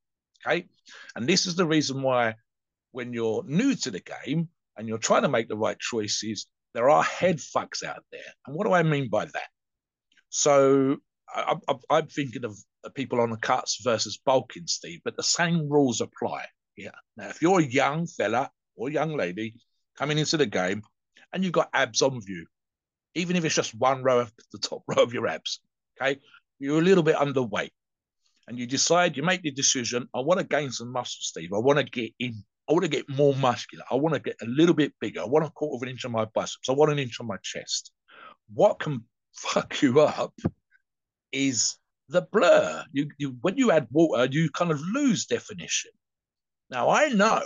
okay? 0.47 0.67
And 1.17 1.27
this 1.27 1.47
is 1.47 1.57
the 1.57 1.65
reason 1.65 2.03
why 2.03 2.35
when 2.93 3.15
you're 3.15 3.43
new 3.47 3.75
to 3.77 3.91
the 3.91 4.03
game 4.27 4.51
and 4.77 4.87
you're 4.87 4.99
trying 4.99 5.23
to 5.23 5.31
make 5.31 5.49
the 5.49 5.57
right 5.57 5.79
choices, 5.79 6.47
there 6.75 6.91
are 6.91 7.03
head 7.03 7.39
fucks 7.39 7.83
out 7.83 8.05
there. 8.13 8.21
And 8.47 8.55
what 8.55 8.67
do 8.67 8.75
I 8.75 8.83
mean 8.83 9.09
by 9.09 9.25
that? 9.25 9.49
So 10.29 10.99
I, 11.35 11.57
am 11.91 12.07
thinking 12.09 12.45
of 12.45 12.55
people 12.95 13.23
on 13.23 13.31
the 13.31 13.39
cuts 13.39 13.81
versus 13.83 14.21
bulking, 14.27 14.67
Steve, 14.67 15.01
but 15.07 15.17
the 15.17 15.23
same 15.23 15.71
rules 15.71 16.03
apply. 16.03 16.45
Yeah. 16.77 16.91
Now, 17.17 17.31
if 17.31 17.41
you're 17.41 17.61
a 17.61 17.65
young 17.65 18.07
fella 18.07 18.51
or 18.77 18.91
young 18.91 19.17
lady 19.17 19.55
coming 19.99 20.19
into 20.19 20.37
the 20.37 20.47
game 20.47 20.83
and 21.33 21.43
you've 21.43 21.53
got 21.53 21.71
abs 21.75 22.03
on 22.03 22.21
view, 22.21 22.47
even 23.15 23.37
if 23.37 23.45
it's 23.45 23.55
just 23.55 23.75
one 23.75 24.03
row 24.03 24.21
of 24.21 24.33
the 24.53 24.59
top 24.59 24.83
row 24.89 25.03
of 25.03 25.13
your 25.13 25.27
abs, 25.27 25.61
okay, 26.01 26.21
you're 26.59 26.79
a 26.79 26.85
little 26.85 27.03
bit 27.03 27.17
underweight, 27.17 27.71
and 28.47 28.59
you 28.59 28.67
decide, 28.67 29.17
you 29.17 29.23
make 29.23 29.43
the 29.43 29.51
decision, 29.51 30.09
I 30.15 30.21
want 30.21 30.41
to 30.41 30.47
gain 30.47 30.71
some 30.71 30.91
muscle, 30.91 31.19
Steve. 31.21 31.53
I 31.53 31.59
want 31.59 31.79
to 31.79 31.85
get 31.85 32.13
in 32.19 32.43
I 32.69 32.73
want 32.73 32.85
to 32.85 32.91
get 32.91 33.09
more 33.09 33.35
muscular. 33.35 33.85
I 33.91 33.95
want 33.95 34.15
to 34.15 34.21
get 34.21 34.37
a 34.43 34.47
little 34.47 34.75
bit 34.75 34.93
bigger. 35.01 35.23
I 35.23 35.25
want 35.25 35.47
a 35.47 35.51
quarter 35.51 35.77
of 35.77 35.83
an 35.83 35.89
inch 35.89 36.05
on 36.05 36.13
my 36.13 36.27
biceps. 36.27 36.69
I 36.69 36.73
want 36.73 36.93
an 36.93 36.99
inch 36.99 37.19
on 37.19 37.27
my 37.27 37.39
chest. 37.43 37.93
What 38.53 38.79
can 38.79 39.05
fuck 39.33 39.81
you 39.81 40.01
up 40.01 40.35
is 41.33 41.77
the 42.11 42.23
blur. 42.23 42.85
You, 42.93 43.09
you 43.17 43.37
when 43.41 43.57
you 43.57 43.71
add 43.71 43.89
water, 43.91 44.29
you 44.31 44.51
kind 44.51 44.71
of 44.71 44.81
lose 44.81 45.25
definition. 45.27 45.93
Now 46.71 46.91
I 46.91 47.09
know 47.09 47.43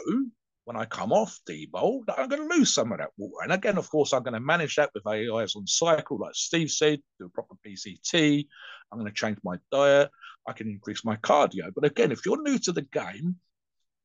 when 0.65 0.77
I 0.77 0.85
come 0.85 1.13
off 1.13 1.39
that 1.47 2.15
I'm 2.19 2.29
going 2.29 2.49
to 2.49 2.57
lose 2.57 2.73
some 2.73 2.93
of 2.93 2.99
that 2.99 3.11
water. 3.17 3.43
And 3.43 3.53
again, 3.53 3.79
of 3.79 3.91
course, 3.91 4.13
I'm 4.13 4.23
going 4.23 4.35
to 4.35 4.41
manage 4.41 4.77
that 4.77 4.91
with 4.95 5.07
AIs 5.07 5.57
on 5.57 5.67
cycle, 5.67 6.19
like 6.19 6.35
Steve 6.35 6.71
said, 6.71 7.01
do 7.19 7.27
a 7.27 7.29
proper 7.29 7.57
PCT. 7.67 8.47
I'm 8.91 8.99
going 8.99 9.11
to 9.11 9.17
change 9.17 9.39
my 9.43 9.57
diet. 9.73 10.11
I 10.47 10.53
can 10.53 10.69
increase 10.69 11.05
my 11.05 11.17
cardio. 11.17 11.73
But 11.75 11.85
again, 11.85 12.13
if 12.13 12.25
you're 12.25 12.43
new 12.43 12.59
to 12.61 12.73
the 12.73 12.83
game, 12.83 13.37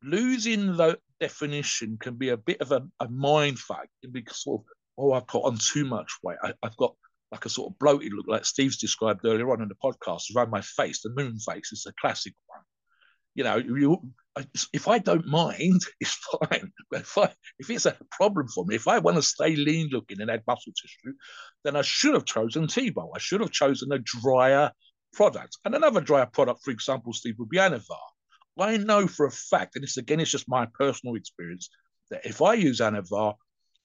losing 0.04 0.76
the 0.78 0.98
definition 1.20 1.98
can 2.00 2.16
be 2.16 2.30
a 2.30 2.38
bit 2.38 2.62
of 2.62 2.72
a, 2.72 2.88
a 3.00 3.10
mind 3.10 3.60
fuck. 3.60 3.84
It 3.84 4.08
can 4.08 4.12
be 4.12 4.24
sort 4.32 4.62
of, 4.62 4.66
oh, 4.98 5.14
I've 5.14 5.28
put 5.28 5.44
on 5.44 5.58
too 5.58 5.86
much 5.86 6.12
weight. 6.24 6.38
I, 6.44 6.54
have 6.64 6.78
got 6.78 6.96
like 7.32 7.46
a 7.46 7.50
sort 7.50 7.72
of 7.72 7.80
bloated 7.80 8.14
look, 8.14 8.28
like 8.28 8.46
Steve's 8.46 8.78
described 8.78 9.26
earlier 9.26 9.52
on 9.52 9.62
in 9.62 9.68
the 9.68 9.76
podcast, 9.76 10.36
around 10.36 10.50
my 10.50 10.62
face. 10.62 11.02
The 11.02 11.10
moon 11.10 11.38
face 11.40 11.72
is 11.72 11.86
a 11.88 11.94
classic. 12.00 12.34
You 13.38 13.44
know, 13.44 13.58
you, 13.58 14.02
if 14.74 14.88
I 14.88 14.98
don't 14.98 15.28
mind, 15.28 15.82
it's 16.00 16.16
fine. 16.16 16.72
But 16.90 17.02
if, 17.02 17.18
I, 17.18 17.34
if 17.60 17.70
it's 17.70 17.86
a 17.86 17.96
problem 18.12 18.48
for 18.48 18.66
me, 18.66 18.76
if 18.76 18.88
I 18.88 18.98
want 18.98 19.18
to 19.18 19.22
stay 19.22 19.56
lean 19.56 19.90
looking 19.92 20.20
and 20.20 20.32
add 20.32 20.42
muscle 20.48 20.74
tissue, 20.74 21.14
then 21.64 21.76
I 21.76 21.84
should 21.84 22.16
have 22.16 22.26
chosen 22.26 22.68
T-Bowl. 22.68 23.14
I 23.16 23.20
should 23.20 23.42
have 23.42 23.52
chosen 23.52 23.92
a 23.92 24.00
drier 24.00 24.72
product. 25.14 25.58
And 25.66 25.76
another 25.76 26.02
drier 26.02 26.26
product, 26.26 26.62
for 26.64 26.72
example, 26.72 27.14
Steve, 27.14 27.36
would 27.38 27.50
be 27.50 27.58
Anavar. 27.58 28.08
I 28.60 28.78
know 28.78 29.06
for 29.06 29.28
a 29.28 29.32
fact, 29.32 29.76
and 29.76 29.84
this 29.84 29.98
again 29.98 30.20
is 30.20 30.32
just 30.32 30.50
my 30.50 30.68
personal 30.74 31.16
experience, 31.16 31.70
that 32.10 32.26
if 32.26 32.42
I 32.42 32.56
use 32.56 32.80
Anavar, 32.80 33.36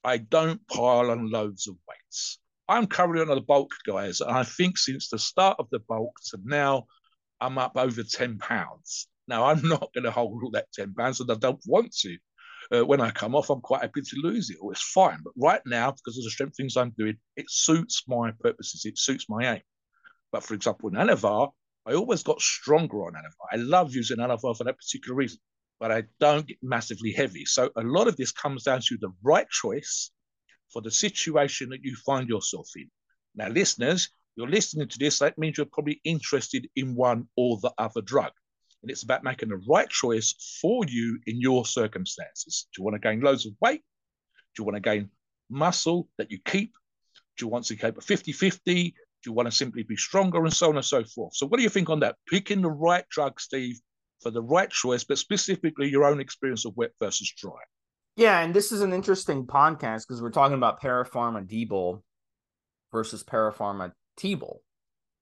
I 0.03 0.16
don't 0.16 0.66
pile 0.66 1.11
on 1.11 1.30
loads 1.30 1.68
of 1.68 1.76
weights. 1.86 2.38
I'm 2.68 2.86
currently 2.86 3.20
on 3.20 3.28
the 3.28 3.42
bulk, 3.42 3.70
guys, 3.86 4.22
and 4.22 4.30
I 4.30 4.44
think 4.44 4.78
since 4.78 5.11
the 5.11 5.18
start 5.18 5.57
of 5.59 5.68
the 5.70 5.80
bulk 5.80 6.12
to 6.30 6.38
now, 6.42 6.86
I'm 7.38 7.59
up 7.59 7.76
over 7.76 8.03
10 8.03 8.38
pounds. 8.38 9.09
Now, 9.29 9.45
I'm 9.45 9.62
not 9.68 9.93
going 9.95 10.05
to 10.05 10.11
hold 10.11 10.43
all 10.43 10.51
that 10.53 10.73
10 10.75 10.95
pounds, 10.95 11.20
and 11.20 11.31
I 11.31 11.35
don't 11.35 11.61
want 11.66 11.95
to. 12.01 12.16
Uh, 12.73 12.85
when 12.87 13.01
I 13.01 13.11
come 13.11 13.35
off, 13.35 13.51
I'm 13.51 13.61
quite 13.61 13.83
happy 13.83 14.01
to 14.01 14.16
lose 14.23 14.49
it, 14.49 14.59
or 14.61 14.73
it's 14.73 14.83
fine. 14.83 15.18
But 15.23 15.35
right 15.37 15.61
now, 15.66 15.91
because 15.91 16.16
of 16.16 16.25
the 16.25 16.31
strength 16.31 16.57
things 16.57 16.77
I'm 16.77 16.95
doing, 16.97 17.16
it 17.37 17.47
suits 17.49 18.05
my 18.07 18.31
purposes, 18.41 18.85
it 18.85 18.99
suits 18.99 19.27
my 19.29 19.55
aim. 19.55 19.62
But 20.31 20.43
for 20.43 20.55
example, 20.55 20.89
in 20.89 20.95
Anavar, 20.95 21.51
I 21.85 21.95
always 21.95 22.23
got 22.23 22.41
stronger 22.41 23.05
on 23.07 23.14
Anavar. 23.14 23.47
I 23.53 23.57
love 23.57 23.95
using 23.95 24.18
Anavar 24.18 24.57
for 24.57 24.64
that 24.64 24.79
particular 24.79 25.16
reason, 25.16 25.41
but 25.81 25.91
I 25.91 26.05
don't 26.20 26.47
get 26.47 26.59
massively 26.62 27.12
heavy. 27.12 27.45
So 27.45 27.70
a 27.77 27.83
lot 27.83 28.09
of 28.09 28.16
this 28.16 28.33
comes 28.33 28.62
down 28.62 28.81
to 28.87 28.97
the 28.99 29.12
right 29.23 29.49
choice 29.51 30.11
for 30.73 30.81
the 30.81 30.91
situation 30.91 31.68
that 31.70 31.83
you 31.83 31.97
find 32.07 32.29
yourself 32.29 32.68
in. 32.77 32.89
Now, 33.35 33.49
listeners, 33.49 34.09
you're 34.37 34.49
listening 34.49 34.89
to 34.89 34.99
this, 34.99 35.18
that 35.18 35.37
means 35.37 35.59
you're 35.59 35.66
probably 35.66 36.01
interested 36.05 36.68
in 36.77 36.95
one 36.95 37.29
or 37.37 37.59
the 37.61 37.73
other 37.77 38.01
drug. 38.01 38.33
And 38.83 38.91
it's 38.91 39.05
about 39.05 39.22
making 39.22 39.51
the 39.51 39.61
right 39.68 39.89
choice 39.89 40.59
for 40.61 40.85
you 40.87 41.20
in 41.26 41.41
your 41.41 41.64
circumstances. 41.64 42.66
Do 42.74 42.80
you 42.80 42.85
want 42.85 42.95
to 42.95 43.09
gain 43.09 43.20
loads 43.20 43.47
of 43.47 43.53
weight? 43.61 43.83
Do 44.55 44.62
you 44.62 44.64
want 44.64 44.76
to 44.76 44.80
gain 44.80 45.11
muscle 45.49 46.09
that 46.18 46.30
you 46.30 46.39
keep? 46.45 46.72
Do 47.37 47.45
you 47.45 47.49
want 47.49 47.64
to 47.66 47.76
keep 47.76 47.97
a 47.97 48.01
50 48.01 48.33
50? 48.33 48.91
Do 48.91 49.30
you 49.30 49.33
want 49.33 49.47
to 49.47 49.57
simply 49.57 49.85
be 49.85 49.97
stronger 49.97 50.43
and 50.45 50.53
so 50.53 50.68
on 50.70 50.76
and 50.76 50.85
so 50.85 51.05
forth? 51.05 51.37
So, 51.37 51.47
what 51.47 51.59
do 51.59 51.62
you 51.62 51.68
think 51.68 51.91
on 51.91 52.01
that? 52.01 52.16
Picking 52.28 52.61
the 52.61 52.70
right 52.70 53.09
drug, 53.09 53.41
Steve, 53.41 53.78
for 54.20 54.30
the 54.30 54.43
right 54.43 54.70
choice, 54.70 55.05
but 55.05 55.18
specifically 55.18 55.89
your 55.89 56.05
own 56.05 56.20
experience 56.20 56.64
of 56.64 56.76
wet 56.76 56.91
versus 57.01 57.33
dry. 57.37 57.61
Yeah, 58.16 58.41
and 58.41 58.53
this 58.53 58.72
is 58.72 58.83
an 58.83 58.93
interesting 58.93 59.47
podcast 59.47 60.07
because 60.07 60.20
we're 60.20 60.30
talking 60.30 60.57
about 60.57 60.83
Parapharma 60.83 61.47
D-Bol 61.47 62.03
versus 62.91 63.24
Parapharma 63.24 63.93
T-Bol. 64.16 64.62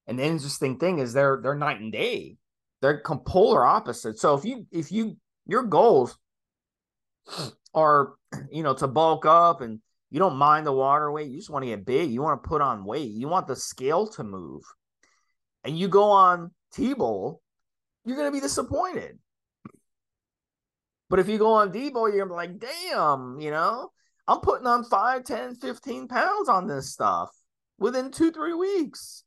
And 0.07 0.19
the 0.19 0.25
interesting 0.25 0.77
thing 0.77 0.99
is 0.99 1.13
they're 1.13 1.39
they're 1.41 1.55
night 1.55 1.79
and 1.79 1.91
day. 1.91 2.37
They're 2.81 3.01
polar 3.25 3.65
opposite. 3.65 4.19
So 4.19 4.35
if 4.35 4.45
you 4.45 4.65
if 4.71 4.91
you 4.91 5.17
your 5.45 5.63
goals 5.63 6.17
are 7.73 8.13
you 8.51 8.63
know 8.63 8.73
to 8.73 8.87
bulk 8.87 9.25
up 9.25 9.61
and 9.61 9.79
you 10.11 10.19
don't 10.19 10.35
mind 10.35 10.67
the 10.67 10.73
water 10.73 11.09
weight. 11.11 11.29
You 11.29 11.37
just 11.37 11.49
want 11.49 11.63
to 11.63 11.69
get 11.69 11.85
big. 11.85 12.11
You 12.11 12.21
want 12.21 12.43
to 12.43 12.47
put 12.47 12.61
on 12.61 12.83
weight. 12.83 13.11
You 13.11 13.29
want 13.29 13.47
the 13.47 13.55
scale 13.55 14.07
to 14.07 14.23
move. 14.23 14.61
And 15.63 15.79
you 15.79 15.87
go 15.87 16.11
on 16.11 16.51
T-Bol, 16.73 17.41
you're 18.03 18.17
going 18.17 18.27
to 18.27 18.33
be 18.35 18.41
disappointed. 18.41 19.17
But 21.09 21.19
if 21.19 21.29
you 21.29 21.37
go 21.37 21.53
on 21.53 21.71
D-Bol, 21.71 22.09
you're 22.09 22.25
gonna 22.25 22.29
be 22.29 22.35
like, 22.35 22.59
damn, 22.59 23.39
you 23.39 23.51
know, 23.51 23.89
I'm 24.27 24.39
putting 24.39 24.65
on 24.65 24.85
5, 24.85 25.23
10, 25.25 25.55
15 25.55 26.07
pounds 26.07 26.47
on 26.47 26.67
this 26.67 26.89
stuff 26.91 27.29
within 27.77 28.11
two, 28.11 28.31
three 28.31 28.53
weeks. 28.53 29.25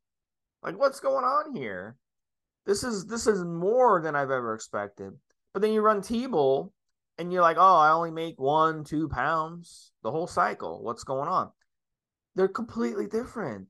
Like, 0.63 0.79
what's 0.79 1.01
going 1.01 1.27
on 1.27 1.55
here? 1.55 1.97
This 2.67 2.83
is 2.83 3.07
this 3.07 3.27
is 3.27 3.45
more 3.45 4.01
than 4.01 4.17
I've 4.17 4.31
ever 4.31 4.55
expected. 4.55 5.13
But 5.53 5.63
then 5.63 5.73
you 5.73 5.83
run 5.83 6.03
T-Bol 6.03 6.73
and 7.19 7.33
you're 7.33 7.43
like, 7.43 7.59
oh, 7.59 7.77
I 7.77 7.93
only 7.93 8.11
make 8.11 8.41
one, 8.41 8.85
two 8.85 9.09
pounds 9.09 9.93
the 10.03 10.11
whole 10.11 10.27
cycle. 10.27 10.83
What's 10.83 11.05
going 11.05 11.29
on? 11.29 11.51
They're 12.35 12.49
completely 12.49 13.07
different. 13.07 13.69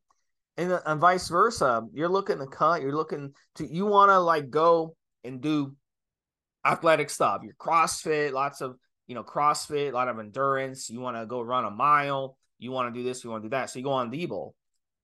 And, 0.57 0.73
uh, 0.73 0.81
and 0.87 1.01
vice 1.01 1.29
versa. 1.29 1.83
You're 1.93 2.09
looking 2.09 2.39
to 2.39 2.47
cut, 2.47 2.81
you're 2.81 2.95
looking 2.95 3.33
to, 3.57 3.67
you 3.67 3.87
want 3.87 4.11
to 4.11 4.19
like 4.21 4.51
go 4.51 4.97
and 5.25 5.41
do 5.41 5.75
athletic 6.65 7.11
stuff. 7.11 7.43
You're 7.43 7.55
CrossFit, 7.55 8.33
lots 8.33 8.61
of, 8.61 8.77
you 9.07 9.15
know, 9.15 9.25
CrossFit, 9.25 9.91
a 9.91 9.95
lot 9.95 10.09
of 10.09 10.19
endurance. 10.19 10.89
You 10.89 11.01
want 11.01 11.17
to 11.17 11.27
go 11.27 11.43
run 11.43 11.65
a 11.65 11.71
mile. 11.71 12.39
You 12.59 12.71
want 12.71 12.95
to 12.95 12.99
do 12.99 13.05
this, 13.05 13.25
you 13.25 13.31
want 13.31 13.43
to 13.43 13.49
do 13.49 13.51
that. 13.51 13.69
So 13.69 13.81
you 13.81 13.85
go 13.85 13.91
on 13.91 14.11
D-Bol. 14.11 14.55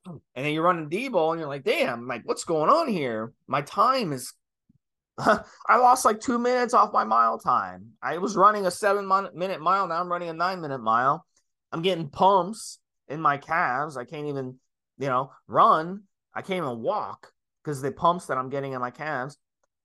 And 0.06 0.20
then 0.34 0.52
you're 0.52 0.62
running 0.62 0.88
D-Bol 0.88 1.32
and 1.32 1.40
you're 1.40 1.48
like, 1.48 1.64
damn, 1.64 2.06
like, 2.06 2.22
what's 2.24 2.44
going 2.44 2.70
on 2.70 2.88
here? 2.88 3.32
My 3.46 3.62
time 3.62 4.12
is 4.12 4.32
I 5.18 5.76
lost 5.76 6.04
like 6.04 6.20
two 6.20 6.38
minutes 6.38 6.74
off 6.74 6.92
my 6.92 7.04
mile 7.04 7.38
time. 7.38 7.92
I 8.02 8.18
was 8.18 8.36
running 8.36 8.66
a 8.66 8.70
seven 8.70 9.06
minute 9.34 9.60
mile. 9.60 9.86
Now 9.86 10.00
I'm 10.00 10.10
running 10.10 10.30
a 10.30 10.34
nine 10.34 10.60
minute 10.60 10.80
mile. 10.80 11.26
I'm 11.72 11.82
getting 11.82 12.08
pumps 12.08 12.78
in 13.08 13.20
my 13.20 13.36
calves. 13.36 13.96
I 13.96 14.04
can't 14.04 14.26
even, 14.26 14.58
you 14.98 15.08
know, 15.08 15.32
run. 15.46 16.04
I 16.34 16.42
can't 16.42 16.64
even 16.64 16.80
walk 16.80 17.32
because 17.62 17.82
the 17.82 17.92
pumps 17.92 18.26
that 18.26 18.38
I'm 18.38 18.48
getting 18.48 18.72
in 18.72 18.80
my 18.80 18.90
calves. 18.90 19.36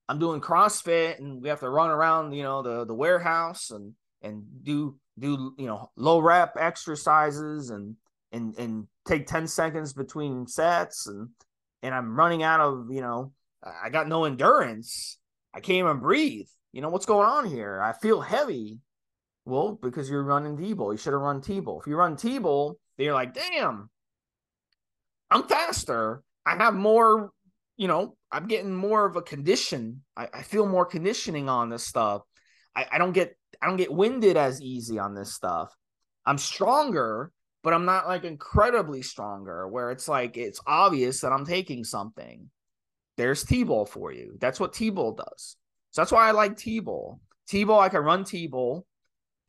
I'm 0.07 0.19
doing 0.19 0.39
CrossFit 0.39 1.17
and 1.17 1.41
we 1.41 1.49
have 1.49 1.61
to 1.61 1.69
run 1.69 1.89
around, 1.89 2.33
you 2.33 2.43
know, 2.43 2.61
the 2.61 2.85
the 2.85 2.93
warehouse 2.93 3.71
and 3.71 3.93
and 4.21 4.43
do 4.61 4.97
do 5.17 5.53
you 5.57 5.65
know 5.65 5.89
low 5.95 6.19
rep 6.19 6.55
exercises 6.59 7.71
and 7.71 7.95
and 8.31 8.55
and 8.57 8.87
take 9.05 9.27
10 9.27 9.47
seconds 9.47 9.93
between 9.93 10.47
sets 10.47 11.07
and 11.07 11.29
and 11.83 11.93
I'm 11.93 12.15
running 12.15 12.41
out 12.41 12.61
of, 12.61 12.87
you 12.89 13.01
know, 13.01 13.31
I 13.63 13.89
got 13.89 14.07
no 14.07 14.25
endurance. 14.25 15.19
I 15.53 15.59
can't 15.59 15.85
even 15.85 15.99
breathe. 15.99 16.47
You 16.73 16.81
know, 16.81 16.89
what's 16.89 17.05
going 17.05 17.27
on 17.27 17.45
here? 17.45 17.79
I 17.79 17.93
feel 17.93 18.21
heavy. 18.21 18.79
Well, 19.45 19.77
because 19.79 20.09
you're 20.09 20.23
running 20.23 20.55
D-Bol. 20.55 20.93
You 20.93 20.97
should 20.97 21.13
have 21.13 21.21
run 21.21 21.41
T-Bol. 21.41 21.81
If 21.81 21.87
you 21.87 21.95
run 21.95 22.15
T-Bol, 22.15 22.79
then 22.97 23.05
you're 23.05 23.13
like, 23.13 23.35
damn, 23.35 23.89
I'm 25.29 25.43
faster. 25.43 26.23
I 26.45 26.55
have 26.55 26.73
more, 26.73 27.29
you 27.77 27.87
know, 27.87 28.17
I'm 28.31 28.47
getting 28.47 28.73
more 28.73 29.05
of 29.05 29.15
a 29.15 29.21
condition. 29.21 30.03
I, 30.17 30.27
I 30.33 30.41
feel 30.41 30.65
more 30.65 30.85
conditioning 30.85 31.49
on 31.49 31.69
this 31.69 31.85
stuff. 31.85 32.23
I, 32.75 32.87
I 32.93 32.97
don't 32.97 33.13
get 33.13 33.35
I 33.61 33.67
don't 33.67 33.77
get 33.77 33.93
winded 33.93 34.37
as 34.37 34.61
easy 34.61 34.99
on 34.99 35.15
this 35.15 35.33
stuff. 35.33 35.73
I'm 36.25 36.37
stronger, 36.37 37.31
but 37.65 37.73
I'm 37.73 37.85
not 37.85 38.07
like 38.07 38.25
incredibly 38.25 39.01
stronger 39.01 39.67
where 39.67 39.89
it's 39.89 40.07
like 40.07 40.37
it's 40.37 40.61
obvious 40.67 41.21
that 41.21 41.31
I'm 41.31 41.47
taking 41.47 41.83
something 41.83 42.51
there's 43.17 43.43
T-Bol 43.43 43.87
for 43.87 44.11
you. 44.11 44.37
That's 44.39 44.59
what 44.59 44.73
T-Bol 44.73 45.13
does. 45.13 45.55
So 45.89 46.01
that's 46.01 46.11
why 46.11 46.27
I 46.27 46.31
like 46.31 46.57
T-Bol. 46.57 47.19
T-Bol, 47.47 47.79
I 47.79 47.89
can 47.89 48.01
run 48.01 48.23
T-Bol, 48.23 48.85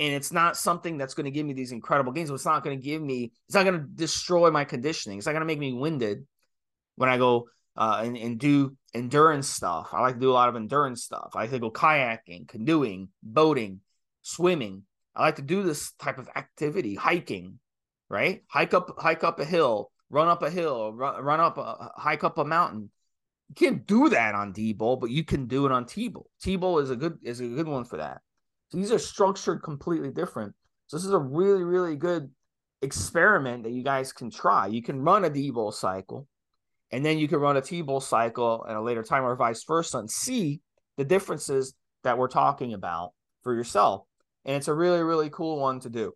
and 0.01 0.15
it's 0.15 0.33
not 0.33 0.57
something 0.57 0.97
that's 0.97 1.13
going 1.13 1.27
to 1.27 1.31
give 1.31 1.45
me 1.45 1.53
these 1.53 1.73
incredible 1.73 2.13
gains. 2.13 2.31
It's 2.31 2.47
not 2.47 2.65
going 2.65 2.79
to 2.79 2.83
give 2.83 3.03
me, 3.03 3.33
it's 3.49 3.55
not 3.55 3.67
going 3.67 3.81
to 3.81 3.87
destroy 3.87 4.51
my 4.51 4.65
conditioning. 4.65 5.19
It's 5.19 5.27
not 5.27 5.33
going 5.33 5.43
to 5.43 5.47
make 5.47 5.59
me 5.59 5.75
winded 5.75 6.27
when 6.95 7.11
I 7.11 7.19
go 7.19 7.49
uh, 7.77 8.01
and, 8.03 8.17
and 8.17 8.39
do 8.39 8.79
endurance 8.95 9.49
stuff. 9.49 9.91
I 9.93 10.01
like 10.01 10.15
to 10.15 10.21
do 10.21 10.31
a 10.31 10.33
lot 10.33 10.49
of 10.49 10.57
endurance 10.57 11.03
stuff. 11.03 11.33
I 11.35 11.41
like 11.41 11.51
to 11.51 11.59
go 11.59 11.71
kayaking, 11.71 12.49
canoeing, 12.49 13.09
boating, 13.23 13.81
swimming. 14.23 14.85
I 15.15 15.23
like 15.23 15.37
to 15.37 15.43
do 15.43 15.65
this 15.65 15.93
type 15.99 16.17
of 16.17 16.31
activity, 16.35 16.95
hiking, 16.95 17.59
right? 18.09 18.43
Hike 18.49 18.75
up, 18.75 18.95
hike 18.99 19.25
up 19.25 19.41
a 19.41 19.45
hill, 19.45 19.91
run 20.11 20.29
up 20.29 20.43
a 20.43 20.51
hill, 20.51 20.93
run, 20.93 21.23
run 21.23 21.41
up, 21.41 21.59
a, 21.59 21.91
hike 21.97 22.25
up 22.25 22.39
a 22.39 22.45
mountain 22.45 22.91
you 23.49 23.55
can't 23.55 23.87
do 23.87 24.09
that 24.09 24.35
on 24.35 24.53
D-Bol, 24.53 24.97
but 24.97 25.11
you 25.11 25.25
can 25.25 25.47
do 25.47 25.67
it 25.67 25.73
on 25.73 25.87
T-Bol. 25.87 26.29
T-Bol 26.43 26.81
is 26.81 26.91
a 26.91 26.97
good 26.97 27.19
is 27.23 27.41
a 27.41 27.47
good 27.47 27.69
one 27.69 27.85
for 27.85 27.97
that. 27.99 28.21
So 28.71 28.79
these 28.79 28.91
are 28.91 28.99
structured 28.99 29.63
completely 29.63 30.11
different. 30.11 30.55
So 30.89 30.97
this 30.97 31.05
is 31.05 31.13
a 31.13 31.19
really 31.19 31.63
really 31.63 31.97
good 31.97 32.31
experiment 32.83 33.63
that 33.63 33.73
you 33.73 33.83
guys 33.83 34.13
can 34.13 34.31
try. 34.31 34.67
You 34.67 34.83
can 34.83 35.01
run 35.01 35.25
a 35.25 35.31
D-Bol 35.31 35.73
cycle, 35.73 36.27
and 36.91 37.05
then 37.05 37.19
you 37.19 37.29
can 37.29 37.39
run 37.39 37.57
a 37.57 37.63
T-Bol 37.63 38.01
cycle 38.01 38.67
at 38.69 38.77
a 38.77 38.83
later 38.83 39.03
time, 39.03 39.25
or 39.25 39.37
vice 39.37 39.65
versa, 39.65 39.99
and 39.99 40.11
see 40.11 40.61
the 40.97 41.05
differences 41.05 41.75
that 42.03 42.19
we're 42.19 42.29
talking 42.29 42.73
about 42.73 43.13
for 43.43 43.55
yourself. 43.55 44.05
And 44.45 44.57
it's 44.57 44.69
a 44.69 44.75
really 44.75 45.03
really 45.03 45.31
cool 45.31 45.61
one 45.61 45.79
to 45.81 45.89
do. 45.89 46.15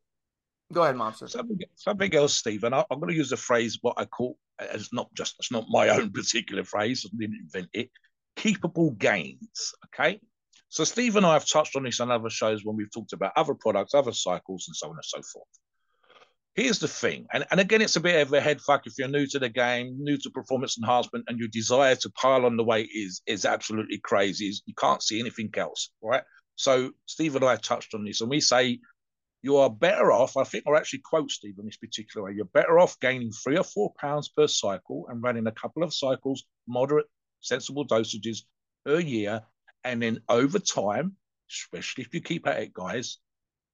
Go 0.73 0.83
ahead, 0.83 0.97
Monster. 0.97 1.27
Something, 1.27 1.59
something 1.75 2.15
else, 2.15 2.35
Stephen. 2.35 2.73
I, 2.73 2.85
am 2.91 3.01
going 3.01 3.11
to 3.11 3.17
use 3.17 3.33
a 3.33 3.37
phrase 3.37 3.79
what 3.81 3.95
I 3.97 4.05
call 4.05 4.37
it's 4.61 4.93
not 4.93 5.13
just 5.15 5.37
it's 5.39 5.53
not 5.53 5.67
my 5.69 5.89
own 5.97 6.11
particular 6.11 6.65
phrase. 6.65 7.07
I 7.07 7.17
didn't 7.17 7.41
invent 7.41 7.69
it. 7.73 7.91
Keepable 8.37 8.97
gains. 8.97 9.75
Okay. 9.87 10.21
So 10.69 10.85
Steve 10.85 11.17
and 11.17 11.27
I 11.27 11.33
have 11.33 11.49
touched 11.49 11.75
on 11.75 11.83
this 11.83 12.01
on 12.01 12.11
other 12.11 12.31
shows 12.31 12.65
when 12.65 12.77
we've 12.77 12.93
talked 12.93 13.13
about 13.13 13.33
other 13.37 13.55
products, 13.55 13.95
other 13.95 14.13
cycles, 14.13 14.67
and 14.69 14.77
so 14.77 14.89
on 14.89 14.95
and 14.95 15.05
so 15.05 15.21
forth. 15.33 15.49
Here's 16.55 16.79
the 16.79 16.89
thing, 16.89 17.27
and, 17.33 17.47
and 17.51 17.61
again, 17.61 17.81
it's 17.81 17.97
a 17.97 18.01
bit 18.01 18.21
of 18.21 18.33
a 18.33 18.41
head 18.41 18.61
fuck 18.61 18.87
if 18.87 18.95
you're 18.99 19.09
new 19.09 19.27
to 19.29 19.39
the 19.39 19.49
game, 19.49 19.97
new 19.99 20.19
to 20.19 20.31
performance 20.31 20.77
enhancement, 20.79 21.25
and 21.29 21.39
your 21.39 21.49
desire 21.49 21.95
to 21.95 22.11
pile 22.11 22.45
on 22.45 22.57
the 22.57 22.65
weight 22.65 22.89
is 22.93 23.23
is 23.27 23.45
absolutely 23.45 23.99
crazy. 23.99 24.53
You 24.67 24.75
can't 24.75 25.03
see 25.03 25.21
anything 25.21 25.51
else, 25.57 25.91
right? 26.03 26.23
So 26.57 26.91
Steve 27.07 27.37
and 27.37 27.45
I 27.45 27.57
touched 27.57 27.95
on 27.95 28.05
this, 28.05 28.21
and 28.21 28.31
we 28.31 28.41
say 28.41 28.81
you 29.43 29.57
are 29.57 29.71
better 29.71 30.13
off. 30.13 30.37
I 30.37 30.45
think 30.45 30.65
I'll 30.67 30.77
actually 30.77 31.01
quote 31.01 31.31
Steve 31.31 31.59
in 31.59 31.65
this 31.65 31.77
particular 31.77 32.27
way. 32.27 32.33
You're 32.35 32.45
better 32.47 32.79
off 32.79 33.01
gaining 33.01 33.33
three 33.33 33.57
or 33.57 33.65
four 33.65 33.93
pounds 33.99 34.29
per 34.29 34.47
cycle 34.47 35.07
and 35.09 35.23
running 35.23 35.47
a 35.47 35.53
couple 35.53 35.83
of 35.83 35.95
cycles, 35.95 36.45
moderate, 36.69 37.07
sensible 37.41 37.87
dosages 37.87 38.43
per 38.85 38.99
year. 38.99 39.43
And 39.85 40.03
then 40.03 40.21
over 40.29 40.59
time, 40.59 41.17
especially 41.51 42.05
if 42.05 42.15
you 42.15 42.21
keep 42.21 42.47
at 42.47 42.61
it, 42.61 42.75
guys, 42.75 43.19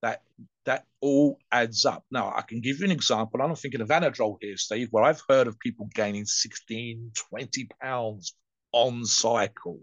that 0.03 0.23
that 0.67 0.85
all 1.01 1.39
adds 1.51 1.85
up. 1.85 2.05
Now, 2.11 2.33
I 2.35 2.43
can 2.43 2.61
give 2.61 2.79
you 2.79 2.85
an 2.85 2.91
example. 2.91 3.41
I'm 3.41 3.55
thinking 3.55 3.81
of 3.81 3.89
Anadrol 3.89 4.37
here, 4.41 4.57
Steve, 4.57 4.89
where 4.91 5.05
I've 5.05 5.23
heard 5.29 5.47
of 5.47 5.59
people 5.59 5.89
gaining 5.95 6.27
16, 6.27 7.13
20 7.31 7.69
pounds 7.81 8.35
on 8.73 9.05
cycle. 9.05 9.81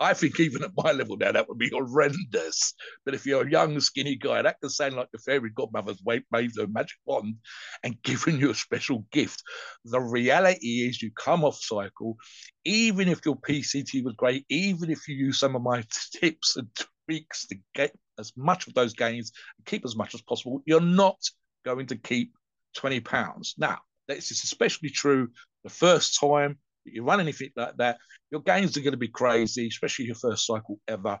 I 0.00 0.14
think 0.14 0.40
even 0.40 0.64
at 0.64 0.72
my 0.74 0.92
level 0.92 1.18
now, 1.18 1.30
that 1.32 1.46
would 1.46 1.58
be 1.58 1.68
horrendous. 1.68 2.72
But 3.04 3.14
if 3.14 3.26
you're 3.26 3.46
a 3.46 3.50
young, 3.50 3.78
skinny 3.80 4.16
guy, 4.16 4.40
that 4.40 4.58
can 4.58 4.70
sound 4.70 4.94
like 4.94 5.10
the 5.12 5.18
fairy 5.18 5.50
godmother's 5.50 6.02
waved 6.02 6.58
a 6.58 6.66
magic 6.66 6.98
wand 7.04 7.36
and 7.84 8.02
given 8.02 8.40
you 8.40 8.50
a 8.50 8.54
special 8.54 9.04
gift. 9.12 9.42
The 9.84 10.00
reality 10.00 10.88
is, 10.88 11.02
you 11.02 11.10
come 11.12 11.44
off 11.44 11.60
cycle, 11.60 12.16
even 12.64 13.08
if 13.08 13.20
your 13.26 13.36
PCT 13.36 14.02
was 14.02 14.14
great, 14.14 14.46
even 14.48 14.90
if 14.90 15.06
you 15.06 15.14
use 15.14 15.38
some 15.38 15.54
of 15.54 15.62
my 15.62 15.84
tips 16.14 16.56
and 16.56 16.68
tweaks 17.06 17.46
to 17.48 17.56
get 17.74 17.94
as 18.18 18.32
much 18.36 18.66
of 18.68 18.74
those 18.74 18.94
gains 18.94 19.32
and 19.58 19.66
keep 19.66 19.84
as 19.84 19.96
much 19.96 20.14
as 20.14 20.22
possible, 20.22 20.62
you're 20.64 20.80
not 20.80 21.18
going 21.64 21.86
to 21.88 21.96
keep 21.96 22.32
20 22.74 23.00
pounds. 23.00 23.54
Now, 23.58 23.80
this 24.08 24.30
is 24.30 24.44
especially 24.44 24.88
true 24.88 25.28
the 25.62 25.70
first 25.70 26.18
time 26.18 26.58
you 26.84 27.04
run 27.04 27.20
anything 27.20 27.50
like 27.56 27.76
that, 27.76 27.98
your 28.30 28.40
gains 28.42 28.76
are 28.76 28.80
going 28.80 28.92
to 28.92 28.98
be 28.98 29.08
crazy, 29.08 29.68
especially 29.68 30.06
your 30.06 30.14
first 30.14 30.46
cycle 30.46 30.78
ever. 30.88 31.18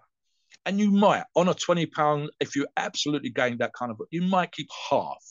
And 0.66 0.78
you 0.78 0.90
might, 0.90 1.24
on 1.34 1.48
a 1.48 1.54
20 1.54 1.86
pound, 1.86 2.30
if 2.40 2.56
you 2.56 2.66
absolutely 2.76 3.30
gain 3.30 3.58
that 3.58 3.72
kind 3.72 3.90
of, 3.90 4.00
you 4.10 4.22
might 4.22 4.52
keep 4.52 4.68
half. 4.90 5.24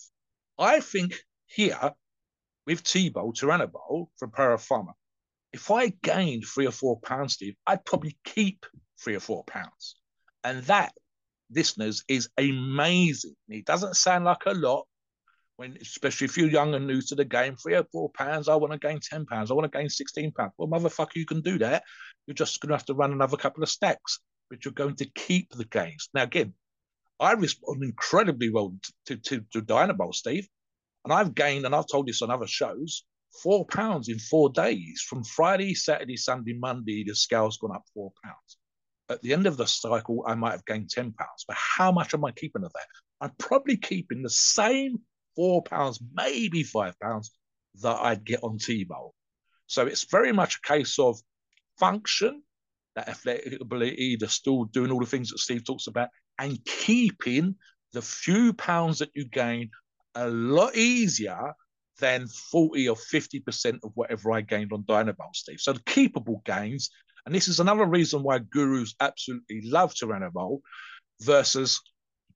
I 0.58 0.80
think 0.80 1.16
here 1.48 1.94
with 2.66 2.84
T-Bol, 2.84 3.34
Turinabol 3.34 4.08
from 4.18 4.32
Parafarma, 4.32 4.94
if 5.52 5.72
I 5.72 5.90
gained 6.04 6.46
three 6.46 6.68
or 6.68 6.72
four 6.72 7.00
pounds, 7.00 7.34
Steve, 7.34 7.56
I'd 7.66 7.86
probably 7.86 8.18
keep 8.24 8.66
three 9.04 9.16
or 9.16 9.20
four 9.20 9.44
pounds. 9.46 9.96
And 10.44 10.64
that, 10.64 10.94
listeners, 11.54 12.04
is 12.08 12.30
amazing. 12.38 13.36
It 13.48 13.66
doesn't 13.66 13.98
sound 13.98 14.26
like 14.26 14.46
a 14.46 14.54
lot, 14.54 14.88
when 15.60 15.78
especially 15.82 16.24
if 16.24 16.38
you're 16.38 16.50
young 16.50 16.74
and 16.74 16.88
new 16.88 17.02
to 17.02 17.16
the 17.16 17.26
game, 17.26 17.58
three 17.58 17.76
or 17.76 17.84
four 17.92 18.10
pounds, 18.12 18.48
I 18.48 18.56
want 18.56 18.72
to 18.72 18.80
gain 18.80 19.02
10 19.02 19.26
pounds, 19.26 19.52
I 19.52 19.56
want 19.56 19.70
to 19.70 19.78
gain 19.78 19.90
16 19.90 20.32
pounds. 20.32 20.54
Well, 20.58 20.70
motherfucker, 20.70 21.18
you 21.18 21.26
can 21.26 21.42
do 21.42 21.58
that. 21.58 21.84
You're 22.26 22.34
just 22.34 22.62
going 22.62 22.70
to 22.70 22.76
have 22.76 22.86
to 22.86 22.94
run 22.94 23.12
another 23.12 23.36
couple 23.36 23.62
of 23.62 23.68
stacks, 23.68 24.22
but 24.50 24.64
you're 24.64 24.72
going 24.72 24.96
to 24.96 25.10
keep 25.16 25.50
the 25.52 25.66
gains. 25.66 26.08
Now, 26.14 26.24
again, 26.24 26.54
I 27.20 27.34
respond 27.34 27.84
incredibly 27.84 28.50
well 28.50 28.74
to, 29.08 29.18
to, 29.18 29.42
to 29.52 29.62
Dianabol, 29.62 30.16
Steve. 30.16 30.48
And 31.04 31.14
I've 31.14 31.36
gained, 31.36 31.66
and 31.66 31.76
I've 31.76 31.88
told 31.92 32.08
this 32.08 32.22
on 32.22 32.32
other 32.32 32.48
shows, 32.48 33.04
four 33.44 33.66
pounds 33.66 34.08
in 34.08 34.18
four 34.18 34.50
days. 34.52 35.06
From 35.10 35.26
Friday, 35.26 35.74
Saturday, 35.74 36.16
Sunday, 36.16 36.54
Monday, 36.54 37.04
the 37.06 37.16
scale's 37.16 37.58
gone 37.58 37.76
up 37.76 37.84
four 37.94 38.14
pounds. 38.24 38.58
At 39.10 39.22
the 39.24 39.34
end 39.34 39.46
of 39.46 39.58
the 39.58 39.66
cycle, 39.66 40.24
I 40.26 40.36
might 40.36 40.52
have 40.52 40.66
gained 40.66 40.90
10 40.90 41.12
pounds. 41.12 41.44
But 41.46 41.58
how 41.58 41.92
much 41.92 42.14
am 42.14 42.24
I 42.24 42.32
keeping 42.32 42.64
of 42.64 42.72
that? 42.72 42.86
I'm 43.20 43.32
probably 43.40 43.76
keeping 43.76 44.22
the 44.22 44.30
same 44.30 45.02
four 45.40 45.64
pounds, 45.64 46.02
maybe 46.14 46.64
five 46.64 47.00
pounds 47.00 47.32
that 47.82 47.96
I'd 47.96 48.26
get 48.26 48.44
on 48.44 48.58
T-Bol. 48.58 49.14
So 49.68 49.86
it's 49.86 50.04
very 50.12 50.34
much 50.34 50.58
a 50.58 50.68
case 50.68 51.00
of 51.00 51.18
function, 51.80 52.44
that 52.98 53.08
athletic 53.08 53.62
ability, 53.62 54.18
the 54.18 54.28
still 54.28 54.66
doing 54.66 54.92
all 54.92 55.00
the 55.00 55.06
things 55.06 55.30
that 55.30 55.38
Steve 55.38 55.64
talks 55.64 55.88
about, 55.88 56.10
and 56.38 56.60
keeping 56.66 57.56
the 57.94 58.02
few 58.02 58.52
pounds 58.52 59.00
that 59.00 59.12
you 59.16 59.24
gain 59.24 59.70
a 60.16 60.28
lot 60.30 60.76
easier 60.76 61.54
than 62.02 62.28
40 62.28 62.90
or 62.90 62.98
50% 62.98 63.80
of 63.82 63.92
whatever 63.94 64.34
I 64.34 64.42
gained 64.42 64.74
on 64.74 64.84
Dynabol, 64.84 65.34
Steve. 65.34 65.62
So 65.62 65.72
the 65.72 65.80
keepable 65.80 66.44
gains, 66.44 66.90
and 67.26 67.34
this 67.34 67.48
is 67.48 67.62
another 67.62 67.86
reason 67.86 68.24
why 68.24 68.40
gurus 68.40 68.94
absolutely 69.00 69.62
love 69.64 69.94
Turinabol 69.94 70.60
versus 71.22 71.80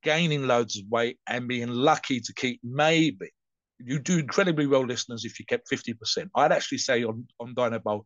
gaining 0.04 0.48
loads 0.48 0.78
of 0.78 0.86
weight 0.90 1.18
and 1.28 1.48
being 1.48 1.70
lucky 1.70 2.20
to 2.20 2.34
keep 2.34 2.60
maybe. 2.64 3.32
You 3.80 4.00
do 4.00 4.20
incredibly 4.20 4.68
well, 4.68 4.86
listeners, 4.86 5.26
if 5.26 5.40
you 5.40 5.46
kept 5.46 5.70
50%. 5.70 6.30
I'd 6.36 6.52
actually 6.52 6.78
say 6.78 7.04
on, 7.04 7.28
on 7.40 7.56
Dynabol, 7.56 8.06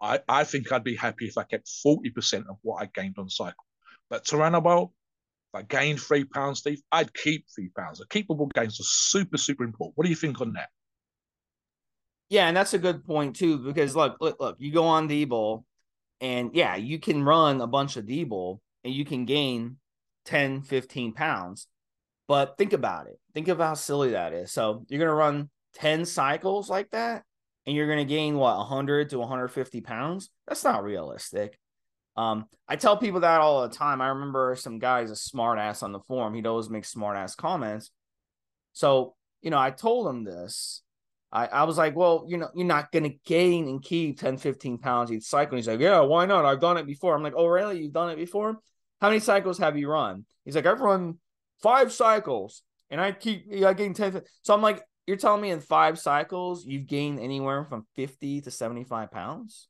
I, 0.00 0.20
I 0.28 0.44
think 0.44 0.70
I'd 0.70 0.84
be 0.84 0.96
happy 0.96 1.26
if 1.26 1.36
I 1.36 1.42
kept 1.42 1.68
40% 1.84 2.48
of 2.48 2.56
what 2.62 2.82
I 2.82 2.88
gained 2.94 3.16
on 3.18 3.28
cycle. 3.28 3.64
But 4.08 4.24
Turinabol, 4.24 4.90
if 5.52 5.58
I 5.58 5.62
gained 5.62 6.00
three 6.00 6.24
pounds, 6.24 6.60
Steve, 6.60 6.80
I'd 6.92 7.12
keep 7.12 7.46
three 7.54 7.70
pounds. 7.76 7.98
The 7.98 8.06
keepable 8.06 8.50
gains 8.52 8.80
are 8.80 8.84
super, 8.84 9.36
super 9.36 9.64
important. 9.64 9.96
What 9.96 10.04
do 10.04 10.10
you 10.10 10.16
think 10.16 10.40
on 10.40 10.52
that? 10.54 10.68
Yeah, 12.28 12.46
and 12.46 12.56
that's 12.56 12.74
a 12.74 12.78
good 12.78 13.04
point 13.04 13.36
too, 13.36 13.58
because 13.58 13.96
look, 13.96 14.18
look, 14.20 14.38
look, 14.38 14.56
you 14.58 14.70
go 14.70 14.84
on 14.84 15.08
Diebol, 15.08 15.64
and 16.20 16.50
yeah, 16.54 16.76
you 16.76 16.98
can 16.98 17.24
run 17.24 17.60
a 17.60 17.66
bunch 17.66 17.96
of 17.96 18.04
Diebol 18.04 18.60
and 18.84 18.92
you 18.92 19.04
can 19.04 19.24
gain 19.24 19.76
10, 20.28 20.62
15 20.62 21.12
pounds. 21.14 21.66
But 22.28 22.58
think 22.58 22.74
about 22.74 23.06
it. 23.06 23.18
Think 23.32 23.48
of 23.48 23.58
how 23.58 23.74
silly 23.74 24.10
that 24.10 24.34
is. 24.34 24.52
So 24.52 24.84
you're 24.88 24.98
going 24.98 25.08
to 25.08 25.14
run 25.14 25.48
10 25.76 26.04
cycles 26.04 26.68
like 26.68 26.90
that, 26.90 27.24
and 27.66 27.74
you're 27.74 27.86
going 27.86 28.06
to 28.06 28.14
gain 28.14 28.36
what 28.36 28.58
100 28.58 29.10
to 29.10 29.18
150 29.18 29.80
pounds. 29.80 30.28
That's 30.46 30.64
not 30.64 30.84
realistic. 30.84 31.58
Um, 32.16 32.46
I 32.68 32.76
tell 32.76 32.98
people 32.98 33.20
that 33.20 33.40
all 33.40 33.62
the 33.62 33.74
time. 33.74 34.02
I 34.02 34.08
remember 34.08 34.54
some 34.56 34.78
guy's 34.78 35.10
a 35.10 35.14
smartass 35.14 35.82
on 35.82 35.92
the 35.92 36.00
forum. 36.00 36.34
He'd 36.34 36.46
always 36.46 36.68
make 36.68 36.84
smartass 36.84 37.36
comments. 37.36 37.90
So, 38.74 39.14
you 39.40 39.50
know, 39.50 39.58
I 39.58 39.70
told 39.70 40.08
him 40.08 40.24
this. 40.24 40.82
I, 41.32 41.46
I 41.46 41.64
was 41.64 41.78
like, 41.78 41.96
well, 41.96 42.26
you 42.28 42.36
know, 42.36 42.48
you're 42.54 42.66
not 42.66 42.92
going 42.92 43.04
to 43.04 43.16
gain 43.24 43.68
and 43.68 43.82
keep 43.82 44.18
10, 44.18 44.36
15 44.36 44.78
pounds 44.78 45.12
each 45.12 45.24
cycle. 45.24 45.52
And 45.52 45.58
he's 45.58 45.68
like, 45.68 45.80
yeah, 45.80 46.00
why 46.00 46.26
not? 46.26 46.44
I've 46.44 46.60
done 46.60 46.76
it 46.76 46.86
before. 46.86 47.14
I'm 47.14 47.22
like, 47.22 47.34
oh, 47.36 47.46
really? 47.46 47.80
You've 47.80 47.92
done 47.92 48.10
it 48.10 48.16
before? 48.16 48.58
How 49.00 49.08
many 49.08 49.20
cycles 49.20 49.58
have 49.58 49.76
you 49.76 49.88
run? 49.88 50.24
He's 50.44 50.56
like, 50.56 50.66
I've 50.66 50.80
run 50.80 51.18
five 51.62 51.92
cycles 51.92 52.62
and 52.90 53.00
I 53.00 53.12
keep, 53.12 53.46
I 53.64 53.72
gain 53.74 53.94
10. 53.94 54.22
So 54.42 54.54
I'm 54.54 54.62
like, 54.62 54.82
you're 55.06 55.16
telling 55.16 55.40
me 55.40 55.50
in 55.50 55.60
five 55.60 55.98
cycles, 55.98 56.66
you've 56.66 56.86
gained 56.86 57.20
anywhere 57.20 57.64
from 57.64 57.86
50 57.96 58.42
to 58.42 58.50
75 58.50 59.10
pounds? 59.10 59.68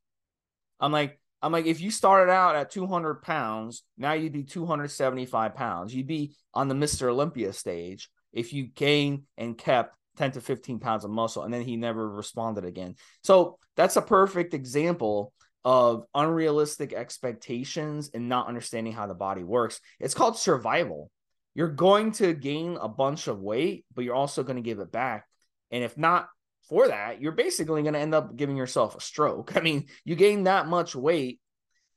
I'm 0.81 0.93
like, 0.93 1.21
I'm 1.41 1.53
like, 1.53 1.67
if 1.67 1.81
you 1.81 1.91
started 1.91 2.33
out 2.33 2.57
at 2.57 2.71
200 2.71 3.23
pounds, 3.23 3.85
now 3.97 4.13
you'd 4.15 4.33
be 4.33 4.43
275 4.43 5.55
pounds. 5.55 5.95
You'd 5.95 6.07
be 6.07 6.35
on 6.53 6.69
the 6.69 6.75
Mr. 6.75 7.09
Olympia 7.09 7.53
stage 7.53 8.11
if 8.33 8.53
you 8.53 8.67
gained 8.67 9.23
and 9.37 9.57
kept 9.57 9.95
10 10.17 10.33
to 10.33 10.41
15 10.41 10.81
pounds 10.81 11.05
of 11.05 11.11
muscle. 11.11 11.45
And 11.45 11.55
then 11.55 11.63
he 11.63 11.77
never 11.77 12.09
responded 12.11 12.65
again. 12.65 12.97
So 13.23 13.59
that's 13.77 13.97
a 13.97 14.03
perfect 14.03 14.55
example 14.55 15.33
of 15.65 16.05
unrealistic 16.15 16.93
expectations 16.93 18.11
and 18.15 18.29
not 18.29 18.49
understanding 18.49 18.93
how 18.93 19.07
the 19.07 19.15
body 19.15 19.43
works. 19.43 19.81
It's 20.01 20.15
called 20.15 20.39
survival. 20.39 21.11
You're 21.55 21.69
going 21.69 22.13
to 22.13 22.35
gain 22.35 22.79
a 22.81 22.89
bunch 22.89 23.27
of 23.27 23.41
weight, 23.41 23.85
but 23.95 24.05
you're 24.05 24.15
also 24.15 24.43
going 24.43 24.57
to 24.57 24.63
give 24.63 24.79
it 24.79 24.93
back. 24.93 25.27
And 25.71 25.83
if 25.83 25.99
not 25.99 26.29
for 26.69 26.89
that, 26.89 27.21
you're 27.21 27.33
basically 27.33 27.83
going 27.83 27.95
to 27.95 28.01
end 28.01 28.15
up 28.15 28.37
giving 28.37 28.57
yourself 28.57 28.97
a 28.97 29.01
stroke. 29.01 29.57
I 29.57 29.61
mean, 29.61 29.87
you 30.05 30.15
gain 30.15 30.45
that 30.45 30.69
much 30.69 30.95
weight 30.95 31.41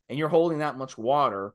and 0.09 0.17
you're 0.17 0.29
holding 0.29 0.59
that 0.59 0.77
much 0.77 0.97
water. 0.97 1.53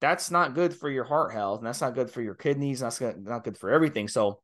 That's 0.00 0.30
not 0.30 0.54
good 0.54 0.74
for 0.74 0.88
your 0.88 1.04
heart 1.04 1.32
health. 1.32 1.58
And 1.58 1.66
that's 1.66 1.80
not 1.80 1.94
good 1.94 2.10
for 2.10 2.22
your 2.22 2.34
kidneys. 2.34 2.80
That's 2.80 3.00
not 3.00 3.44
good 3.44 3.58
for 3.58 3.70
everything. 3.70 4.08
So 4.08 4.40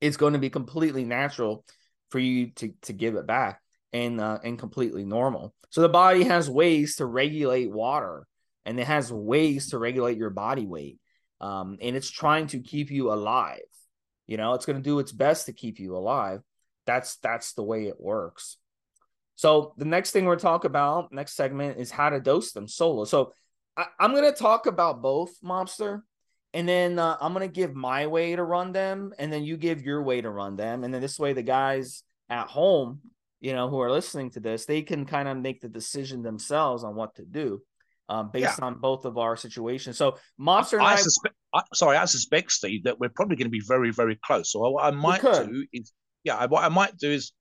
it's 0.00 0.18
going 0.18 0.34
to 0.34 0.38
be 0.38 0.50
completely 0.50 1.04
natural 1.04 1.64
for 2.10 2.18
you 2.18 2.50
to, 2.56 2.74
to 2.82 2.92
give 2.92 3.14
it 3.14 3.26
back 3.26 3.60
and, 3.94 4.20
uh, 4.20 4.40
and 4.44 4.58
completely 4.58 5.06
normal. 5.06 5.54
So 5.70 5.80
the 5.80 5.88
body 5.88 6.24
has 6.24 6.50
ways 6.50 6.96
to 6.96 7.06
regulate 7.06 7.70
water 7.70 8.26
and 8.66 8.78
it 8.78 8.86
has 8.86 9.10
ways 9.10 9.70
to 9.70 9.78
regulate 9.78 10.18
your 10.18 10.30
body 10.30 10.66
weight. 10.66 10.98
Um, 11.40 11.78
and 11.80 11.96
it's 11.96 12.10
trying 12.10 12.48
to 12.48 12.60
keep 12.60 12.90
you 12.90 13.10
alive. 13.10 13.60
You 14.26 14.36
know, 14.36 14.52
it's 14.52 14.66
going 14.66 14.76
to 14.76 14.82
do 14.82 14.98
its 14.98 15.12
best 15.12 15.46
to 15.46 15.52
keep 15.54 15.78
you 15.78 15.96
alive 15.96 16.42
that's 16.86 17.16
that's 17.16 17.52
the 17.54 17.62
way 17.62 17.86
it 17.86 18.00
works. 18.00 18.58
So 19.36 19.74
the 19.76 19.84
next 19.84 20.12
thing 20.12 20.26
we're 20.26 20.36
talk 20.36 20.64
about, 20.64 21.12
next 21.12 21.34
segment 21.34 21.78
is 21.78 21.90
how 21.90 22.10
to 22.10 22.20
dose 22.20 22.52
them 22.52 22.68
solo. 22.68 23.04
So 23.04 23.32
I, 23.76 23.86
am 23.98 24.14
gonna 24.14 24.32
talk 24.32 24.66
about 24.66 25.02
both 25.02 25.32
mobster, 25.42 26.02
and 26.52 26.68
then 26.68 26.98
uh, 26.98 27.16
I'm 27.20 27.32
gonna 27.32 27.48
give 27.48 27.74
my 27.74 28.06
way 28.06 28.36
to 28.36 28.44
run 28.44 28.72
them, 28.72 29.12
and 29.18 29.32
then 29.32 29.44
you 29.44 29.56
give 29.56 29.82
your 29.82 30.02
way 30.02 30.20
to 30.20 30.30
run 30.30 30.56
them, 30.56 30.84
and 30.84 30.94
then 30.94 31.00
this 31.00 31.18
way 31.18 31.32
the 31.32 31.42
guys 31.42 32.04
at 32.28 32.46
home, 32.46 33.00
you 33.44 33.52
know, 33.52 33.68
who 33.68 33.78
are 33.80 33.90
listening 33.90 34.30
to 34.30 34.40
this, 34.40 34.64
they 34.64 34.82
can 34.82 35.04
kind 35.04 35.28
of 35.28 35.36
make 35.36 35.60
the 35.60 35.68
decision 35.68 36.22
themselves 36.22 36.82
on 36.82 36.94
what 36.94 37.14
to 37.16 37.24
do. 37.24 37.60
Um, 38.06 38.30
based 38.30 38.58
yeah. 38.58 38.66
on 38.66 38.80
both 38.80 39.06
of 39.06 39.16
our 39.16 39.34
situations. 39.34 39.96
So 39.96 40.18
Monster 40.36 40.78
I, 40.78 40.84
I, 40.84 40.92
I 40.92 40.96
suspect, 40.96 41.34
I, 41.54 41.62
sorry, 41.72 41.96
I 41.96 42.04
suspect, 42.04 42.52
Steve, 42.52 42.84
that 42.84 43.00
we're 43.00 43.08
probably 43.08 43.36
going 43.36 43.46
to 43.46 43.50
be 43.50 43.62
very, 43.66 43.92
very 43.92 44.18
close. 44.22 44.52
So 44.52 44.60
what 44.60 44.84
I 44.84 44.90
might 44.90 45.22
do 45.22 45.64
is 45.72 45.90
yeah, 46.24 46.44
what 46.46 46.64
I 46.64 46.68
might 46.68 46.96
do 46.96 47.10
is 47.10 47.32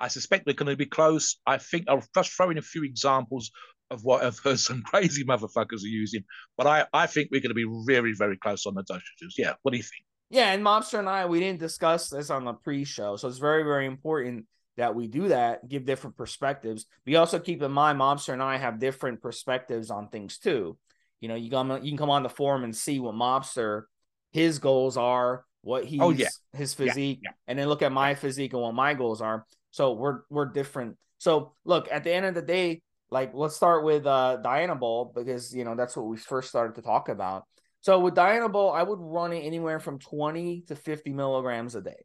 I 0.00 0.08
suspect 0.08 0.46
we're 0.46 0.54
going 0.54 0.70
to 0.70 0.76
be 0.76 0.86
close. 0.86 1.38
I 1.46 1.58
think 1.58 1.84
I'll 1.88 2.02
just 2.14 2.32
throw 2.32 2.50
in 2.50 2.58
a 2.58 2.62
few 2.62 2.84
examples 2.84 3.50
of 3.90 4.04
what 4.04 4.24
I've 4.24 4.38
heard 4.38 4.58
some 4.68 4.82
crazy 4.82 5.24
motherfuckers 5.24 5.82
are 5.82 5.88
using, 5.88 6.24
but 6.56 6.66
I, 6.66 6.86
I 6.92 7.06
think 7.06 7.28
we're 7.30 7.40
going 7.40 7.50
to 7.50 7.54
be 7.54 7.68
very, 7.86 8.14
very 8.14 8.36
close 8.38 8.64
on 8.66 8.74
the 8.74 8.84
dosages. 8.84 9.34
Yeah, 9.36 9.54
what 9.62 9.72
do 9.72 9.76
you 9.76 9.82
think? 9.82 10.04
Yeah, 10.30 10.52
and 10.52 10.64
Mobster 10.64 10.98
and 10.98 11.08
I, 11.08 11.26
we 11.26 11.40
didn't 11.40 11.60
discuss 11.60 12.10
this 12.10 12.30
on 12.30 12.44
the 12.44 12.52
pre-show, 12.52 13.16
so 13.16 13.28
it's 13.28 13.38
very, 13.38 13.62
very 13.62 13.86
important 13.86 14.46
that 14.78 14.94
we 14.94 15.08
do 15.08 15.28
that, 15.28 15.68
give 15.68 15.84
different 15.84 16.16
perspectives. 16.16 16.86
We 17.04 17.16
also 17.16 17.38
keep 17.40 17.62
in 17.62 17.72
mind, 17.72 18.00
Mobster 18.00 18.32
and 18.32 18.42
I 18.42 18.56
have 18.56 18.78
different 18.78 19.20
perspectives 19.20 19.90
on 19.90 20.08
things 20.08 20.38
too. 20.38 20.78
You 21.20 21.28
know, 21.28 21.34
you 21.34 21.50
come, 21.50 21.70
you 21.82 21.90
can 21.90 21.98
come 21.98 22.10
on 22.10 22.22
the 22.22 22.28
forum 22.28 22.64
and 22.64 22.74
see 22.74 23.00
what 23.00 23.14
Mobster 23.14 23.82
his 24.30 24.60
goals 24.60 24.96
are, 24.96 25.44
what 25.62 25.84
he's 25.84 26.00
oh, 26.00 26.10
yeah. 26.10 26.28
his 26.52 26.74
physique, 26.74 27.20
yeah, 27.22 27.30
yeah. 27.30 27.36
and 27.48 27.58
then 27.58 27.68
look 27.68 27.82
at 27.82 27.90
my 27.90 28.14
physique 28.14 28.52
and 28.52 28.62
what 28.62 28.74
my 28.74 28.94
goals 28.94 29.20
are. 29.20 29.44
So 29.72 29.94
we're 29.94 30.20
we're 30.30 30.46
different. 30.46 30.96
So 31.18 31.54
look, 31.64 31.88
at 31.90 32.04
the 32.04 32.12
end 32.12 32.26
of 32.26 32.34
the 32.34 32.42
day, 32.42 32.80
like 33.10 33.32
let's 33.34 33.56
start 33.56 33.84
with 33.84 34.06
uh 34.06 34.36
Diana 34.36 34.76
Dianabol 34.76 35.12
because 35.12 35.54
you 35.54 35.64
know 35.64 35.74
that's 35.74 35.96
what 35.96 36.06
we 36.06 36.18
first 36.18 36.48
started 36.48 36.76
to 36.76 36.82
talk 36.82 37.08
about. 37.08 37.44
So 37.80 37.98
with 37.98 38.14
Diana 38.14 38.48
Dianabol, 38.48 38.74
I 38.74 38.84
would 38.84 39.00
run 39.00 39.32
it 39.32 39.40
anywhere 39.40 39.80
from 39.80 39.98
20 39.98 40.62
to 40.68 40.76
50 40.76 41.12
milligrams 41.12 41.74
a 41.74 41.80
day. 41.80 42.04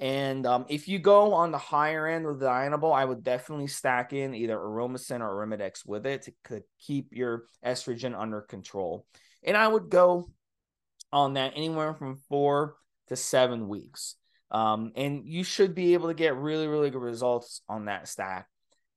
And 0.00 0.44
um, 0.44 0.66
if 0.68 0.88
you 0.88 0.98
go 0.98 1.34
on 1.34 1.52
the 1.52 1.58
higher 1.58 2.06
end 2.06 2.26
with 2.26 2.40
Dianabol, 2.40 2.94
I 2.94 3.04
would 3.04 3.22
definitely 3.22 3.68
stack 3.68 4.12
in 4.12 4.34
either 4.34 4.56
Aromacin 4.56 5.20
or 5.20 5.46
Arimidex 5.46 5.86
with 5.86 6.04
it 6.04 6.22
to, 6.22 6.32
to 6.48 6.62
keep 6.80 7.08
your 7.12 7.44
estrogen 7.64 8.18
under 8.18 8.40
control. 8.40 9.06
And 9.44 9.56
I 9.56 9.68
would 9.68 9.90
go 9.90 10.28
on 11.12 11.34
that 11.34 11.52
anywhere 11.54 11.94
from 11.94 12.16
four 12.28 12.76
to 13.08 13.16
seven 13.16 13.68
weeks. 13.68 14.16
Um, 14.50 14.92
and 14.96 15.22
you 15.26 15.44
should 15.44 15.74
be 15.74 15.94
able 15.94 16.08
to 16.08 16.14
get 16.14 16.36
really, 16.36 16.66
really 16.66 16.90
good 16.90 17.00
results 17.02 17.62
on 17.68 17.84
that 17.84 18.08
stack. 18.08 18.48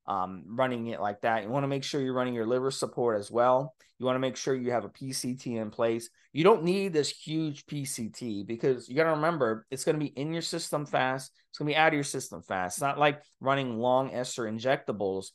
um, 0.08 0.44
running 0.48 0.88
it 0.88 1.02
like 1.02 1.22
that. 1.22 1.44
You 1.44 1.50
want 1.50 1.64
to 1.64 1.68
make 1.68 1.84
sure 1.84 2.02
you're 2.02 2.14
running 2.14 2.34
your 2.34 2.48
liver 2.48 2.72
support 2.72 3.20
as 3.20 3.30
well. 3.30 3.76
You 4.00 4.06
want 4.06 4.16
to 4.16 4.20
make 4.20 4.36
sure 4.36 4.56
you 4.56 4.72
have 4.72 4.86
a 4.86 4.90
PCT 4.90 5.48
in 5.60 5.72
place. 5.72 6.10
You 6.32 6.44
don't 6.44 6.64
need 6.64 6.94
this 6.94 7.10
huge 7.10 7.66
PCT 7.66 8.46
because 8.46 8.88
you 8.88 8.96
got 8.96 9.06
to 9.06 9.12
remember 9.12 9.66
it's 9.72 9.84
going 9.84 10.00
to 10.00 10.04
be 10.04 10.12
in 10.12 10.34
your 10.34 10.44
system 10.44 10.86
fast. 10.86 11.32
It's 11.50 11.58
going 11.58 11.68
to 11.68 11.74
be 11.74 11.78
out 11.78 11.88
of 11.90 11.94
your 11.96 12.04
system 12.04 12.44
fast. 12.44 12.78
It's 12.78 12.82
not 12.82 13.00
like 13.00 13.22
running 13.40 13.80
long 13.80 14.12
ester 14.12 14.44
injectables. 14.44 15.28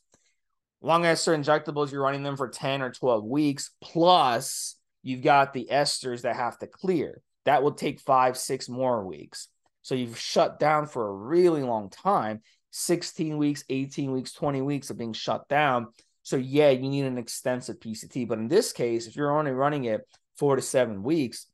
Long 0.81 1.05
ester 1.05 1.35
injectables, 1.35 1.91
you're 1.91 2.01
running 2.01 2.23
them 2.23 2.37
for 2.37 2.49
10 2.49 2.81
or 2.81 2.91
12 2.91 3.25
weeks. 3.25 3.71
Plus, 3.81 4.75
you've 5.01 5.23
got 5.23 5.53
the 5.53 5.67
esters 5.71 6.21
that 6.21 6.35
have 6.35 6.57
to 6.59 6.67
clear. 6.67 7.21
That 7.45 7.63
will 7.63 7.73
take 7.73 7.99
five, 7.99 8.37
six 8.37 8.69
more 8.69 9.05
weeks. 9.05 9.49
So 9.81 9.95
you've 9.95 10.17
shut 10.17 10.59
down 10.59 10.87
for 10.87 11.07
a 11.07 11.13
really 11.13 11.63
long 11.63 11.89
time 11.89 12.41
16 12.71 13.37
weeks, 13.37 13.63
18 13.69 14.11
weeks, 14.11 14.31
20 14.33 14.61
weeks 14.61 14.89
of 14.89 14.97
being 14.97 15.13
shut 15.13 15.47
down. 15.47 15.87
So, 16.23 16.37
yeah, 16.37 16.69
you 16.69 16.89
need 16.89 17.05
an 17.05 17.17
extensive 17.17 17.79
PCT. 17.79 18.27
But 18.27 18.39
in 18.39 18.47
this 18.47 18.71
case, 18.71 19.07
if 19.07 19.15
you're 19.15 19.37
only 19.37 19.51
running 19.51 19.85
it 19.85 20.01
four 20.37 20.55
to 20.55 20.61
seven 20.61 21.03
weeks, 21.03 21.47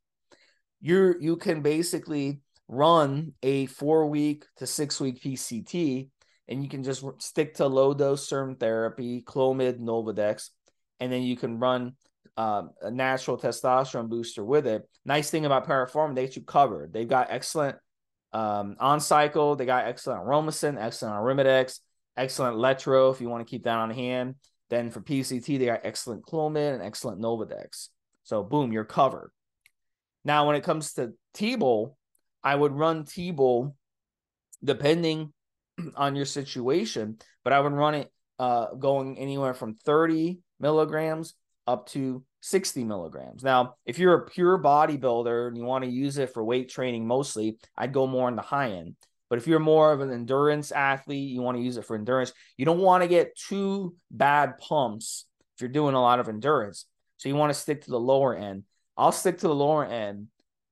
you're 0.82 1.20
you 1.20 1.36
can 1.36 1.62
basically 1.62 2.40
run 2.68 3.34
a 3.44 3.66
four 3.66 4.08
week 4.08 4.46
to 4.58 4.68
six 4.68 5.02
week 5.02 5.22
PCT 5.22 6.08
and 6.48 6.64
you 6.64 6.70
can 6.70 6.84
just 6.84 7.04
stick 7.20 7.56
to 7.56 7.68
low 7.68 7.94
dose 7.94 8.28
serum 8.28 8.56
therapy, 8.56 9.22
Clomid, 9.22 9.80
Novadex, 9.80 10.50
and 11.00 11.12
then 11.12 11.22
you 11.22 11.38
can 11.38 11.60
run 11.60 11.94
um, 12.38 12.72
a 12.82 12.90
natural 12.90 13.38
testosterone 13.38 14.10
booster 14.10 14.44
with 14.44 14.66
it. 14.66 14.88
Nice 15.06 15.30
thing 15.30 15.46
about 15.46 15.68
Paraform, 15.68 16.16
they 16.16 16.26
get 16.26 16.36
you 16.36 16.42
covered. 16.42 16.92
They've 16.92 17.08
got 17.08 17.28
excellent 17.30 17.78
um, 18.34 18.76
on 18.80 19.00
cycle, 19.00 19.56
they 19.56 19.66
got 19.66 19.86
excellent 19.86 20.26
Romacin, 20.26 20.82
excellent 20.82 21.16
Arimidex, 21.16 21.80
excellent 22.18 22.58
Letro 22.58 23.12
if 23.12 23.22
you 23.22 23.30
want 23.30 23.46
to 23.46 23.50
keep 23.50 23.64
that 23.66 23.78
on 23.78 23.92
hand. 23.92 24.36
Then 24.70 24.92
for 24.92 25.02
PCT, 25.02 25.58
they 25.58 25.66
got 25.66 25.82
excellent 25.84 26.24
Clomid 26.24 26.74
and 26.74 26.84
excellent 26.84 27.22
Novadex. 27.22 27.90
So 28.24 28.44
boom, 28.44 28.72
you're 28.72 28.86
covered. 28.86 29.32
Now, 30.24 30.48
when 30.48 30.56
it 30.56 30.64
comes 30.64 30.94
to 30.94 31.14
T-Bol, 31.34 31.98
I 32.44 32.56
would 32.56 32.74
run 32.74 33.06
T-Bol 33.06 33.76
depending 34.64 35.34
on 35.96 36.16
your 36.16 36.26
situation, 36.26 37.18
but 37.44 37.54
I 37.54 37.60
would 37.60 37.74
run 37.74 37.96
it 37.96 38.12
uh, 38.38 38.74
going 38.76 39.18
anywhere 39.18 39.54
from 39.54 39.76
30 39.86 40.40
milligrams 40.60 41.34
up 41.68 41.88
to 41.90 42.24
60 42.42 42.84
milligrams. 42.84 43.44
Now, 43.44 43.76
if 43.86 44.00
you're 44.00 44.16
a 44.16 44.26
pure 44.26 44.58
bodybuilder 44.58 45.48
and 45.48 45.58
you 45.58 45.64
want 45.64 45.84
to 45.84 45.90
use 45.90 46.18
it 46.18 46.34
for 46.34 46.44
weight 46.44 46.70
training 46.70 47.06
mostly, 47.06 47.58
I'd 47.78 47.94
go 47.94 48.08
more 48.08 48.28
on 48.28 48.36
the 48.36 48.42
high 48.42 48.72
end. 48.72 48.96
But 49.30 49.38
if 49.38 49.48
you're 49.48 49.60
more 49.60 49.92
of 49.92 50.02
an 50.02 50.12
endurance 50.12 50.72
athlete, 50.72 51.30
you 51.30 51.42
want 51.42 51.58
to 51.58 51.64
use 51.64 51.78
it 51.78 51.86
for 51.86 51.96
endurance, 51.96 52.34
you 52.58 52.66
don't 52.66 52.80
want 52.80 53.04
to 53.04 53.08
get 53.08 53.38
too 53.38 53.96
bad 54.10 54.58
pumps 54.58 55.26
if 55.56 55.62
you're 55.62 55.70
doing 55.70 55.96
a 55.96 56.02
lot 56.02 56.20
of 56.20 56.30
endurance. 56.30 56.86
So 57.18 57.30
you 57.30 57.36
want 57.36 57.54
to 57.54 57.60
stick 57.60 57.84
to 57.84 57.92
the 57.92 58.00
lower 58.00 58.36
end. 58.36 58.64
I'll 58.98 59.12
stick 59.12 59.38
to 59.40 59.48
the 59.48 59.56
lower 59.56 59.86
end 59.86 60.28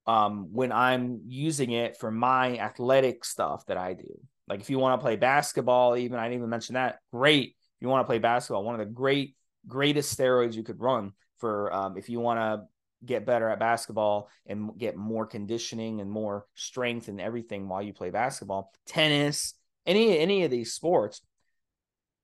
um, 0.06 0.48
when 0.52 0.72
I'm 0.72 1.20
using 1.26 1.70
it 1.70 1.96
for 1.96 2.10
my 2.10 2.58
athletic 2.58 3.24
stuff 3.24 3.64
that 3.66 3.76
I 3.76 3.94
do. 3.94 4.18
Like 4.48 4.60
if 4.60 4.70
you 4.70 4.78
want 4.78 4.98
to 4.98 5.04
play 5.04 5.16
basketball, 5.16 5.96
even 5.96 6.18
I 6.18 6.24
didn't 6.24 6.38
even 6.38 6.50
mention 6.50 6.74
that. 6.74 6.98
Great. 7.12 7.50
If 7.50 7.82
you 7.82 7.88
want 7.88 8.04
to 8.04 8.08
play 8.08 8.18
basketball, 8.18 8.64
one 8.64 8.74
of 8.74 8.86
the 8.86 8.92
great, 8.92 9.36
greatest 9.66 10.18
steroids 10.18 10.54
you 10.54 10.62
could 10.62 10.80
run 10.80 11.12
for 11.36 11.72
um, 11.72 11.96
if 11.96 12.08
you 12.08 12.18
want 12.20 12.40
to 12.40 12.66
get 13.04 13.26
better 13.26 13.48
at 13.48 13.60
basketball 13.60 14.28
and 14.46 14.76
get 14.76 14.96
more 14.96 15.26
conditioning 15.26 16.00
and 16.00 16.10
more 16.10 16.46
strength 16.54 17.08
and 17.08 17.20
everything 17.20 17.68
while 17.68 17.82
you 17.82 17.92
play 17.92 18.10
basketball, 18.10 18.72
tennis, 18.86 19.54
any 19.86 20.18
any 20.18 20.44
of 20.44 20.50
these 20.50 20.72
sports, 20.72 21.20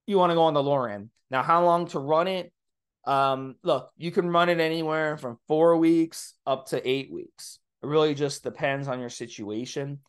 you 0.06 0.18
want 0.18 0.30
to 0.30 0.34
go 0.34 0.42
on 0.42 0.54
the 0.54 0.62
lower 0.62 0.88
end. 0.88 1.10
Now, 1.30 1.42
how 1.42 1.64
long 1.64 1.86
to 1.88 1.98
run 1.98 2.28
it? 2.28 2.52
Um, 3.06 3.56
look, 3.62 3.90
you 3.96 4.10
can 4.10 4.30
run 4.30 4.48
it 4.48 4.60
anywhere 4.60 5.16
from 5.16 5.38
four 5.46 5.76
weeks 5.76 6.34
up 6.46 6.66
to 6.66 6.88
eight 6.88 7.12
weeks. 7.12 7.58
It 7.82 7.86
really 7.86 8.14
just 8.14 8.42
depends 8.42 8.88
on 8.88 9.00
your 9.00 9.10
situation. 9.10 10.00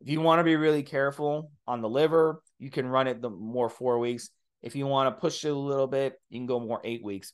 If 0.00 0.08
you 0.08 0.20
want 0.20 0.40
to 0.40 0.44
be 0.44 0.56
really 0.56 0.82
careful 0.82 1.50
on 1.66 1.80
the 1.80 1.88
liver, 1.88 2.42
you 2.58 2.70
can 2.70 2.86
run 2.86 3.08
it 3.08 3.20
the 3.22 3.30
more 3.30 3.68
four 3.68 3.98
weeks. 3.98 4.30
If 4.62 4.76
you 4.76 4.86
want 4.86 5.14
to 5.14 5.20
push 5.20 5.44
it 5.44 5.50
a 5.50 5.54
little 5.54 5.86
bit, 5.86 6.14
you 6.28 6.38
can 6.38 6.46
go 6.46 6.60
more 6.60 6.80
eight 6.84 7.02
weeks. 7.02 7.32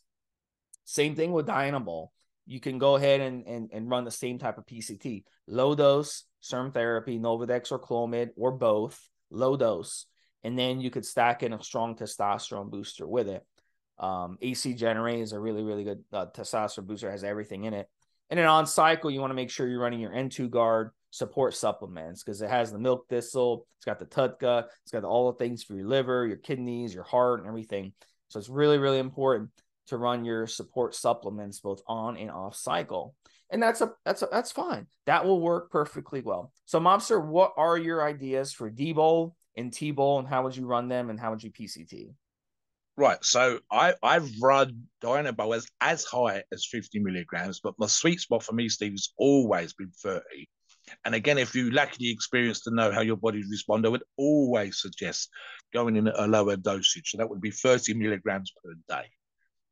Same 0.84 1.14
thing 1.14 1.32
with 1.32 1.46
Dianabol. 1.46 2.08
You 2.50 2.58
can 2.58 2.78
go 2.78 2.96
ahead 2.96 3.20
and, 3.20 3.46
and, 3.46 3.70
and 3.72 3.88
run 3.88 4.02
the 4.02 4.10
same 4.10 4.36
type 4.36 4.58
of 4.58 4.66
PCT. 4.66 5.22
Low 5.46 5.76
dose, 5.76 6.24
serum 6.40 6.72
therapy, 6.72 7.16
Novadex 7.16 7.70
or 7.70 7.78
Clomid, 7.78 8.30
or 8.36 8.50
both, 8.50 9.00
low 9.30 9.56
dose. 9.56 10.06
And 10.42 10.58
then 10.58 10.80
you 10.80 10.90
could 10.90 11.06
stack 11.06 11.44
in 11.44 11.52
a 11.52 11.62
strong 11.62 11.94
testosterone 11.94 12.68
booster 12.68 13.06
with 13.06 13.28
it. 13.28 13.46
Um, 14.00 14.36
AC 14.42 14.74
Generate 14.74 15.20
is 15.20 15.32
a 15.32 15.38
really, 15.38 15.62
really 15.62 15.84
good 15.84 16.02
uh, 16.12 16.26
testosterone 16.26 16.88
booster, 16.88 17.08
has 17.08 17.22
everything 17.22 17.66
in 17.66 17.72
it. 17.72 17.88
And 18.30 18.40
then 18.40 18.46
on 18.46 18.66
cycle, 18.66 19.12
you 19.12 19.20
want 19.20 19.30
to 19.30 19.36
make 19.36 19.50
sure 19.50 19.68
you're 19.68 19.80
running 19.80 20.00
your 20.00 20.10
N2 20.10 20.50
guard 20.50 20.90
support 21.10 21.54
supplements 21.54 22.24
because 22.24 22.42
it 22.42 22.50
has 22.50 22.72
the 22.72 22.80
milk 22.80 23.06
thistle, 23.08 23.64
it's 23.78 23.84
got 23.84 24.00
the 24.00 24.06
TUDCA, 24.06 24.64
it's 24.82 24.90
got 24.90 25.04
all 25.04 25.30
the 25.30 25.38
things 25.38 25.62
for 25.62 25.74
your 25.74 25.86
liver, 25.86 26.26
your 26.26 26.36
kidneys, 26.36 26.92
your 26.92 27.04
heart, 27.04 27.38
and 27.38 27.48
everything. 27.48 27.92
So 28.26 28.40
it's 28.40 28.48
really, 28.48 28.78
really 28.78 28.98
important 28.98 29.50
to 29.90 29.98
run 29.98 30.24
your 30.24 30.46
support 30.46 30.94
supplements 30.94 31.60
both 31.60 31.82
on 31.86 32.16
and 32.16 32.30
off 32.30 32.56
cycle. 32.56 33.14
And 33.52 33.62
that's 33.62 33.80
a 33.80 33.92
that's 34.04 34.22
a, 34.22 34.28
that's 34.30 34.52
fine. 34.52 34.86
That 35.06 35.24
will 35.24 35.40
work 35.40 35.70
perfectly 35.70 36.22
well. 36.22 36.52
So 36.64 36.80
Mobster, 36.80 37.24
what 37.24 37.52
are 37.56 37.76
your 37.76 38.06
ideas 38.06 38.52
for 38.52 38.70
D-Bol 38.70 39.36
and 39.56 39.72
T-Bol 39.72 40.20
and 40.20 40.28
how 40.28 40.44
would 40.44 40.56
you 40.56 40.66
run 40.66 40.88
them 40.88 41.10
and 41.10 41.18
how 41.18 41.30
would 41.30 41.42
you 41.42 41.50
PCT? 41.50 42.14
Right. 42.96 43.24
So 43.24 43.58
I, 43.70 43.94
I've 44.02 44.30
run 44.40 44.84
Dianabol 45.02 45.56
as, 45.56 45.66
as 45.80 46.04
high 46.04 46.42
as 46.52 46.66
50 46.66 47.00
milligrams, 47.00 47.60
but 47.60 47.74
my 47.78 47.86
sweet 47.86 48.20
spot 48.20 48.42
for 48.42 48.52
me, 48.52 48.68
Steve, 48.68 48.92
has 48.92 49.08
always 49.16 49.72
been 49.72 49.90
30. 50.02 50.20
And 51.04 51.14
again, 51.14 51.38
if 51.38 51.54
you 51.54 51.70
lack 51.70 51.96
the 51.96 52.10
experience 52.10 52.60
to 52.62 52.74
know 52.74 52.92
how 52.92 53.00
your 53.00 53.16
body 53.16 53.42
responds, 53.48 53.86
I 53.86 53.90
would 53.90 54.02
always 54.16 54.80
suggest 54.80 55.30
going 55.72 55.96
in 55.96 56.08
at 56.08 56.18
a 56.18 56.26
lower 56.26 56.56
dosage. 56.56 57.10
So 57.10 57.18
that 57.18 57.30
would 57.30 57.40
be 57.40 57.50
30 57.50 57.94
milligrams 57.94 58.52
per 58.62 58.74
day. 58.88 59.08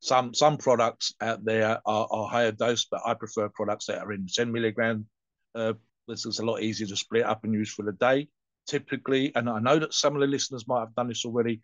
Some 0.01 0.33
some 0.33 0.59
products 0.59 1.15
out 1.21 1.45
there 1.45 1.81
are, 1.85 2.09
are 2.11 2.29
higher 2.29 2.53
dose, 2.53 2.87
but 2.91 3.01
I 3.05 3.15
prefer 3.15 3.49
products 3.49 3.87
that 3.87 3.99
are 3.99 4.13
in 4.13 4.27
10 4.33 4.53
milligram. 4.53 5.07
Uh, 5.55 5.73
this 6.07 6.25
is 6.25 6.39
a 6.39 6.45
lot 6.45 6.63
easier 6.63 6.87
to 6.87 6.97
split 6.97 7.25
up 7.25 7.45
and 7.45 7.53
use 7.53 7.73
for 7.73 7.85
the 7.85 7.93
day. 7.93 8.29
Typically, 8.67 9.33
and 9.35 9.49
I 9.49 9.59
know 9.59 9.79
that 9.79 9.95
some 9.95 10.15
of 10.15 10.21
the 10.21 10.27
listeners 10.27 10.69
might 10.69 10.81
have 10.81 10.95
done 10.95 11.09
this 11.09 11.25
already. 11.25 11.61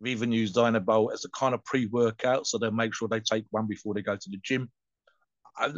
We 0.00 0.12
even 0.12 0.32
use 0.32 0.52
Dianabol 0.52 1.12
as 1.12 1.24
a 1.24 1.30
kind 1.30 1.54
of 1.54 1.64
pre-workout, 1.64 2.46
so 2.46 2.58
they'll 2.58 2.70
make 2.70 2.94
sure 2.94 3.08
they 3.08 3.20
take 3.20 3.44
one 3.50 3.66
before 3.66 3.94
they 3.94 4.02
go 4.02 4.16
to 4.16 4.30
the 4.30 4.40
gym. 4.42 4.70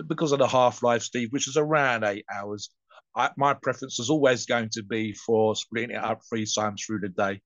Because 0.08 0.32
of 0.32 0.38
the 0.38 0.48
half-life, 0.48 1.02
Steve, 1.02 1.28
which 1.32 1.48
is 1.48 1.56
around 1.56 2.04
eight 2.04 2.24
hours, 2.32 2.70
I, 3.14 3.30
my 3.36 3.54
preference 3.54 3.98
is 3.98 4.10
always 4.10 4.46
going 4.46 4.70
to 4.72 4.82
be 4.82 5.12
for 5.12 5.56
splitting 5.56 5.96
it 5.96 6.02
up 6.02 6.20
three 6.28 6.46
times 6.46 6.84
through 6.84 7.00
the 7.00 7.08
day 7.08 7.40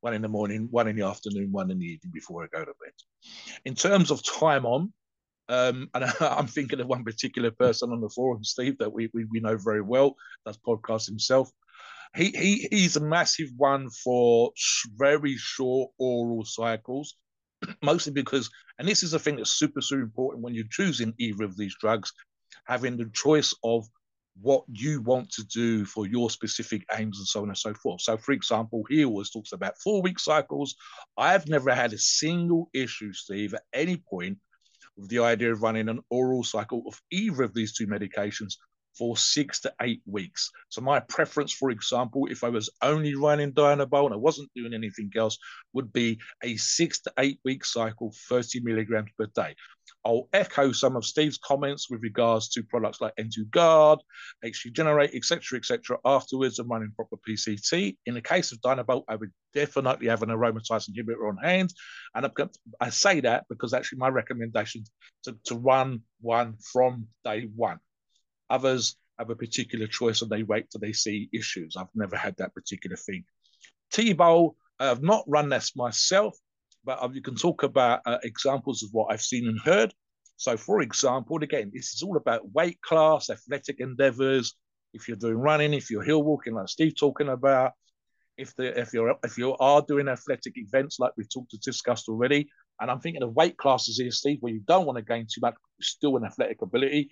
one 0.00 0.14
in 0.14 0.22
the 0.22 0.28
morning, 0.28 0.68
one 0.70 0.88
in 0.88 0.96
the 0.96 1.06
afternoon, 1.06 1.52
one 1.52 1.70
in 1.70 1.78
the 1.78 1.86
evening 1.86 2.12
before 2.12 2.44
I 2.44 2.46
go 2.46 2.64
to 2.64 2.72
bed. 2.82 2.92
In 3.64 3.74
terms 3.74 4.10
of 4.10 4.22
time 4.24 4.66
on, 4.66 4.92
um, 5.48 5.88
and 5.94 6.04
I'm 6.20 6.46
thinking 6.46 6.80
of 6.80 6.86
one 6.86 7.04
particular 7.04 7.50
person 7.50 7.90
on 7.92 8.00
the 8.00 8.08
forum, 8.08 8.44
Steve, 8.44 8.78
that 8.78 8.92
we, 8.92 9.10
we, 9.12 9.24
we 9.24 9.40
know 9.40 9.56
very 9.56 9.82
well, 9.82 10.14
that's 10.44 10.58
podcast 10.58 11.06
himself. 11.06 11.50
He, 12.16 12.30
he 12.30 12.68
he's 12.70 12.96
a 12.96 13.00
massive 13.00 13.50
one 13.56 13.88
for 13.88 14.50
very 14.96 15.36
short 15.36 15.92
oral 15.96 16.44
cycles, 16.44 17.14
mostly 17.82 18.12
because, 18.12 18.50
and 18.78 18.88
this 18.88 19.04
is 19.04 19.14
a 19.14 19.18
thing 19.18 19.36
that's 19.36 19.52
super 19.52 19.80
super 19.80 20.02
important 20.02 20.42
when 20.42 20.54
you're 20.54 20.64
choosing 20.68 21.14
either 21.18 21.44
of 21.44 21.56
these 21.56 21.76
drugs, 21.80 22.12
having 22.66 22.96
the 22.96 23.08
choice 23.14 23.54
of 23.62 23.86
what 24.40 24.64
you 24.68 25.02
want 25.02 25.30
to 25.30 25.44
do 25.44 25.84
for 25.84 26.06
your 26.06 26.30
specific 26.30 26.84
aims 26.96 27.18
and 27.18 27.26
so 27.26 27.42
on 27.42 27.48
and 27.48 27.58
so 27.58 27.74
forth. 27.74 28.00
So, 28.00 28.16
for 28.16 28.32
example, 28.32 28.84
he 28.88 29.04
always 29.04 29.30
talks 29.30 29.52
about 29.52 29.78
four 29.82 30.02
week 30.02 30.18
cycles. 30.18 30.74
I've 31.16 31.48
never 31.48 31.74
had 31.74 31.92
a 31.92 31.98
single 31.98 32.70
issue, 32.72 33.12
Steve, 33.12 33.54
at 33.54 33.62
any 33.72 33.96
point 33.96 34.38
with 34.96 35.08
the 35.08 35.20
idea 35.20 35.52
of 35.52 35.62
running 35.62 35.88
an 35.88 36.00
oral 36.10 36.44
cycle 36.44 36.82
of 36.86 37.00
either 37.10 37.42
of 37.42 37.54
these 37.54 37.72
two 37.74 37.86
medications 37.86 38.54
for 38.96 39.16
six 39.16 39.60
to 39.60 39.72
eight 39.82 40.02
weeks. 40.06 40.50
So 40.68 40.80
my 40.80 41.00
preference, 41.00 41.52
for 41.52 41.70
example, 41.70 42.26
if 42.30 42.44
I 42.44 42.48
was 42.48 42.70
only 42.82 43.14
running 43.14 43.52
Dianabol 43.52 44.06
and 44.06 44.14
I 44.14 44.18
wasn't 44.18 44.50
doing 44.54 44.74
anything 44.74 45.10
else, 45.16 45.38
would 45.72 45.92
be 45.92 46.18
a 46.42 46.56
six 46.56 47.00
to 47.02 47.12
eight 47.18 47.40
week 47.44 47.64
cycle, 47.64 48.12
30 48.28 48.60
milligrams 48.60 49.10
per 49.18 49.26
day. 49.34 49.54
I'll 50.04 50.28
echo 50.32 50.72
some 50.72 50.96
of 50.96 51.04
Steve's 51.04 51.38
comments 51.38 51.90
with 51.90 52.02
regards 52.02 52.48
to 52.50 52.62
products 52.62 53.00
like 53.00 53.14
N2 53.16 53.50
Guard, 53.50 54.00
HG 54.44 54.72
Generate, 54.72 55.14
etc., 55.14 55.58
etc. 55.58 55.98
afterwards 56.04 56.58
and 56.58 56.70
running 56.70 56.92
proper 56.92 57.16
PCT. 57.16 57.96
In 58.06 58.14
the 58.14 58.22
case 58.22 58.52
of 58.52 58.60
Dianabol, 58.60 59.04
I 59.08 59.16
would 59.16 59.32
definitely 59.52 60.08
have 60.08 60.22
an 60.22 60.30
aromatase 60.30 60.88
inhibitor 60.90 61.28
on 61.28 61.36
hand. 61.36 61.72
And 62.14 62.30
I 62.80 62.90
say 62.90 63.20
that 63.20 63.44
because 63.48 63.74
actually 63.74 63.98
my 63.98 64.08
recommendation 64.08 64.84
to, 65.24 65.36
to 65.44 65.54
run 65.56 66.02
one 66.20 66.56
from 66.72 67.08
day 67.24 67.48
one. 67.54 67.78
Others 68.50 68.96
have 69.18 69.30
a 69.30 69.36
particular 69.36 69.86
choice 69.86 70.22
and 70.22 70.30
they 70.30 70.42
wait 70.42 70.70
till 70.70 70.80
they 70.80 70.92
see 70.92 71.28
issues. 71.32 71.76
I've 71.76 71.86
never 71.94 72.16
had 72.16 72.36
that 72.38 72.54
particular 72.54 72.96
thing. 72.96 73.24
T-Bol, 73.92 74.56
I 74.78 74.86
have 74.86 75.02
not 75.02 75.24
run 75.26 75.48
this 75.48 75.76
myself, 75.76 76.36
but 76.84 77.02
um, 77.02 77.14
you 77.14 77.22
can 77.22 77.36
talk 77.36 77.62
about 77.62 78.00
uh, 78.06 78.18
examples 78.24 78.82
of 78.82 78.90
what 78.92 79.12
I've 79.12 79.22
seen 79.22 79.46
and 79.48 79.60
heard. 79.60 79.92
So, 80.36 80.56
for 80.56 80.80
example, 80.80 81.42
again, 81.42 81.70
this 81.74 81.92
is 81.92 82.02
all 82.02 82.16
about 82.16 82.50
weight 82.52 82.80
class, 82.80 83.28
athletic 83.28 83.80
endeavors. 83.80 84.54
If 84.94 85.06
you're 85.06 85.18
doing 85.18 85.36
running, 85.36 85.74
if 85.74 85.90
you're 85.90 86.02
hill 86.02 86.22
walking, 86.22 86.54
like 86.54 86.68
Steve 86.68 86.94
talking 86.98 87.28
about, 87.28 87.72
if 88.38 88.56
the 88.56 88.78
if 88.80 88.94
you're 88.94 89.14
if 89.22 89.36
you 89.36 89.54
are 89.58 89.82
doing 89.82 90.08
athletic 90.08 90.54
events 90.56 90.98
like 90.98 91.12
we've 91.16 91.28
talked 91.28 91.50
to 91.50 91.58
discussed 91.58 92.08
already, 92.08 92.48
and 92.80 92.90
I'm 92.90 93.00
thinking 93.00 93.22
of 93.22 93.34
weight 93.34 93.58
classes 93.58 93.98
here, 93.98 94.10
Steve, 94.10 94.38
where 94.40 94.52
you 94.52 94.62
don't 94.66 94.86
want 94.86 94.96
to 94.96 95.04
gain 95.04 95.26
too 95.30 95.42
much, 95.42 95.56
still 95.80 96.16
an 96.16 96.24
athletic 96.24 96.62
ability. 96.62 97.10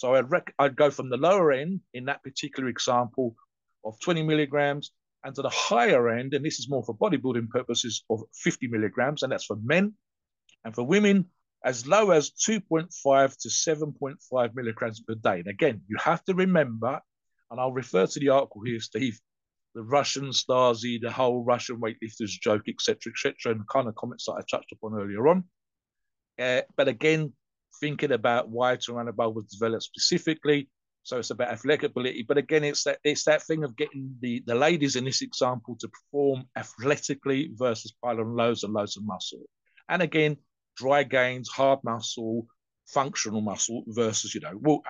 So 0.00 0.14
I'd 0.14 0.30
rec- 0.30 0.54
I'd 0.58 0.76
go 0.76 0.90
from 0.90 1.10
the 1.10 1.18
lower 1.18 1.52
end 1.52 1.82
in 1.92 2.06
that 2.06 2.22
particular 2.22 2.70
example 2.70 3.36
of 3.84 4.00
20 4.00 4.22
milligrams 4.22 4.92
and 5.24 5.34
to 5.34 5.42
the 5.42 5.50
higher 5.50 6.08
end, 6.08 6.32
and 6.32 6.42
this 6.42 6.58
is 6.58 6.70
more 6.70 6.82
for 6.82 6.96
bodybuilding 6.96 7.50
purposes, 7.50 8.02
of 8.08 8.22
50 8.32 8.68
milligrams, 8.68 9.22
and 9.22 9.30
that's 9.30 9.44
for 9.44 9.56
men. 9.56 9.92
And 10.64 10.74
for 10.74 10.84
women, 10.84 11.26
as 11.66 11.86
low 11.86 12.12
as 12.12 12.30
2.5 12.30 12.88
to 13.40 13.48
7.5 13.48 14.54
milligrams 14.54 15.00
per 15.00 15.16
day. 15.16 15.40
And 15.40 15.48
again, 15.48 15.82
you 15.86 15.98
have 15.98 16.24
to 16.24 16.34
remember, 16.34 16.98
and 17.50 17.60
I'll 17.60 17.72
refer 17.72 18.06
to 18.06 18.20
the 18.20 18.30
article 18.30 18.62
here, 18.64 18.80
Steve, 18.80 19.20
the 19.74 19.82
Russian 19.82 20.30
Stasi, 20.30 20.98
the 20.98 21.12
whole 21.12 21.44
Russian 21.44 21.76
weightlifters 21.76 22.40
joke, 22.40 22.62
etc., 22.68 23.12
etc., 23.12 23.52
and 23.52 23.60
the 23.60 23.66
kind 23.70 23.86
of 23.86 23.94
comments 23.96 24.24
that 24.24 24.32
I 24.32 24.40
touched 24.50 24.72
upon 24.72 24.98
earlier 24.98 25.28
on. 25.28 25.44
Uh, 26.38 26.62
but 26.74 26.88
again, 26.88 27.34
thinking 27.80 28.12
about 28.12 28.48
why 28.48 28.76
Turinabol 28.76 29.34
was 29.34 29.46
developed 29.46 29.84
specifically, 29.84 30.68
so 31.02 31.18
it's 31.18 31.30
about 31.30 31.52
athletic 31.52 31.84
ability. 31.84 32.24
But 32.26 32.38
again, 32.38 32.64
it's 32.64 32.84
that 32.84 32.98
it's 33.04 33.24
that 33.24 33.42
thing 33.42 33.64
of 33.64 33.76
getting 33.76 34.14
the, 34.20 34.42
the 34.46 34.54
ladies 34.54 34.96
in 34.96 35.04
this 35.04 35.22
example 35.22 35.76
to 35.80 35.88
perform 35.88 36.44
athletically 36.56 37.50
versus 37.54 37.94
pile 38.02 38.20
on 38.20 38.36
loads 38.36 38.64
and 38.64 38.72
loads 38.72 38.96
of 38.96 39.04
muscle. 39.04 39.42
And 39.88 40.02
again, 40.02 40.36
dry 40.76 41.02
gains, 41.02 41.48
hard 41.48 41.80
muscle, 41.84 42.46
functional 42.86 43.40
muscle 43.40 43.84
versus, 43.88 44.34
you 44.34 44.40
know, 44.40 44.58
well, 44.60 44.82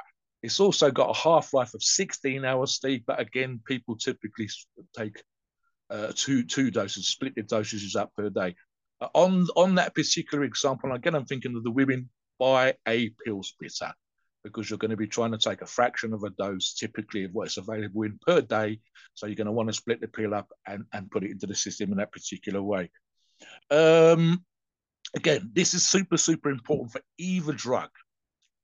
it's 0.42 0.60
also 0.60 0.90
got 0.90 1.10
a 1.10 1.18
half 1.18 1.52
life 1.52 1.74
of 1.74 1.82
16 1.82 2.44
hours, 2.44 2.72
Steve. 2.72 3.02
But 3.06 3.20
again, 3.20 3.60
people 3.66 3.96
typically 3.96 4.48
take 4.96 5.22
uh, 5.90 6.12
two 6.14 6.44
two 6.44 6.70
doses, 6.70 7.08
split 7.08 7.34
the 7.34 7.42
dosages 7.42 7.96
up 7.96 8.10
per 8.16 8.30
day. 8.30 8.54
Uh, 9.00 9.08
on 9.14 9.46
on 9.56 9.76
that 9.76 9.94
particular 9.94 10.44
example, 10.44 10.92
again, 10.92 11.14
I'm 11.14 11.26
thinking 11.26 11.56
of 11.56 11.62
the 11.62 11.70
women 11.70 12.08
buy 12.40 12.74
a 12.88 13.10
pill 13.24 13.42
splitter 13.44 13.92
because 14.42 14.68
you're 14.68 14.78
going 14.78 14.90
to 14.90 14.96
be 14.96 15.06
trying 15.06 15.32
to 15.32 15.38
take 15.38 15.60
a 15.60 15.66
fraction 15.66 16.14
of 16.14 16.24
a 16.24 16.30
dose, 16.30 16.74
typically 16.74 17.24
of 17.24 17.34
what's 17.34 17.58
available 17.58 18.02
in 18.02 18.18
per 18.26 18.40
day. 18.40 18.80
So 19.14 19.26
you're 19.26 19.36
going 19.36 19.46
to 19.46 19.52
want 19.52 19.68
to 19.68 19.74
split 19.74 20.00
the 20.00 20.08
pill 20.08 20.34
up 20.34 20.48
and, 20.66 20.84
and 20.92 21.10
put 21.10 21.24
it 21.24 21.30
into 21.30 21.46
the 21.46 21.54
system 21.54 21.92
in 21.92 21.98
that 21.98 22.10
particular 22.10 22.62
way. 22.62 22.90
Um, 23.70 24.44
again, 25.14 25.50
this 25.54 25.74
is 25.74 25.86
super, 25.86 26.16
super 26.16 26.50
important 26.50 26.92
for 26.92 27.02
either 27.18 27.52
drug 27.52 27.90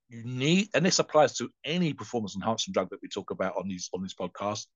you 0.09 0.23
need, 0.25 0.69
and 0.73 0.87
this 0.87 0.99
applies 0.99 1.35
to 1.35 1.51
any 1.65 1.93
performance 1.93 2.37
enhancing 2.37 2.73
drug 2.73 2.91
that 2.91 3.03
we 3.03 3.09
talk 3.09 3.31
about 3.31 3.57
on 3.57 3.69
these 3.69 3.91
on 3.93 4.03
this 4.03 4.15
podcast, 4.15 4.67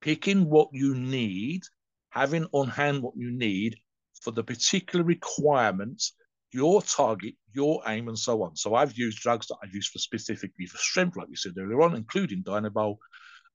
picking 0.00 0.48
what 0.48 0.68
you 0.72 0.94
need, 0.94 1.62
having 2.10 2.46
on 2.52 2.68
hand 2.68 3.02
what 3.02 3.14
you 3.16 3.30
need 3.30 3.76
for 4.22 4.30
the 4.30 4.42
particular 4.42 5.04
requirements, 5.04 6.14
your 6.52 6.82
target, 6.82 7.34
your 7.52 7.82
aim, 7.86 8.08
and 8.08 8.18
so 8.18 8.42
on. 8.42 8.56
So 8.56 8.74
I've 8.74 8.96
used 8.96 9.20
drugs 9.20 9.46
that 9.48 9.56
I've 9.62 9.74
used 9.74 9.92
for 9.92 9.98
specifically 9.98 10.66
for 10.66 10.78
strength, 10.78 11.16
like 11.16 11.28
we 11.28 11.36
said 11.36 11.52
earlier 11.58 11.82
on, 11.82 11.96
including 11.96 12.42
Dianabol. 12.42 12.96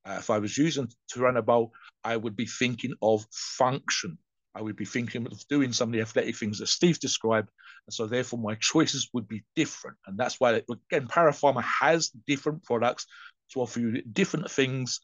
Uh, 0.06 0.18
if 0.20 0.30
I 0.30 0.38
was 0.38 0.58
using 0.58 0.88
Turinabol, 1.14 1.72
I 2.04 2.16
would 2.16 2.36
be 2.36 2.46
thinking 2.46 2.94
of 3.02 3.26
function. 3.32 4.18
I 4.54 4.62
would 4.62 4.76
be 4.76 4.86
thinking 4.86 5.26
of 5.26 5.48
doing 5.50 5.74
some 5.74 5.90
of 5.90 5.94
the 5.94 6.02
athletic 6.02 6.38
things 6.38 6.60
that 6.60 6.68
Steve 6.68 7.00
described. 7.00 7.50
And 7.88 7.94
so 7.94 8.06
therefore 8.06 8.40
my 8.40 8.56
choices 8.56 9.10
would 9.14 9.28
be 9.28 9.44
different. 9.56 9.98
And 10.08 10.18
that's 10.18 10.40
why, 10.40 10.52
again, 10.54 11.08
Parapharma 11.08 11.64
has 11.64 12.10
different 12.26 12.64
products 12.64 13.06
to 13.52 13.62
offer 13.62 13.80
you 13.80 14.02
different 14.04 14.50
things, 14.50 15.02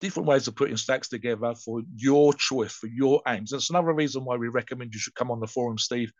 different 0.00 0.28
ways 0.28 0.48
of 0.48 0.56
putting 0.56 0.76
stacks 0.76 1.08
together 1.08 1.54
for 1.54 1.82
your 1.96 2.32
choice, 2.34 2.72
for 2.72 2.86
your 2.86 3.22
aims. 3.26 3.50
That's 3.50 3.70
another 3.70 3.92
reason 3.92 4.24
why 4.24 4.36
we 4.36 4.48
recommend 4.48 4.94
you 4.94 5.00
should 5.00 5.14
come 5.14 5.30
on 5.30 5.40
the 5.40 5.46
forum, 5.46 5.78
Steve, 5.78 6.12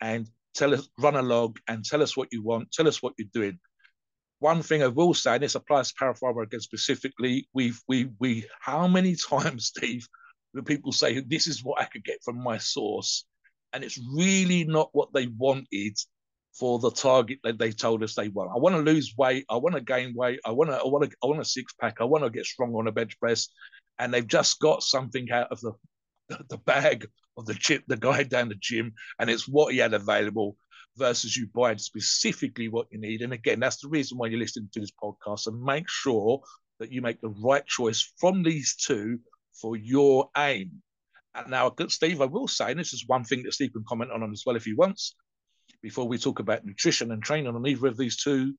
and 0.00 0.28
tell 0.54 0.74
us, 0.74 0.88
run 0.98 1.16
a 1.16 1.22
log 1.22 1.58
and 1.68 1.84
tell 1.84 2.02
us 2.02 2.16
what 2.16 2.28
you 2.32 2.42
want, 2.42 2.72
tell 2.72 2.88
us 2.88 3.02
what 3.02 3.14
you're 3.18 3.28
doing. 3.32 3.58
One 4.38 4.62
thing 4.62 4.82
I 4.82 4.88
will 4.88 5.14
say, 5.14 5.34
and 5.34 5.42
this 5.42 5.54
applies 5.54 5.92
to 5.92 5.94
Parapharma 5.96 6.44
again 6.44 6.60
specifically, 6.60 7.48
we've 7.54 7.80
we 7.88 8.10
we 8.18 8.46
how 8.60 8.86
many 8.86 9.16
times, 9.30 9.66
Steve, 9.66 10.06
the 10.54 10.62
people 10.62 10.92
say 10.92 11.20
this 11.20 11.46
is 11.46 11.64
what 11.64 11.80
I 11.80 11.84
could 11.84 12.04
get 12.04 12.22
from 12.24 12.42
my 12.42 12.58
source, 12.58 13.24
and 13.72 13.82
it's 13.82 13.98
really 14.14 14.64
not 14.64 14.90
what 14.92 15.12
they 15.12 15.26
wanted 15.26 15.96
for 16.58 16.78
the 16.78 16.90
target 16.90 17.38
that 17.44 17.58
they 17.58 17.70
told 17.70 18.02
us 18.02 18.14
they 18.14 18.28
want. 18.28 18.50
I 18.54 18.58
want 18.58 18.74
to 18.76 18.80
lose 18.80 19.14
weight. 19.16 19.44
I 19.50 19.56
want 19.56 19.74
to 19.74 19.80
gain 19.80 20.14
weight. 20.14 20.40
I 20.44 20.52
want 20.52 20.70
to. 20.70 20.76
I 20.76 20.86
want 20.86 21.10
to. 21.10 21.16
I 21.22 21.26
want 21.26 21.40
a 21.40 21.44
six 21.44 21.72
pack. 21.80 21.96
I 22.00 22.04
want 22.04 22.24
to 22.24 22.30
get 22.30 22.46
strong 22.46 22.74
on 22.74 22.88
a 22.88 22.92
bench 22.92 23.18
press, 23.20 23.48
and 23.98 24.12
they've 24.12 24.26
just 24.26 24.58
got 24.60 24.82
something 24.82 25.30
out 25.30 25.52
of 25.52 25.60
the 25.60 25.72
the 26.48 26.58
bag 26.58 27.06
of 27.36 27.46
the 27.46 27.54
chip, 27.54 27.84
the 27.86 27.96
guy 27.96 28.22
down 28.24 28.48
the 28.48 28.56
gym, 28.56 28.92
and 29.18 29.30
it's 29.30 29.48
what 29.48 29.72
he 29.72 29.78
had 29.78 29.94
available 29.94 30.56
versus 30.96 31.36
you 31.36 31.46
buying 31.54 31.78
specifically 31.78 32.68
what 32.68 32.86
you 32.90 32.98
need. 32.98 33.20
And 33.20 33.32
again, 33.32 33.60
that's 33.60 33.80
the 33.82 33.88
reason 33.88 34.16
why 34.16 34.28
you're 34.28 34.38
listening 34.38 34.70
to 34.72 34.80
this 34.80 34.92
podcast 35.02 35.46
and 35.46 35.62
make 35.62 35.88
sure 35.88 36.40
that 36.80 36.90
you 36.90 37.02
make 37.02 37.20
the 37.20 37.34
right 37.42 37.66
choice 37.66 38.12
from 38.18 38.42
these 38.42 38.76
two 38.76 39.18
for 39.60 39.76
your 39.76 40.30
aim. 40.36 40.82
And 41.34 41.50
now, 41.50 41.74
Steve, 41.88 42.22
I 42.22 42.24
will 42.24 42.48
say, 42.48 42.70
and 42.70 42.80
this 42.80 42.94
is 42.94 43.04
one 43.06 43.24
thing 43.24 43.42
that 43.42 43.52
Steve 43.52 43.72
can 43.74 43.84
comment 43.86 44.10
on 44.10 44.30
as 44.32 44.42
well 44.46 44.56
if 44.56 44.64
he 44.64 44.72
wants, 44.72 45.14
before 45.86 46.08
we 46.08 46.18
talk 46.18 46.40
about 46.40 46.64
nutrition 46.64 47.12
and 47.12 47.22
training 47.22 47.54
on 47.54 47.64
either 47.64 47.86
of 47.86 47.96
these 47.96 48.16
two. 48.16 48.52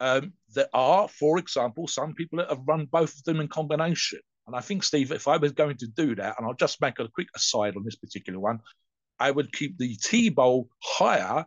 Um, 0.00 0.32
there 0.56 0.66
are, 0.74 1.06
for 1.06 1.38
example, 1.38 1.86
some 1.86 2.14
people 2.14 2.38
that 2.38 2.48
have 2.48 2.66
run 2.66 2.86
both 2.86 3.14
of 3.16 3.22
them 3.22 3.38
in 3.38 3.46
combination. 3.46 4.18
And 4.48 4.56
I 4.56 4.60
think, 4.60 4.82
Steve, 4.82 5.12
if 5.12 5.28
I 5.28 5.36
was 5.36 5.52
going 5.52 5.76
to 5.76 5.86
do 5.86 6.16
that, 6.16 6.34
and 6.36 6.44
I'll 6.44 6.54
just 6.54 6.80
make 6.80 6.98
a 6.98 7.06
quick 7.06 7.28
aside 7.36 7.76
on 7.76 7.84
this 7.84 7.94
particular 7.94 8.40
one, 8.40 8.58
I 9.20 9.30
would 9.30 9.52
keep 9.52 9.78
the 9.78 9.94
T 9.94 10.30
bowl 10.30 10.68
higher 10.82 11.46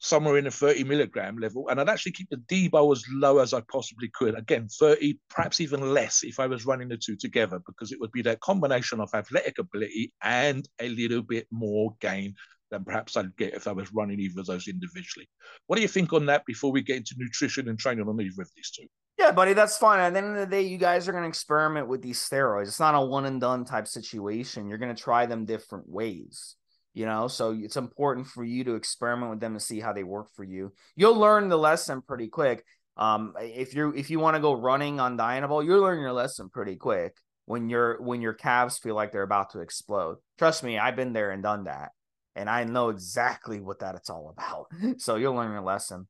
somewhere 0.00 0.38
in 0.38 0.44
the 0.46 0.50
30 0.50 0.82
milligram 0.82 1.38
level. 1.38 1.68
And 1.68 1.80
I'd 1.80 1.88
actually 1.88 2.12
keep 2.12 2.30
the 2.30 2.38
debo 2.52 2.92
as 2.92 3.04
low 3.12 3.38
as 3.38 3.54
I 3.54 3.60
possibly 3.70 4.10
could. 4.12 4.36
Again, 4.36 4.66
30, 4.66 5.20
perhaps 5.30 5.60
even 5.60 5.94
less 5.94 6.24
if 6.24 6.40
I 6.40 6.48
was 6.48 6.66
running 6.66 6.88
the 6.88 6.96
two 6.96 7.14
together, 7.14 7.60
because 7.64 7.92
it 7.92 8.00
would 8.00 8.10
be 8.10 8.22
that 8.22 8.40
combination 8.40 8.98
of 8.98 9.14
athletic 9.14 9.60
ability 9.60 10.12
and 10.20 10.68
a 10.80 10.88
little 10.88 11.22
bit 11.22 11.46
more 11.52 11.94
gain 12.00 12.34
than 12.74 12.84
perhaps 12.84 13.16
I'd 13.16 13.36
get 13.36 13.54
if 13.54 13.66
I 13.66 13.72
was 13.72 13.92
running 13.92 14.20
either 14.20 14.40
of 14.40 14.46
those 14.46 14.68
individually. 14.68 15.28
What 15.66 15.76
do 15.76 15.82
you 15.82 15.88
think 15.88 16.12
on 16.12 16.26
that 16.26 16.44
before 16.46 16.70
we 16.70 16.82
get 16.82 16.96
into 16.96 17.14
nutrition 17.16 17.68
and 17.68 17.78
training 17.78 18.06
on 18.08 18.20
either 18.20 18.42
of 18.42 18.50
these 18.54 18.70
two? 18.70 18.86
Yeah, 19.18 19.32
buddy, 19.32 19.52
that's 19.52 19.78
fine. 19.78 20.00
At 20.00 20.12
the 20.12 20.18
end 20.18 20.36
of 20.36 20.40
the 20.40 20.46
day, 20.46 20.62
you 20.62 20.76
guys 20.76 21.08
are 21.08 21.12
going 21.12 21.22
to 21.22 21.28
experiment 21.28 21.88
with 21.88 22.02
these 22.02 22.18
steroids. 22.18 22.66
It's 22.66 22.80
not 22.80 22.94
a 22.94 23.00
one 23.00 23.26
and 23.26 23.40
done 23.40 23.64
type 23.64 23.86
situation. 23.86 24.68
You're 24.68 24.78
going 24.78 24.94
to 24.94 25.02
try 25.02 25.26
them 25.26 25.44
different 25.44 25.88
ways 25.88 26.56
you 26.94 27.04
know 27.04 27.28
so 27.28 27.52
it's 27.52 27.76
important 27.76 28.26
for 28.26 28.44
you 28.44 28.64
to 28.64 28.74
experiment 28.76 29.30
with 29.30 29.40
them 29.40 29.52
and 29.52 29.62
see 29.62 29.80
how 29.80 29.92
they 29.92 30.04
work 30.04 30.28
for 30.34 30.44
you 30.44 30.72
you'll 30.96 31.18
learn 31.18 31.48
the 31.48 31.58
lesson 31.58 32.00
pretty 32.00 32.28
quick 32.28 32.64
um 32.96 33.34
if 33.40 33.74
you 33.74 33.92
if 33.94 34.08
you 34.08 34.18
want 34.18 34.36
to 34.36 34.40
go 34.40 34.54
running 34.54 35.00
on 35.00 35.18
Dianabol 35.18 35.64
you'll 35.64 35.82
learn 35.82 36.00
your 36.00 36.12
lesson 36.12 36.48
pretty 36.48 36.76
quick 36.76 37.16
when 37.44 37.68
your 37.68 38.00
when 38.00 38.22
your 38.22 38.32
calves 38.32 38.78
feel 38.78 38.94
like 38.94 39.12
they're 39.12 39.22
about 39.22 39.50
to 39.50 39.60
explode 39.60 40.16
trust 40.38 40.62
me 40.62 40.78
i've 40.78 40.96
been 40.96 41.12
there 41.12 41.32
and 41.32 41.42
done 41.42 41.64
that 41.64 41.90
and 42.36 42.48
i 42.48 42.64
know 42.64 42.88
exactly 42.88 43.60
what 43.60 43.80
that 43.80 43.94
it's 43.94 44.10
all 44.10 44.34
about 44.36 44.66
so 45.00 45.16
you'll 45.16 45.34
learn 45.34 45.52
your 45.52 45.62
lesson 45.62 46.06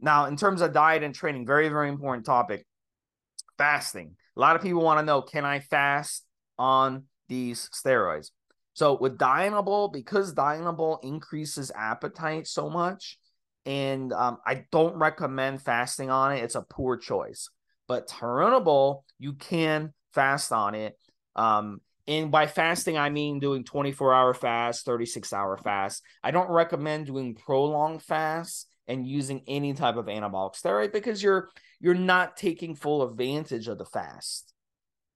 now 0.00 0.26
in 0.26 0.36
terms 0.36 0.60
of 0.60 0.72
diet 0.72 1.02
and 1.02 1.14
training 1.14 1.46
very 1.46 1.68
very 1.68 1.88
important 1.88 2.26
topic 2.26 2.66
fasting 3.58 4.16
a 4.36 4.40
lot 4.40 4.56
of 4.56 4.62
people 4.62 4.82
want 4.82 4.98
to 4.98 5.04
know 5.04 5.22
can 5.22 5.44
i 5.44 5.60
fast 5.60 6.24
on 6.58 7.04
these 7.28 7.68
steroids 7.72 8.30
so 8.74 8.98
with 9.00 9.18
Dianabol, 9.18 9.92
because 9.92 10.34
Dianabol 10.34 10.98
increases 11.02 11.70
appetite 11.74 12.48
so 12.48 12.68
much, 12.68 13.18
and 13.64 14.12
um, 14.12 14.38
I 14.44 14.66
don't 14.72 14.96
recommend 14.96 15.62
fasting 15.62 16.10
on 16.10 16.32
it. 16.32 16.42
It's 16.42 16.56
a 16.56 16.62
poor 16.62 16.96
choice. 16.96 17.48
But 17.86 18.08
Turinabol, 18.08 19.02
you 19.18 19.34
can 19.34 19.94
fast 20.12 20.52
on 20.52 20.74
it. 20.74 20.98
Um, 21.36 21.80
and 22.06 22.30
by 22.30 22.46
fasting, 22.46 22.98
I 22.98 23.10
mean 23.10 23.40
doing 23.40 23.64
24 23.64 24.12
hour 24.12 24.34
fast, 24.34 24.84
36 24.84 25.32
hour 25.32 25.56
fast. 25.56 26.02
I 26.22 26.30
don't 26.30 26.50
recommend 26.50 27.06
doing 27.06 27.34
prolonged 27.34 28.02
fasts 28.02 28.66
and 28.86 29.06
using 29.06 29.42
any 29.46 29.72
type 29.72 29.96
of 29.96 30.06
anabolic 30.06 30.60
steroid 30.60 30.92
because 30.92 31.22
you're 31.22 31.48
you're 31.80 31.94
not 31.94 32.36
taking 32.36 32.74
full 32.74 33.02
advantage 33.02 33.68
of 33.68 33.78
the 33.78 33.86
fast. 33.86 34.52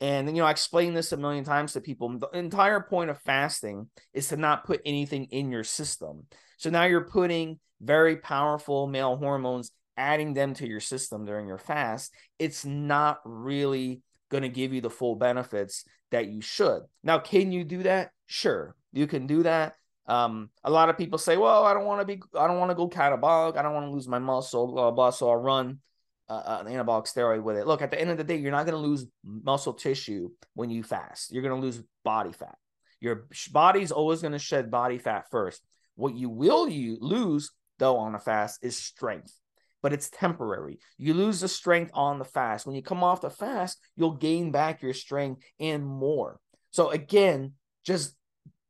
And 0.01 0.28
you 0.28 0.43
know, 0.43 0.47
I 0.47 0.51
explain 0.51 0.95
this 0.95 1.12
a 1.12 1.16
million 1.16 1.45
times 1.45 1.72
to 1.72 1.80
people. 1.80 2.18
The 2.18 2.28
entire 2.28 2.80
point 2.80 3.11
of 3.11 3.20
fasting 3.20 3.89
is 4.14 4.28
to 4.28 4.36
not 4.36 4.64
put 4.64 4.80
anything 4.86 5.24
in 5.24 5.51
your 5.51 5.64
system. 5.64 6.26
So 6.57 6.70
now 6.70 6.84
you're 6.84 7.09
putting 7.09 7.59
very 7.80 8.16
powerful 8.16 8.86
male 8.86 9.16
hormones, 9.16 9.70
adding 9.97 10.34
them 10.34 10.55
to 10.55 10.66
your 10.66 10.80
system 10.80 11.24
during 11.24 11.47
your 11.47 11.59
fast. 11.59 12.12
It's 12.39 12.64
not 12.64 13.20
really 13.24 14.03
going 14.30 14.42
to 14.42 14.48
give 14.48 14.72
you 14.72 14.80
the 14.80 14.90
full 14.90 15.16
benefits 15.16 15.84
that 16.10 16.28
you 16.28 16.40
should. 16.40 16.82
Now, 17.02 17.18
can 17.18 17.52
you 17.52 17.64
do 17.64 17.82
that? 17.84 18.10
Sure, 18.26 18.74
you 18.92 19.06
can 19.06 19.26
do 19.26 19.42
that. 19.42 19.74
Um, 20.06 20.48
a 20.64 20.70
lot 20.70 20.88
of 20.88 20.96
people 20.96 21.18
say, 21.18 21.36
well, 21.36 21.64
I 21.64 21.74
don't 21.74 21.84
want 21.84 22.00
to 22.00 22.06
be, 22.06 22.22
I 22.34 22.46
don't 22.46 22.58
want 22.58 22.70
to 22.70 22.74
go 22.74 22.88
catabolic. 22.88 23.56
I 23.56 23.62
don't 23.62 23.74
want 23.74 23.86
to 23.86 23.92
lose 23.92 24.08
my 24.08 24.18
muscle, 24.18 24.66
blah, 24.72 24.90
blah. 24.90 25.10
So 25.10 25.28
I'll 25.28 25.36
run 25.36 25.80
uh, 26.30 26.62
an 26.64 26.72
anabolic 26.72 27.04
steroid 27.04 27.42
with 27.42 27.56
it. 27.56 27.66
Look, 27.66 27.82
at 27.82 27.90
the 27.90 28.00
end 28.00 28.10
of 28.10 28.16
the 28.16 28.24
day, 28.24 28.36
you're 28.36 28.50
not 28.52 28.64
going 28.64 28.82
to 28.82 28.88
lose 28.88 29.06
muscle 29.22 29.74
tissue 29.74 30.30
when 30.54 30.70
you 30.70 30.82
fast. 30.82 31.30
You're 31.30 31.42
going 31.42 31.60
to 31.60 31.64
lose 31.64 31.82
body 32.04 32.32
fat. 32.32 32.56
Your 33.00 33.28
body's 33.52 33.92
always 33.92 34.22
going 34.22 34.32
to 34.32 34.38
shed 34.38 34.70
body 34.70 34.98
fat 34.98 35.26
first. 35.30 35.62
What 35.94 36.14
you 36.14 36.30
will 36.30 36.68
you 36.68 36.96
lose 37.00 37.50
though 37.78 37.96
on 37.96 38.14
a 38.14 38.18
fast 38.18 38.62
is 38.62 38.76
strength, 38.76 39.32
but 39.82 39.92
it's 39.92 40.10
temporary. 40.10 40.78
You 40.96 41.14
lose 41.14 41.40
the 41.40 41.48
strength 41.48 41.90
on 41.94 42.18
the 42.18 42.24
fast. 42.24 42.66
When 42.66 42.76
you 42.76 42.82
come 42.82 43.04
off 43.04 43.20
the 43.20 43.30
fast, 43.30 43.78
you'll 43.96 44.16
gain 44.16 44.50
back 44.50 44.82
your 44.82 44.94
strength 44.94 45.42
and 45.60 45.86
more. 45.86 46.40
So 46.70 46.90
again, 46.90 47.52
just 47.84 48.14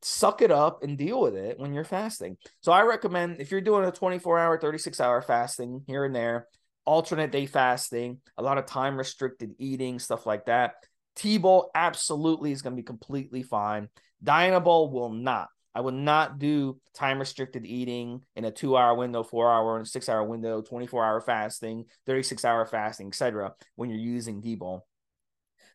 suck 0.01 0.41
it 0.41 0.51
up 0.51 0.83
and 0.83 0.97
deal 0.97 1.21
with 1.21 1.35
it 1.35 1.59
when 1.59 1.73
you're 1.73 1.83
fasting. 1.83 2.37
So 2.61 2.71
I 2.71 2.83
recommend 2.83 3.41
if 3.41 3.51
you're 3.51 3.61
doing 3.61 3.85
a 3.85 3.91
24 3.91 4.39
hour, 4.39 4.59
36 4.59 4.99
hour 4.99 5.21
fasting 5.21 5.83
here 5.87 6.05
and 6.05 6.15
there, 6.15 6.47
alternate 6.85 7.31
day 7.31 7.45
fasting, 7.45 8.19
a 8.37 8.43
lot 8.43 8.57
of 8.57 8.65
time 8.65 8.97
restricted 8.97 9.51
eating, 9.59 9.99
stuff 9.99 10.25
like 10.25 10.45
that. 10.45 10.75
T-Bowl 11.15 11.71
absolutely 11.75 12.51
is 12.51 12.61
going 12.61 12.75
to 12.75 12.81
be 12.81 12.85
completely 12.85 13.43
fine. 13.43 13.89
Dianabol 14.23 14.91
will 14.91 15.11
not. 15.11 15.49
I 15.79 15.81
would 15.81 15.93
not 15.93 16.39
do 16.39 16.77
time 16.93 17.19
restricted 17.19 17.65
eating 17.65 18.25
in 18.35 18.43
a 18.43 18.51
two 18.51 18.75
hour 18.75 18.93
window, 18.95 19.23
four 19.23 19.49
hour 19.49 19.77
and 19.77 19.87
six 19.87 20.09
hour 20.09 20.25
window, 20.25 20.61
24 20.61 21.05
hour 21.05 21.21
fasting, 21.21 21.85
36 22.05 22.43
hour 22.43 22.65
fasting, 22.65 23.07
etc. 23.07 23.53
when 23.77 23.89
you're 23.89 23.97
using 23.97 24.41
D-Bowl. 24.41 24.85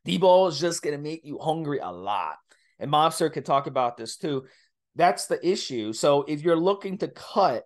D-Bowl 0.05 0.49
is 0.49 0.61
just 0.61 0.83
going 0.83 0.95
to 0.95 1.03
make 1.03 1.25
you 1.25 1.39
hungry 1.39 1.79
a 1.79 1.89
lot. 1.89 2.37
And 2.79 2.93
Mobster 2.93 3.33
could 3.33 3.47
talk 3.47 3.67
about 3.67 3.97
this 3.97 4.19
too. 4.19 4.45
That's 4.95 5.27
the 5.27 5.41
issue. 5.43 5.95
So 5.95 6.27
if 6.29 6.43
you're 6.43 6.55
looking 6.55 6.99
to 6.99 7.09
cut, 7.09 7.65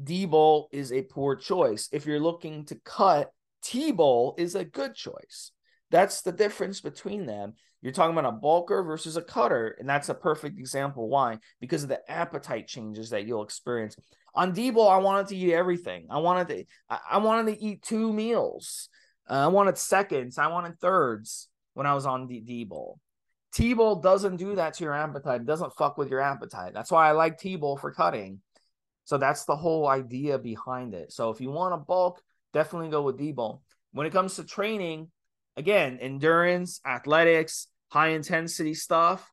D-Bowl 0.00 0.68
is 0.70 0.92
a 0.92 1.02
poor 1.02 1.34
choice. 1.34 1.88
If 1.90 2.06
you're 2.06 2.20
looking 2.20 2.66
to 2.66 2.76
cut, 2.84 3.32
T-Bowl 3.64 4.36
is 4.38 4.54
a 4.54 4.64
good 4.64 4.94
choice. 4.94 5.50
That's 5.90 6.22
the 6.22 6.32
difference 6.32 6.80
between 6.80 7.26
them. 7.26 7.54
You're 7.82 7.92
talking 7.92 8.16
about 8.18 8.34
a 8.34 8.36
bulker 8.36 8.84
versus 8.84 9.16
a 9.16 9.22
cutter, 9.22 9.76
and 9.78 9.88
that's 9.88 10.08
a 10.08 10.14
perfect 10.14 10.58
example. 10.58 11.08
Why? 11.08 11.38
Because 11.60 11.84
of 11.84 11.88
the 11.88 12.10
appetite 12.10 12.66
changes 12.66 13.10
that 13.10 13.26
you'll 13.26 13.44
experience. 13.44 13.96
On 14.34 14.52
D-Bowl, 14.52 14.88
I 14.88 14.96
wanted 14.96 15.28
to 15.28 15.36
eat 15.36 15.52
everything. 15.52 16.06
I 16.10 16.18
wanted 16.18 16.48
to, 16.48 16.64
I 17.08 17.18
wanted 17.18 17.54
to 17.54 17.62
eat 17.62 17.82
two 17.82 18.12
meals. 18.12 18.88
Uh, 19.28 19.44
I 19.44 19.46
wanted 19.48 19.78
seconds. 19.78 20.38
I 20.38 20.48
wanted 20.48 20.80
thirds 20.80 21.48
when 21.74 21.86
I 21.86 21.94
was 21.94 22.06
on 22.06 22.26
the 22.26 22.40
D-Bowl. 22.40 22.98
T-Bowl 23.54 23.96
doesn't 23.96 24.36
do 24.36 24.56
that 24.56 24.74
to 24.74 24.84
your 24.84 24.94
appetite. 24.94 25.42
It 25.42 25.46
doesn't 25.46 25.76
fuck 25.76 25.96
with 25.96 26.10
your 26.10 26.20
appetite. 26.20 26.74
That's 26.74 26.90
why 26.90 27.08
I 27.08 27.12
like 27.12 27.38
T-Bowl 27.38 27.76
for 27.76 27.92
cutting. 27.92 28.40
So 29.04 29.18
that's 29.18 29.44
the 29.44 29.56
whole 29.56 29.86
idea 29.86 30.38
behind 30.38 30.92
it. 30.94 31.12
So 31.12 31.30
if 31.30 31.40
you 31.40 31.50
want 31.50 31.72
to 31.72 31.78
bulk, 31.78 32.20
definitely 32.52 32.90
go 32.90 33.02
with 33.02 33.18
D-Bowl. 33.18 33.62
When 33.92 34.06
it 34.06 34.12
comes 34.12 34.34
to 34.36 34.44
training, 34.44 35.10
again, 35.56 35.98
endurance, 36.00 36.80
athletics, 36.86 37.68
high 37.88 38.08
intensity 38.08 38.74
stuff, 38.74 39.30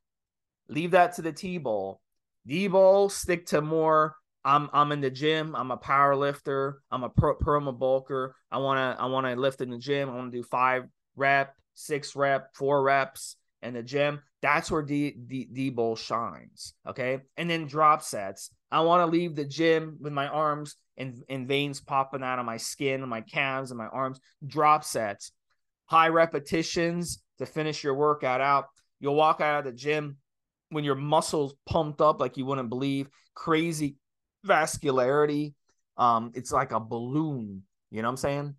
leave 0.68 0.92
that 0.92 1.14
to 1.16 1.22
the 1.22 1.32
T-Bowl. 1.32 2.00
D-Bowl, 2.46 3.08
stick 3.08 3.46
to 3.46 3.60
more. 3.60 4.16
I'm 4.44 4.68
I'm 4.74 4.92
in 4.92 5.00
the 5.00 5.10
gym. 5.10 5.56
I'm 5.56 5.70
a 5.70 5.76
power 5.78 6.14
lifter. 6.14 6.82
I'm 6.90 7.02
a 7.02 7.08
pro, 7.08 7.34
perma 7.36 7.76
bulker. 7.76 8.32
I 8.50 8.58
wanna 8.58 8.94
I 8.98 9.06
wanna 9.06 9.34
lift 9.36 9.62
in 9.62 9.70
the 9.70 9.78
gym. 9.78 10.10
I 10.10 10.14
wanna 10.14 10.30
do 10.30 10.42
five 10.42 10.84
rep, 11.16 11.54
six 11.72 12.14
rep, 12.14 12.54
four 12.54 12.82
reps 12.82 13.36
in 13.62 13.72
the 13.72 13.82
gym. 13.82 14.20
That's 14.42 14.70
where 14.70 14.82
D 14.82 15.12
D, 15.12 15.48
D 15.50 15.70
bowl 15.70 15.96
shines. 15.96 16.74
Okay, 16.86 17.20
and 17.38 17.48
then 17.48 17.66
drop 17.66 18.02
sets. 18.02 18.50
I 18.70 18.80
want 18.80 19.00
to 19.00 19.06
leave 19.06 19.34
the 19.34 19.44
gym 19.44 19.96
with 20.00 20.12
my 20.12 20.26
arms 20.26 20.76
and, 20.96 21.22
and 21.28 21.46
veins 21.46 21.80
popping 21.80 22.22
out 22.22 22.40
of 22.40 22.44
my 22.44 22.56
skin 22.56 23.00
and 23.00 23.08
my 23.08 23.20
calves 23.20 23.70
and 23.70 23.78
my 23.78 23.86
arms. 23.86 24.20
Drop 24.44 24.84
sets 24.84 25.30
high 25.86 26.08
repetitions 26.08 27.22
to 27.38 27.46
finish 27.46 27.82
your 27.82 27.94
workout 27.94 28.40
out. 28.40 28.66
You'll 29.00 29.14
walk 29.14 29.40
out 29.40 29.60
of 29.60 29.64
the 29.64 29.72
gym 29.72 30.18
when 30.70 30.84
your 30.84 30.94
muscles 30.94 31.54
pumped 31.66 32.00
up 32.00 32.20
like 32.20 32.36
you 32.36 32.46
wouldn't 32.46 32.68
believe, 32.68 33.08
crazy 33.34 33.96
vascularity. 34.46 35.54
Um, 35.96 36.32
it's 36.34 36.52
like 36.52 36.72
a 36.72 36.80
balloon, 36.80 37.62
you 37.90 38.02
know 38.02 38.08
what 38.08 38.12
I'm 38.12 38.16
saying? 38.16 38.54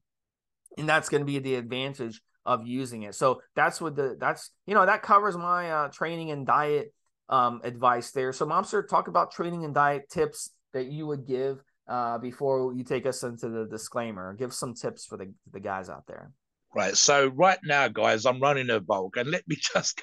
And 0.78 0.88
that's 0.90 1.10
going 1.10 1.22
to 1.22 1.26
be 1.26 1.40
the 1.40 1.56
advantage 1.56 2.22
of 2.46 2.66
using 2.68 3.04
it. 3.04 3.16
So 3.16 3.42
that's 3.56 3.82
what 3.82 3.96
the 3.96 4.16
that's 4.20 4.52
you 4.68 4.76
know 4.76 4.86
that 4.86 5.02
covers 5.02 5.36
my 5.36 5.72
uh, 5.72 5.88
training 5.90 6.32
and 6.32 6.46
diet 6.46 6.94
um, 7.30 7.62
advice 7.64 8.12
there. 8.12 8.32
So, 8.34 8.46
Momster, 8.46 8.88
talk 8.88 9.08
about 9.08 9.32
training 9.32 9.66
and 9.66 9.74
diet 9.74 10.10
tips 10.10 10.52
that 10.74 10.86
you 10.86 11.08
would 11.08 11.26
give 11.26 11.64
uh, 11.88 12.18
before 12.18 12.74
you 12.74 12.84
take 12.84 13.06
us 13.06 13.24
into 13.24 13.50
the 13.50 13.66
disclaimer. 13.66 14.34
Give 14.34 14.54
some 14.54 14.74
tips 14.74 15.06
for 15.06 15.18
the 15.18 15.34
the 15.52 15.60
guys 15.60 15.90
out 15.90 16.06
there. 16.08 16.32
Right. 16.76 16.98
So 16.98 17.28
right 17.28 17.60
now, 17.64 17.88
guys, 17.88 18.26
I'm 18.26 18.42
running 18.42 18.70
a 18.70 18.82
bulk, 18.82 19.16
and 19.16 19.32
let 19.32 19.48
me 19.48 19.56
just. 19.74 20.02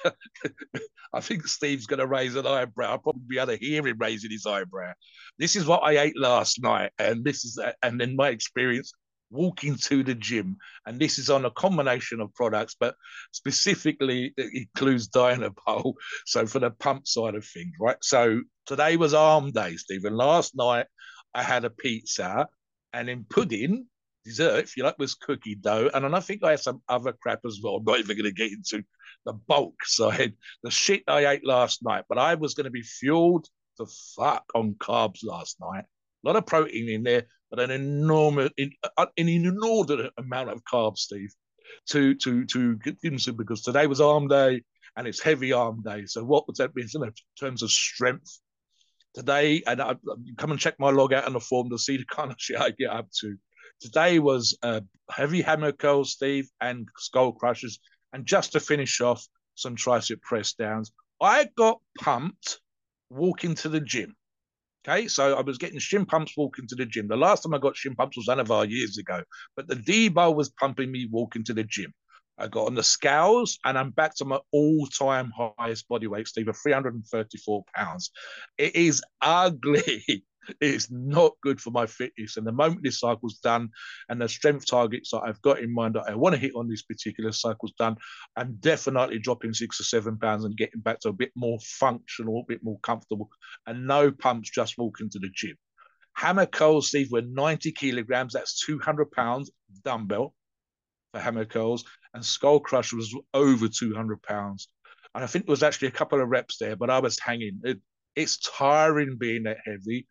I 1.13 1.19
think 1.19 1.45
Steve's 1.45 1.85
going 1.85 1.99
to 1.99 2.07
raise 2.07 2.35
an 2.35 2.47
eyebrow. 2.47 2.89
I'll 2.89 2.97
probably 2.97 3.21
be 3.27 3.37
able 3.37 3.55
to 3.55 3.63
hear 3.63 3.85
him 3.87 3.97
raising 3.99 4.31
his 4.31 4.47
eyebrow. 4.47 4.93
This 5.37 5.55
is 5.55 5.67
what 5.67 5.83
I 5.83 5.99
ate 5.99 6.17
last 6.17 6.63
night, 6.63 6.91
and 6.97 7.23
this 7.23 7.45
is, 7.45 7.59
and 7.83 8.01
in 8.01 8.15
my 8.15 8.29
experience, 8.29 8.91
walking 9.29 9.75
to 9.75 10.03
the 10.03 10.15
gym, 10.15 10.57
and 10.87 10.99
this 10.99 11.19
is 11.19 11.29
on 11.29 11.45
a 11.45 11.51
combination 11.51 12.19
of 12.19 12.33
products, 12.33 12.75
but 12.79 12.95
specifically 13.31 14.33
it 14.35 14.49
includes 14.53 15.09
Dianabol. 15.09 15.93
So 16.25 16.47
for 16.47 16.57
the 16.57 16.71
pump 16.71 17.07
side 17.07 17.35
of 17.35 17.45
things, 17.45 17.73
right? 17.79 17.97
So 18.01 18.41
today 18.65 18.97
was 18.97 19.13
arm 19.13 19.51
day, 19.51 19.75
Stephen. 19.75 20.15
Last 20.15 20.55
night 20.55 20.87
I 21.35 21.43
had 21.43 21.65
a 21.65 21.69
pizza, 21.69 22.47
and 22.93 23.09
in 23.09 23.25
pudding 23.25 23.85
dessert, 24.25 24.63
if 24.63 24.77
you 24.77 24.83
like, 24.83 24.97
was 24.99 25.15
cookie 25.15 25.55
dough. 25.55 25.89
And 25.93 26.05
then 26.05 26.13
I 26.13 26.19
think 26.19 26.43
I 26.43 26.51
had 26.51 26.59
some 26.59 26.81
other 26.87 27.13
crap 27.13 27.41
as 27.45 27.59
well. 27.63 27.75
I'm 27.75 27.83
not 27.83 27.99
even 27.99 28.17
going 28.17 28.25
to 28.25 28.31
get 28.31 28.51
into 28.51 28.83
the 29.25 29.33
bulk 29.33 29.85
side, 29.85 30.33
the 30.63 30.71
shit 30.71 31.03
I 31.07 31.25
ate 31.27 31.45
last 31.45 31.83
night. 31.83 32.05
But 32.09 32.17
I 32.17 32.35
was 32.35 32.53
going 32.53 32.65
to 32.65 32.71
be 32.71 32.81
fueled 32.83 33.47
to 33.77 33.85
fuck 34.15 34.45
on 34.55 34.75
carbs 34.75 35.23
last 35.23 35.57
night. 35.59 35.85
A 36.23 36.27
lot 36.27 36.35
of 36.35 36.45
protein 36.45 36.89
in 36.89 37.03
there, 37.03 37.23
but 37.49 37.59
an 37.59 37.71
enormous, 37.71 38.51
uh, 38.97 39.05
an 39.17 39.29
inordinate 39.29 40.13
amount 40.17 40.49
of 40.49 40.63
carbs, 40.63 40.99
Steve, 40.99 41.33
to 41.89 42.15
to 42.15 42.45
to 42.45 42.77
get 42.77 42.97
into 43.03 43.33
because 43.33 43.61
today 43.61 43.87
was 43.87 43.99
arm 43.99 44.27
day 44.27 44.61
and 44.95 45.07
it's 45.07 45.21
heavy 45.21 45.51
arm 45.53 45.81
day. 45.81 46.05
So 46.05 46.23
what 46.23 46.47
would 46.47 46.57
that 46.57 46.75
mean 46.75 46.87
in 46.93 47.11
terms 47.39 47.63
of 47.63 47.71
strength? 47.71 48.39
Today, 49.13 49.61
and 49.67 49.79
I, 49.79 49.95
come 50.37 50.49
and 50.49 50.59
check 50.59 50.73
my 50.79 50.89
log 50.89 51.13
out 51.13 51.25
on 51.25 51.33
the 51.33 51.39
form 51.39 51.69
to 51.69 51.77
see 51.77 51.97
the 51.97 52.05
kind 52.05 52.31
of 52.31 52.37
shit 52.39 52.59
I 52.59 52.71
get 52.71 52.89
up 52.89 53.09
to. 53.19 53.37
Today 53.83 54.17
was 54.19 54.57
uh, 54.63 54.79
heavy 55.11 55.41
hammer 55.41 55.73
curls, 55.73 56.13
Steve, 56.13 56.49
and 56.61 56.87
skull 56.97 57.33
crushers. 57.33 57.79
And 58.13 58.25
just 58.25 58.53
to 58.53 58.61
finish 58.61 59.01
off, 59.01 59.27
some 59.55 59.75
tricep 59.75 60.21
press 60.21 60.53
downs. 60.53 60.93
I 61.21 61.49
got 61.57 61.81
pumped 61.99 62.61
walking 63.09 63.55
to 63.55 63.67
the 63.67 63.81
gym. 63.81 64.15
Okay, 64.87 65.09
so 65.09 65.37
I 65.37 65.41
was 65.41 65.57
getting 65.57 65.79
shin 65.79 66.05
pumps 66.05 66.31
walking 66.37 66.65
to 66.67 66.75
the 66.75 66.85
gym. 66.85 67.09
The 67.09 67.17
last 67.17 67.43
time 67.43 67.53
I 67.53 67.57
got 67.57 67.75
shin 67.75 67.93
pumps 67.93 68.15
was 68.15 68.27
Anavar 68.27 68.69
years 68.69 68.97
ago, 68.97 69.21
but 69.57 69.67
the 69.67 69.75
D-Bowl 69.75 70.33
was 70.33 70.49
pumping 70.49 70.89
me 70.89 71.09
walking 71.11 71.43
to 71.43 71.53
the 71.53 71.65
gym. 71.65 71.93
I 72.37 72.47
got 72.47 72.67
on 72.67 72.75
the 72.75 72.83
scales 72.83 73.59
and 73.65 73.77
I'm 73.77 73.91
back 73.91 74.15
to 74.15 74.25
my 74.25 74.39
all-time 74.53 75.33
highest 75.59 75.89
body 75.89 76.07
weight, 76.07 76.29
Steve, 76.29 76.47
of 76.47 76.57
334 76.57 77.65
pounds. 77.75 78.11
It 78.57 78.77
is 78.77 79.03
ugly. 79.21 80.25
It's 80.59 80.91
not 80.91 81.33
good 81.41 81.61
for 81.61 81.71
my 81.71 81.85
fitness. 81.85 82.37
And 82.37 82.45
the 82.45 82.51
moment 82.51 82.83
this 82.83 82.99
cycle's 82.99 83.39
done 83.39 83.69
and 84.09 84.21
the 84.21 84.27
strength 84.27 84.65
targets 84.65 85.11
that 85.11 85.21
I've 85.21 85.41
got 85.41 85.59
in 85.59 85.73
mind 85.73 85.95
that 85.95 86.05
I 86.07 86.15
want 86.15 86.33
to 86.35 86.41
hit 86.41 86.53
on 86.55 86.67
this 86.67 86.81
particular 86.81 87.31
cycle's 87.31 87.73
done, 87.73 87.97
I'm 88.35 88.57
definitely 88.59 89.19
dropping 89.19 89.53
six 89.53 89.79
or 89.79 89.83
seven 89.83 90.17
pounds 90.17 90.43
and 90.45 90.57
getting 90.57 90.81
back 90.81 90.99
to 91.01 91.09
a 91.09 91.13
bit 91.13 91.31
more 91.35 91.59
functional, 91.61 92.39
a 92.39 92.45
bit 92.47 92.63
more 92.63 92.79
comfortable, 92.79 93.29
and 93.67 93.87
no 93.87 94.11
pumps 94.11 94.49
just 94.49 94.77
walking 94.77 95.09
to 95.11 95.19
the 95.19 95.29
gym. 95.33 95.55
Hammer 96.15 96.45
curls, 96.45 96.89
Steve, 96.89 97.11
were 97.11 97.21
90 97.21 97.71
kilograms. 97.71 98.33
That's 98.33 98.63
200 98.65 99.11
pounds 99.11 99.49
dumbbell 99.83 100.35
for 101.11 101.19
hammer 101.19 101.45
curls. 101.45 101.83
And 102.13 102.23
skull 102.23 102.59
crush 102.59 102.93
was 102.93 103.15
over 103.33 103.67
200 103.67 104.21
pounds. 104.21 104.67
And 105.15 105.23
I 105.23 105.27
think 105.27 105.45
there 105.45 105.53
was 105.53 105.63
actually 105.63 105.89
a 105.89 105.91
couple 105.91 106.21
of 106.21 106.29
reps 106.29 106.57
there, 106.57 106.75
but 106.75 106.89
I 106.89 106.99
was 106.99 107.19
hanging. 107.19 107.61
It, 107.63 107.79
it's 108.15 108.37
tiring 108.37 109.17
being 109.17 109.43
that 109.43 109.57
heavy. 109.65 110.07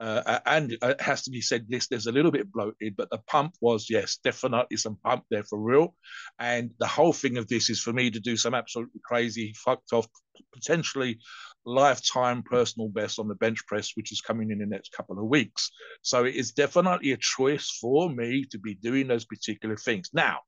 Uh, 0.00 0.40
and 0.46 0.76
it 0.82 1.00
has 1.00 1.22
to 1.22 1.30
be 1.30 1.40
said, 1.40 1.66
this 1.68 1.86
there's 1.86 2.08
a 2.08 2.12
little 2.12 2.32
bit 2.32 2.50
bloated, 2.50 2.96
but 2.96 3.08
the 3.10 3.18
pump 3.26 3.54
was 3.60 3.88
yes, 3.88 4.18
definitely 4.22 4.76
some 4.76 4.96
pump 5.04 5.24
there 5.30 5.44
for 5.44 5.58
real. 5.58 5.94
And 6.38 6.70
the 6.78 6.86
whole 6.86 7.12
thing 7.12 7.38
of 7.38 7.46
this 7.48 7.70
is 7.70 7.80
for 7.80 7.92
me 7.92 8.10
to 8.10 8.20
do 8.20 8.36
some 8.36 8.54
absolutely 8.54 9.00
crazy, 9.04 9.54
fucked 9.56 9.92
off, 9.92 10.06
potentially 10.52 11.18
lifetime 11.64 12.42
personal 12.42 12.88
best 12.88 13.18
on 13.18 13.28
the 13.28 13.34
bench 13.36 13.64
press, 13.66 13.92
which 13.94 14.12
is 14.12 14.20
coming 14.20 14.50
in 14.50 14.58
the 14.58 14.66
next 14.66 14.92
couple 14.92 15.18
of 15.18 15.26
weeks. 15.26 15.70
So 16.02 16.24
it 16.24 16.34
is 16.34 16.52
definitely 16.52 17.12
a 17.12 17.16
choice 17.16 17.78
for 17.80 18.10
me 18.10 18.44
to 18.50 18.58
be 18.58 18.74
doing 18.74 19.06
those 19.06 19.24
particular 19.24 19.76
things. 19.76 20.10
Now, 20.12 20.40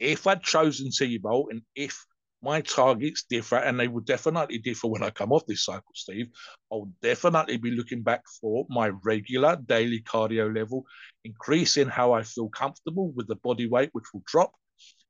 if 0.00 0.26
I'd 0.26 0.42
chosen 0.42 0.90
T-Bowl 0.90 1.48
and 1.50 1.62
if 1.74 2.04
my 2.42 2.60
targets 2.60 3.24
differ, 3.28 3.56
and 3.56 3.78
they 3.78 3.88
will 3.88 4.00
definitely 4.00 4.58
differ 4.58 4.88
when 4.88 5.02
I 5.02 5.10
come 5.10 5.32
off 5.32 5.46
this 5.46 5.64
cycle, 5.64 5.92
Steve. 5.94 6.28
I'll 6.70 6.90
definitely 7.02 7.56
be 7.56 7.72
looking 7.72 8.02
back 8.02 8.22
for 8.40 8.66
my 8.68 8.88
regular 9.04 9.56
daily 9.66 10.00
cardio 10.02 10.54
level, 10.54 10.84
increasing 11.24 11.88
how 11.88 12.12
I 12.12 12.22
feel 12.22 12.48
comfortable 12.48 13.10
with 13.12 13.26
the 13.26 13.36
body 13.36 13.68
weight, 13.68 13.90
which 13.92 14.04
will 14.12 14.22
drop, 14.26 14.52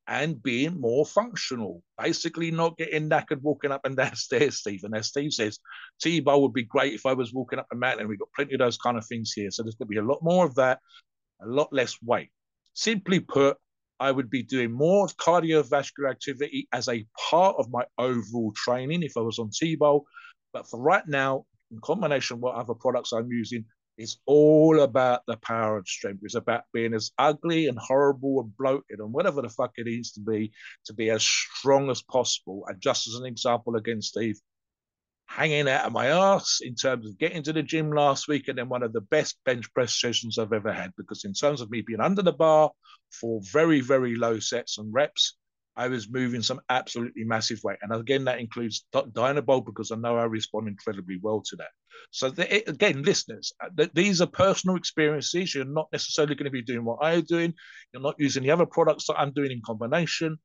and 0.07 0.41
being 0.41 0.81
more 0.81 1.05
functional. 1.05 1.83
Basically, 2.01 2.49
not 2.49 2.77
getting 2.77 3.09
knackered 3.09 3.41
walking 3.41 3.71
up 3.71 3.85
and 3.85 3.95
down 3.95 4.15
stairs, 4.15 4.57
Steve. 4.57 4.83
And 4.83 4.95
as 4.95 5.07
Steve 5.07 5.33
says, 5.33 5.59
T-Bow 6.01 6.39
would 6.39 6.53
be 6.53 6.63
great 6.63 6.93
if 6.93 7.05
I 7.05 7.13
was 7.13 7.31
walking 7.31 7.59
up 7.59 7.67
a 7.71 7.75
mountain. 7.75 8.07
We've 8.07 8.19
got 8.19 8.33
plenty 8.35 8.55
of 8.55 8.59
those 8.59 8.77
kind 8.77 8.97
of 8.97 9.05
things 9.05 9.33
here. 9.33 9.51
So 9.51 9.61
there's 9.61 9.75
going 9.75 9.87
to 9.87 9.91
be 9.91 9.97
a 9.97 10.03
lot 10.03 10.23
more 10.23 10.45
of 10.45 10.55
that, 10.55 10.79
a 11.41 11.47
lot 11.47 11.71
less 11.71 11.95
weight. 12.01 12.31
Simply 12.73 13.19
put, 13.19 13.57
I 13.99 14.11
would 14.11 14.29
be 14.29 14.43
doing 14.43 14.71
more 14.71 15.07
cardiovascular 15.07 16.09
activity 16.09 16.67
as 16.71 16.87
a 16.87 17.05
part 17.29 17.55
of 17.57 17.69
my 17.69 17.85
overall 17.97 18.53
training 18.55 19.03
if 19.03 19.17
I 19.17 19.21
was 19.21 19.39
on 19.39 19.51
T-Bol. 19.51 20.05
But 20.53 20.67
for 20.69 20.79
right 20.79 21.07
now, 21.07 21.45
in 21.71 21.79
combination 21.81 22.37
with 22.37 22.43
what 22.43 22.55
other 22.55 22.73
products 22.73 23.11
I'm 23.11 23.31
using, 23.31 23.65
it's 23.97 24.17
all 24.25 24.79
about 24.79 25.21
the 25.27 25.35
power 25.37 25.77
and 25.77 25.87
strength. 25.87 26.21
It's 26.23 26.35
about 26.35 26.63
being 26.73 26.93
as 26.93 27.11
ugly 27.17 27.67
and 27.67 27.77
horrible 27.77 28.39
and 28.39 28.55
bloated 28.57 28.99
and 28.99 29.11
whatever 29.11 29.41
the 29.41 29.49
fuck 29.49 29.73
it 29.75 29.87
needs 29.87 30.13
to 30.13 30.21
be 30.21 30.53
to 30.85 30.93
be 30.93 31.09
as 31.09 31.21
strong 31.21 31.89
as 31.89 32.01
possible. 32.01 32.63
And 32.67 32.79
just 32.79 33.07
as 33.07 33.15
an 33.15 33.25
example, 33.25 33.75
again, 33.75 34.01
Steve, 34.01 34.39
hanging 35.29 35.69
out 35.69 35.85
of 35.85 35.93
my 35.93 36.07
ass 36.07 36.59
in 36.61 36.73
terms 36.73 37.07
of 37.07 37.17
getting 37.19 37.43
to 37.43 37.53
the 37.53 37.61
gym 37.61 37.91
last 37.91 38.27
week 38.27 38.47
and 38.47 38.57
then 38.57 38.67
one 38.67 38.81
of 38.81 38.91
the 38.91 39.01
best 39.01 39.37
bench 39.45 39.71
press 39.73 39.99
sessions 39.99 40.39
I've 40.39 40.53
ever 40.53 40.73
had. 40.73 40.91
Because 40.97 41.23
in 41.23 41.33
terms 41.33 41.61
of 41.61 41.69
me 41.69 41.81
being 41.81 42.01
under 42.01 42.23
the 42.23 42.33
bar 42.33 42.71
for 43.11 43.39
very, 43.53 43.79
very 43.79 44.15
low 44.15 44.39
sets 44.39 44.79
and 44.79 44.91
reps, 44.91 45.37
I 45.77 45.87
was 45.87 46.09
moving 46.09 46.41
some 46.41 46.59
absolutely 46.69 47.23
massive 47.25 47.59
weight. 47.63 47.77
And 47.83 47.93
again, 47.93 48.25
that 48.25 48.39
includes 48.39 48.85
Dianabol 48.93 49.65
because 49.65 49.91
I 49.91 49.97
know 49.97 50.17
I 50.17 50.25
respond 50.25 50.67
incredibly 50.67 51.19
well 51.21 51.43
to 51.45 51.55
that. 51.57 51.69
So 52.09 52.31
the, 52.31 52.67
again, 52.67 53.03
listeners, 53.03 53.53
uh, 53.63 53.85
these 53.93 54.21
are 54.21 54.27
personal 54.27 54.77
experiences. 54.77 55.53
You're 55.53 55.65
not 55.65 55.89
necessarily 55.91 56.33
going 56.33 56.45
to 56.45 56.51
be 56.51 56.63
doing 56.63 56.83
what 56.83 56.99
I'm 57.01 57.21
doing. 57.21 57.53
You're 57.93 58.01
not 58.01 58.15
using 58.17 58.43
the 58.43 58.51
other 58.51 58.65
products 58.65 59.05
that 59.07 59.19
I'm 59.19 59.31
doing 59.31 59.51
in 59.51 59.61
combination. 59.63 60.39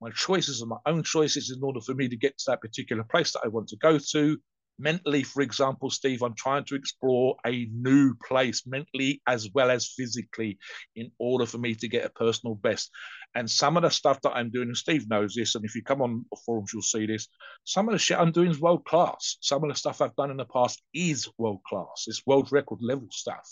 My 0.00 0.10
choices 0.10 0.62
are 0.62 0.66
my 0.66 0.78
own 0.86 1.02
choices 1.02 1.50
in 1.50 1.62
order 1.62 1.80
for 1.80 1.94
me 1.94 2.08
to 2.08 2.16
get 2.16 2.38
to 2.38 2.44
that 2.48 2.60
particular 2.60 3.04
place 3.04 3.32
that 3.32 3.42
I 3.44 3.48
want 3.48 3.68
to 3.68 3.76
go 3.76 3.98
to 4.12 4.38
mentally, 4.80 5.22
for 5.22 5.42
example, 5.42 5.90
Steve, 5.90 6.22
I'm 6.22 6.34
trying 6.34 6.64
to 6.64 6.74
explore 6.74 7.36
a 7.46 7.68
new 7.70 8.14
place 8.14 8.66
mentally 8.66 9.20
as 9.26 9.48
well 9.54 9.70
as 9.70 9.92
physically 9.96 10.58
in 10.96 11.12
order 11.18 11.46
for 11.46 11.58
me 11.58 11.74
to 11.76 11.88
get 11.88 12.06
a 12.06 12.10
personal 12.10 12.54
best. 12.54 12.90
And 13.34 13.48
some 13.48 13.76
of 13.76 13.82
the 13.82 13.90
stuff 13.90 14.20
that 14.22 14.32
I'm 14.32 14.50
doing, 14.50 14.68
and 14.68 14.76
Steve 14.76 15.08
knows 15.08 15.34
this, 15.34 15.54
and 15.54 15.64
if 15.64 15.76
you 15.76 15.82
come 15.82 16.02
on 16.02 16.24
forums, 16.44 16.72
you'll 16.72 16.82
see 16.82 17.06
this. 17.06 17.28
Some 17.64 17.88
of 17.88 17.92
the 17.92 17.98
shit 17.98 18.18
I'm 18.18 18.32
doing 18.32 18.50
is 18.50 18.60
world 18.60 18.84
class. 18.84 19.36
Some 19.40 19.62
of 19.62 19.68
the 19.68 19.76
stuff 19.76 20.00
I've 20.00 20.16
done 20.16 20.30
in 20.30 20.38
the 20.38 20.46
past 20.46 20.82
is 20.94 21.28
world 21.38 21.60
class. 21.68 22.06
It's 22.06 22.26
world 22.26 22.50
record 22.50 22.80
level 22.82 23.08
stuff 23.10 23.48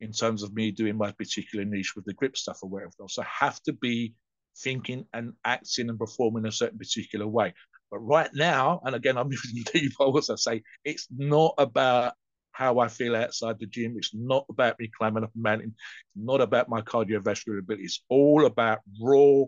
in 0.00 0.12
terms 0.12 0.42
of 0.42 0.54
me 0.54 0.70
doing 0.70 0.96
my 0.96 1.12
particular 1.12 1.64
niche 1.64 1.94
with 1.96 2.04
the 2.04 2.14
grip 2.14 2.36
stuff 2.36 2.58
or 2.62 2.70
whatever 2.70 2.92
else. 3.00 3.18
I 3.18 3.26
have 3.40 3.60
to 3.64 3.72
be 3.72 4.14
thinking 4.62 5.04
and 5.12 5.32
acting 5.44 5.88
and 5.88 5.98
performing 5.98 6.46
a 6.46 6.52
certain 6.52 6.78
particular 6.78 7.26
way. 7.26 7.54
But 7.90 7.98
right 8.00 8.30
now, 8.34 8.80
and 8.84 8.94
again, 8.94 9.16
I'm 9.16 9.30
using 9.32 9.64
deep 9.72 9.92
as 10.16 10.30
I 10.30 10.36
say, 10.36 10.62
it's 10.84 11.06
not 11.10 11.54
about 11.58 12.14
how 12.52 12.80
I 12.80 12.88
feel 12.88 13.14
outside 13.14 13.58
the 13.60 13.66
gym. 13.66 13.94
It's 13.96 14.14
not 14.14 14.44
about 14.50 14.80
me 14.80 14.90
climbing 14.98 15.22
up 15.22 15.30
a 15.34 15.38
mountain. 15.38 15.74
It's 15.76 16.16
not 16.16 16.40
about 16.40 16.68
my 16.68 16.82
cardiovascular 16.82 17.60
ability. 17.60 17.84
It's 17.84 18.02
all 18.08 18.46
about 18.46 18.80
raw, 19.00 19.44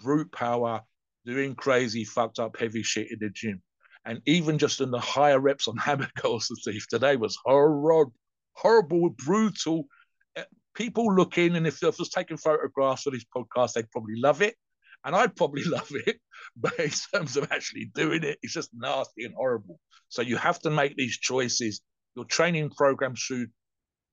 brute 0.00 0.32
power, 0.32 0.82
doing 1.24 1.54
crazy, 1.54 2.04
fucked 2.04 2.40
up, 2.40 2.58
heavy 2.58 2.82
shit 2.82 3.12
in 3.12 3.18
the 3.20 3.30
gym. 3.30 3.62
And 4.04 4.22
even 4.26 4.58
just 4.58 4.80
in 4.80 4.90
the 4.90 4.98
higher 4.98 5.38
reps 5.38 5.68
on 5.68 5.76
hammer 5.78 6.08
curls 6.16 6.50
today 6.90 7.16
was 7.16 7.38
horrible, 7.44 8.12
horrible, 8.54 9.10
brutal. 9.10 9.86
People 10.78 11.14
looking, 11.14 11.56
and 11.56 11.66
if 11.66 11.82
I 11.82 11.88
was 11.88 12.08
taking 12.08 12.38
photographs 12.38 13.02
for 13.02 13.10
this 13.10 13.26
podcast, 13.36 13.72
they'd 13.74 13.90
probably 13.90 14.14
love 14.16 14.40
it 14.40 14.54
and 15.04 15.14
I'd 15.14 15.36
probably 15.36 15.64
love 15.76 15.90
it, 16.06 16.18
but 16.56 16.78
in 16.78 16.90
terms 17.12 17.36
of 17.36 17.48
actually 17.50 17.90
doing 17.94 18.22
it, 18.24 18.38
it's 18.42 18.52
just 18.52 18.70
nasty 18.74 19.24
and 19.24 19.34
horrible. 19.34 19.80
So 20.08 20.22
you 20.22 20.36
have 20.36 20.58
to 20.60 20.70
make 20.70 20.96
these 20.96 21.18
choices. 21.18 21.80
Your 22.16 22.24
training 22.24 22.70
program 22.70 23.14
should 23.14 23.50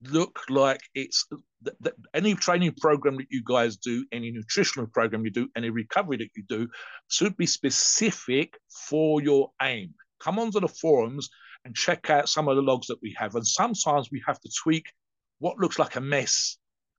look 0.04 0.40
like 0.50 0.82
it's 0.94 1.26
the, 1.62 1.74
the, 1.80 1.94
any 2.14 2.36
training 2.36 2.74
program 2.80 3.18
that 3.18 3.28
you 3.30 3.42
guys 3.44 3.78
do, 3.78 4.06
any 4.12 4.32
nutritional 4.32 4.88
program 4.88 5.26
you 5.26 5.32
do, 5.32 5.50
any 5.56 5.70
recovery 5.70 6.18
that 6.18 6.30
you 6.36 6.44
do 6.48 6.68
should 7.08 7.36
be 7.38 7.46
specific 7.46 8.58
for 8.88 9.22
your 9.22 9.52
aim. 9.62 9.94
Come 10.20 10.40
onto 10.40 10.60
the 10.60 10.68
forums 10.68 11.30
and 11.64 11.76
check 11.76 12.10
out 12.10 12.30
some 12.30 12.48
of 12.48 12.56
the 12.56 12.62
logs 12.62 12.88
that 12.88 13.02
we 13.02 13.16
have. 13.18 13.36
And 13.36 13.48
sometimes 13.48 14.10
we 14.12 14.22
have 14.28 14.40
to 14.42 14.52
tweak 14.64 14.86
what 15.40 15.58
looks 15.58 15.80
like 15.80 15.96
a 15.96 16.02
mess 16.02 16.58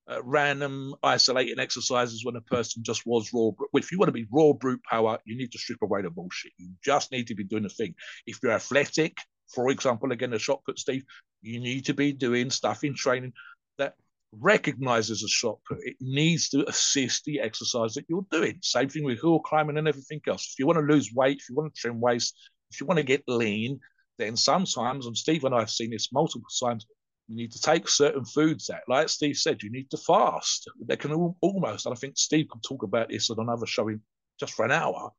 uh, 0.09 0.23
random 0.23 0.95
isolating 1.03 1.59
exercises 1.59 2.23
when 2.23 2.35
a 2.35 2.41
person 2.41 2.83
just 2.83 3.05
was 3.05 3.31
raw. 3.33 3.49
If 3.73 3.91
you 3.91 3.99
want 3.99 4.07
to 4.07 4.13
be 4.13 4.27
raw 4.31 4.53
brute 4.53 4.81
power, 4.89 5.19
you 5.25 5.37
need 5.37 5.51
to 5.51 5.57
strip 5.57 5.81
away 5.81 6.01
the 6.01 6.09
bullshit. 6.09 6.53
You 6.57 6.69
just 6.83 7.11
need 7.11 7.27
to 7.27 7.35
be 7.35 7.43
doing 7.43 7.63
the 7.63 7.69
thing. 7.69 7.93
If 8.25 8.39
you're 8.41 8.53
athletic, 8.53 9.17
for 9.53 9.69
example, 9.69 10.11
again, 10.11 10.33
a 10.33 10.39
shot 10.39 10.63
put, 10.65 10.79
Steve, 10.79 11.03
you 11.41 11.59
need 11.59 11.85
to 11.85 11.93
be 11.93 12.13
doing 12.13 12.49
stuff 12.49 12.83
in 12.83 12.95
training 12.95 13.33
that 13.77 13.95
recognizes 14.31 15.23
a 15.23 15.27
shot 15.27 15.59
put. 15.67 15.79
It 15.81 15.97
needs 15.99 16.49
to 16.49 16.67
assist 16.67 17.25
the 17.25 17.39
exercise 17.39 17.93
that 17.95 18.05
you're 18.07 18.25
doing. 18.31 18.59
Same 18.61 18.89
thing 18.89 19.03
with 19.03 19.21
hill 19.21 19.39
climbing 19.39 19.77
and 19.77 19.87
everything 19.87 20.21
else. 20.27 20.51
If 20.53 20.59
you 20.59 20.67
want 20.67 20.79
to 20.79 20.93
lose 20.93 21.11
weight, 21.13 21.37
if 21.37 21.49
you 21.49 21.55
want 21.55 21.73
to 21.73 21.79
trim 21.79 21.99
waist, 21.99 22.35
if 22.71 22.79
you 22.79 22.87
want 22.87 22.97
to 22.97 23.03
get 23.03 23.23
lean, 23.27 23.79
then 24.17 24.35
sometimes, 24.35 25.05
and 25.05 25.17
Steve 25.17 25.43
and 25.43 25.53
I 25.53 25.59
have 25.59 25.69
seen 25.69 25.91
this 25.91 26.11
multiple 26.11 26.47
times, 26.61 26.85
you 27.27 27.35
need 27.35 27.51
to 27.51 27.61
take 27.61 27.89
certain 27.89 28.23
foods 28.23 28.69
out. 28.69 28.81
Like 28.87 29.09
Steve 29.09 29.37
said, 29.37 29.61
you 29.61 29.69
need 29.69 29.89
to 29.91 29.97
fast. 29.97 30.69
They 30.81 30.95
can 30.95 31.11
almost, 31.41 31.85
and 31.85 31.93
I 31.93 31.97
think 31.97 32.17
Steve 32.17 32.47
can 32.49 32.61
talk 32.61 32.83
about 32.83 33.09
this 33.09 33.29
on 33.29 33.39
another 33.39 33.65
show 33.65 33.87
in 33.89 34.01
just 34.39 34.53
for 34.53 34.65
an 34.65 34.71
hour, 34.71 35.11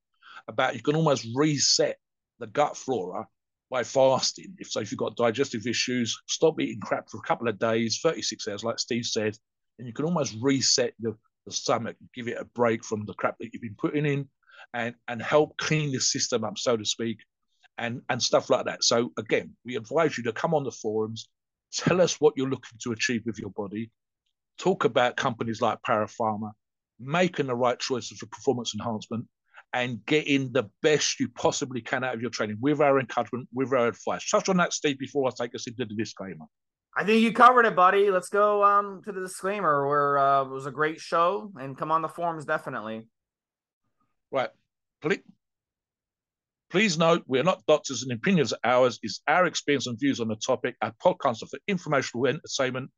about 0.47 0.75
you 0.75 0.83
can 0.83 0.97
almost 0.97 1.27
reset 1.35 1.99
the 2.39 2.47
gut 2.47 2.77
flora 2.77 3.27
by 3.71 3.85
fasting. 3.85 4.55
If 4.59 4.71
so, 4.71 4.81
if 4.81 4.91
you've 4.91 4.99
got 4.99 5.17
digestive 5.17 5.67
issues, 5.67 6.19
stop 6.27 6.61
eating 6.61 6.81
crap 6.81 7.11
for 7.11 7.19
a 7.19 7.27
couple 7.27 7.49
of 7.49 7.59
days, 7.59 8.01
36 8.03 8.49
hours, 8.49 8.65
like 8.65 8.79
Steve 8.79 9.05
said, 9.05 9.37
and 9.79 9.87
you 9.87 9.93
can 9.93 10.07
almost 10.07 10.37
reset 10.41 10.95
the, 11.01 11.15
the 11.45 11.53
stomach, 11.53 11.97
give 12.15 12.29
it 12.29 12.39
a 12.39 12.45
break 12.45 12.85
from 12.85 13.05
the 13.05 13.15
crap 13.15 13.37
that 13.39 13.51
you've 13.53 13.63
been 13.63 13.77
putting 13.79 14.07
in 14.07 14.29
and, 14.73 14.95
and 15.09 15.21
help 15.21 15.57
clean 15.59 15.93
the 15.93 16.01
system 16.01 16.45
up, 16.45 16.57
so 16.57 16.77
to 16.77 16.85
speak, 16.85 17.19
and, 17.77 18.01
and 18.09 18.23
stuff 18.23 18.49
like 18.49 18.65
that. 18.65 18.83
So 18.83 19.13
again, 19.19 19.55
we 19.65 19.77
advise 19.77 20.17
you 20.17 20.25
to 20.25 20.33
come 20.33 20.55
on 20.55 20.65
the 20.65 20.73
forums, 20.73 21.29
Tell 21.73 22.01
us 22.01 22.21
what 22.21 22.35
you're 22.37 22.49
looking 22.49 22.79
to 22.83 22.93
achieve 22.93 23.23
with 23.27 23.39
your 23.39 23.51
body. 23.51 23.91
Talk 24.59 24.85
about 24.85 25.17
companies 25.17 25.61
like 25.61 25.79
Parapharma, 25.87 26.53
making 26.99 27.47
the 27.47 27.55
right 27.55 27.79
choices 27.79 28.19
for 28.19 28.27
performance 28.27 28.75
enhancement, 28.75 29.27
and 29.73 30.05
getting 30.07 30.51
the 30.53 30.71
best 30.83 31.21
you 31.21 31.29
possibly 31.29 31.81
can 31.81 32.03
out 32.03 32.15
of 32.15 32.23
your 32.23 32.31
training 32.31 32.57
with 32.61 32.81
our 32.81 32.99
encouragement, 32.99 33.49
with 33.53 33.73
our 33.73 33.89
advice. 33.89 34.29
Touch 34.29 34.49
on 34.49 34.57
that, 34.57 34.73
Steve, 34.73 34.99
before 34.99 35.29
I 35.29 35.31
take 35.37 35.55
us 35.55 35.67
into 35.67 35.85
the 35.85 35.95
disclaimer. 35.95 36.47
I 36.97 37.05
think 37.05 37.23
you 37.23 37.33
covered 37.33 37.67
it, 37.67 37.77
buddy. 37.77 38.11
Let's 38.11 38.29
go 38.29 38.65
um, 38.65 39.03
to 39.05 39.13
the 39.13 39.21
disclaimer 39.21 39.87
where 39.87 40.19
uh, 40.19 40.43
it 40.43 40.51
was 40.51 40.67
a 40.67 40.71
great 40.73 40.99
show 40.99 41.53
and 41.57 41.77
come 41.77 41.93
on 41.93 42.03
the 42.03 42.09
forums 42.09 42.45
definitely. 42.45 43.03
Right. 44.33 44.51
Please, 45.01 45.21
Please 46.71 46.99
note, 46.99 47.25
we 47.27 47.39
are 47.39 47.45
not 47.45 47.65
doctors 47.67 48.03
and 48.03 48.13
opinions 48.13 48.53
of 48.53 48.59
ours 48.63 48.99
is 49.03 49.21
our 49.27 49.47
experience 49.47 49.87
and 49.87 49.99
views 49.99 50.21
on 50.21 50.29
the 50.29 50.37
topic. 50.37 50.77
Our 50.83 50.93
podcasts 51.03 51.43
are 51.43 51.47
for 51.47 51.59
informational 51.67 52.27
entertainment. 52.27 52.91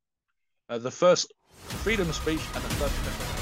Uh, 0.68 0.78
the 0.78 0.90
first, 0.90 1.32
freedom 1.54 2.08
of 2.08 2.14
speech, 2.16 2.40
and 2.54 2.64
the 2.64 2.68
third, 2.68 3.39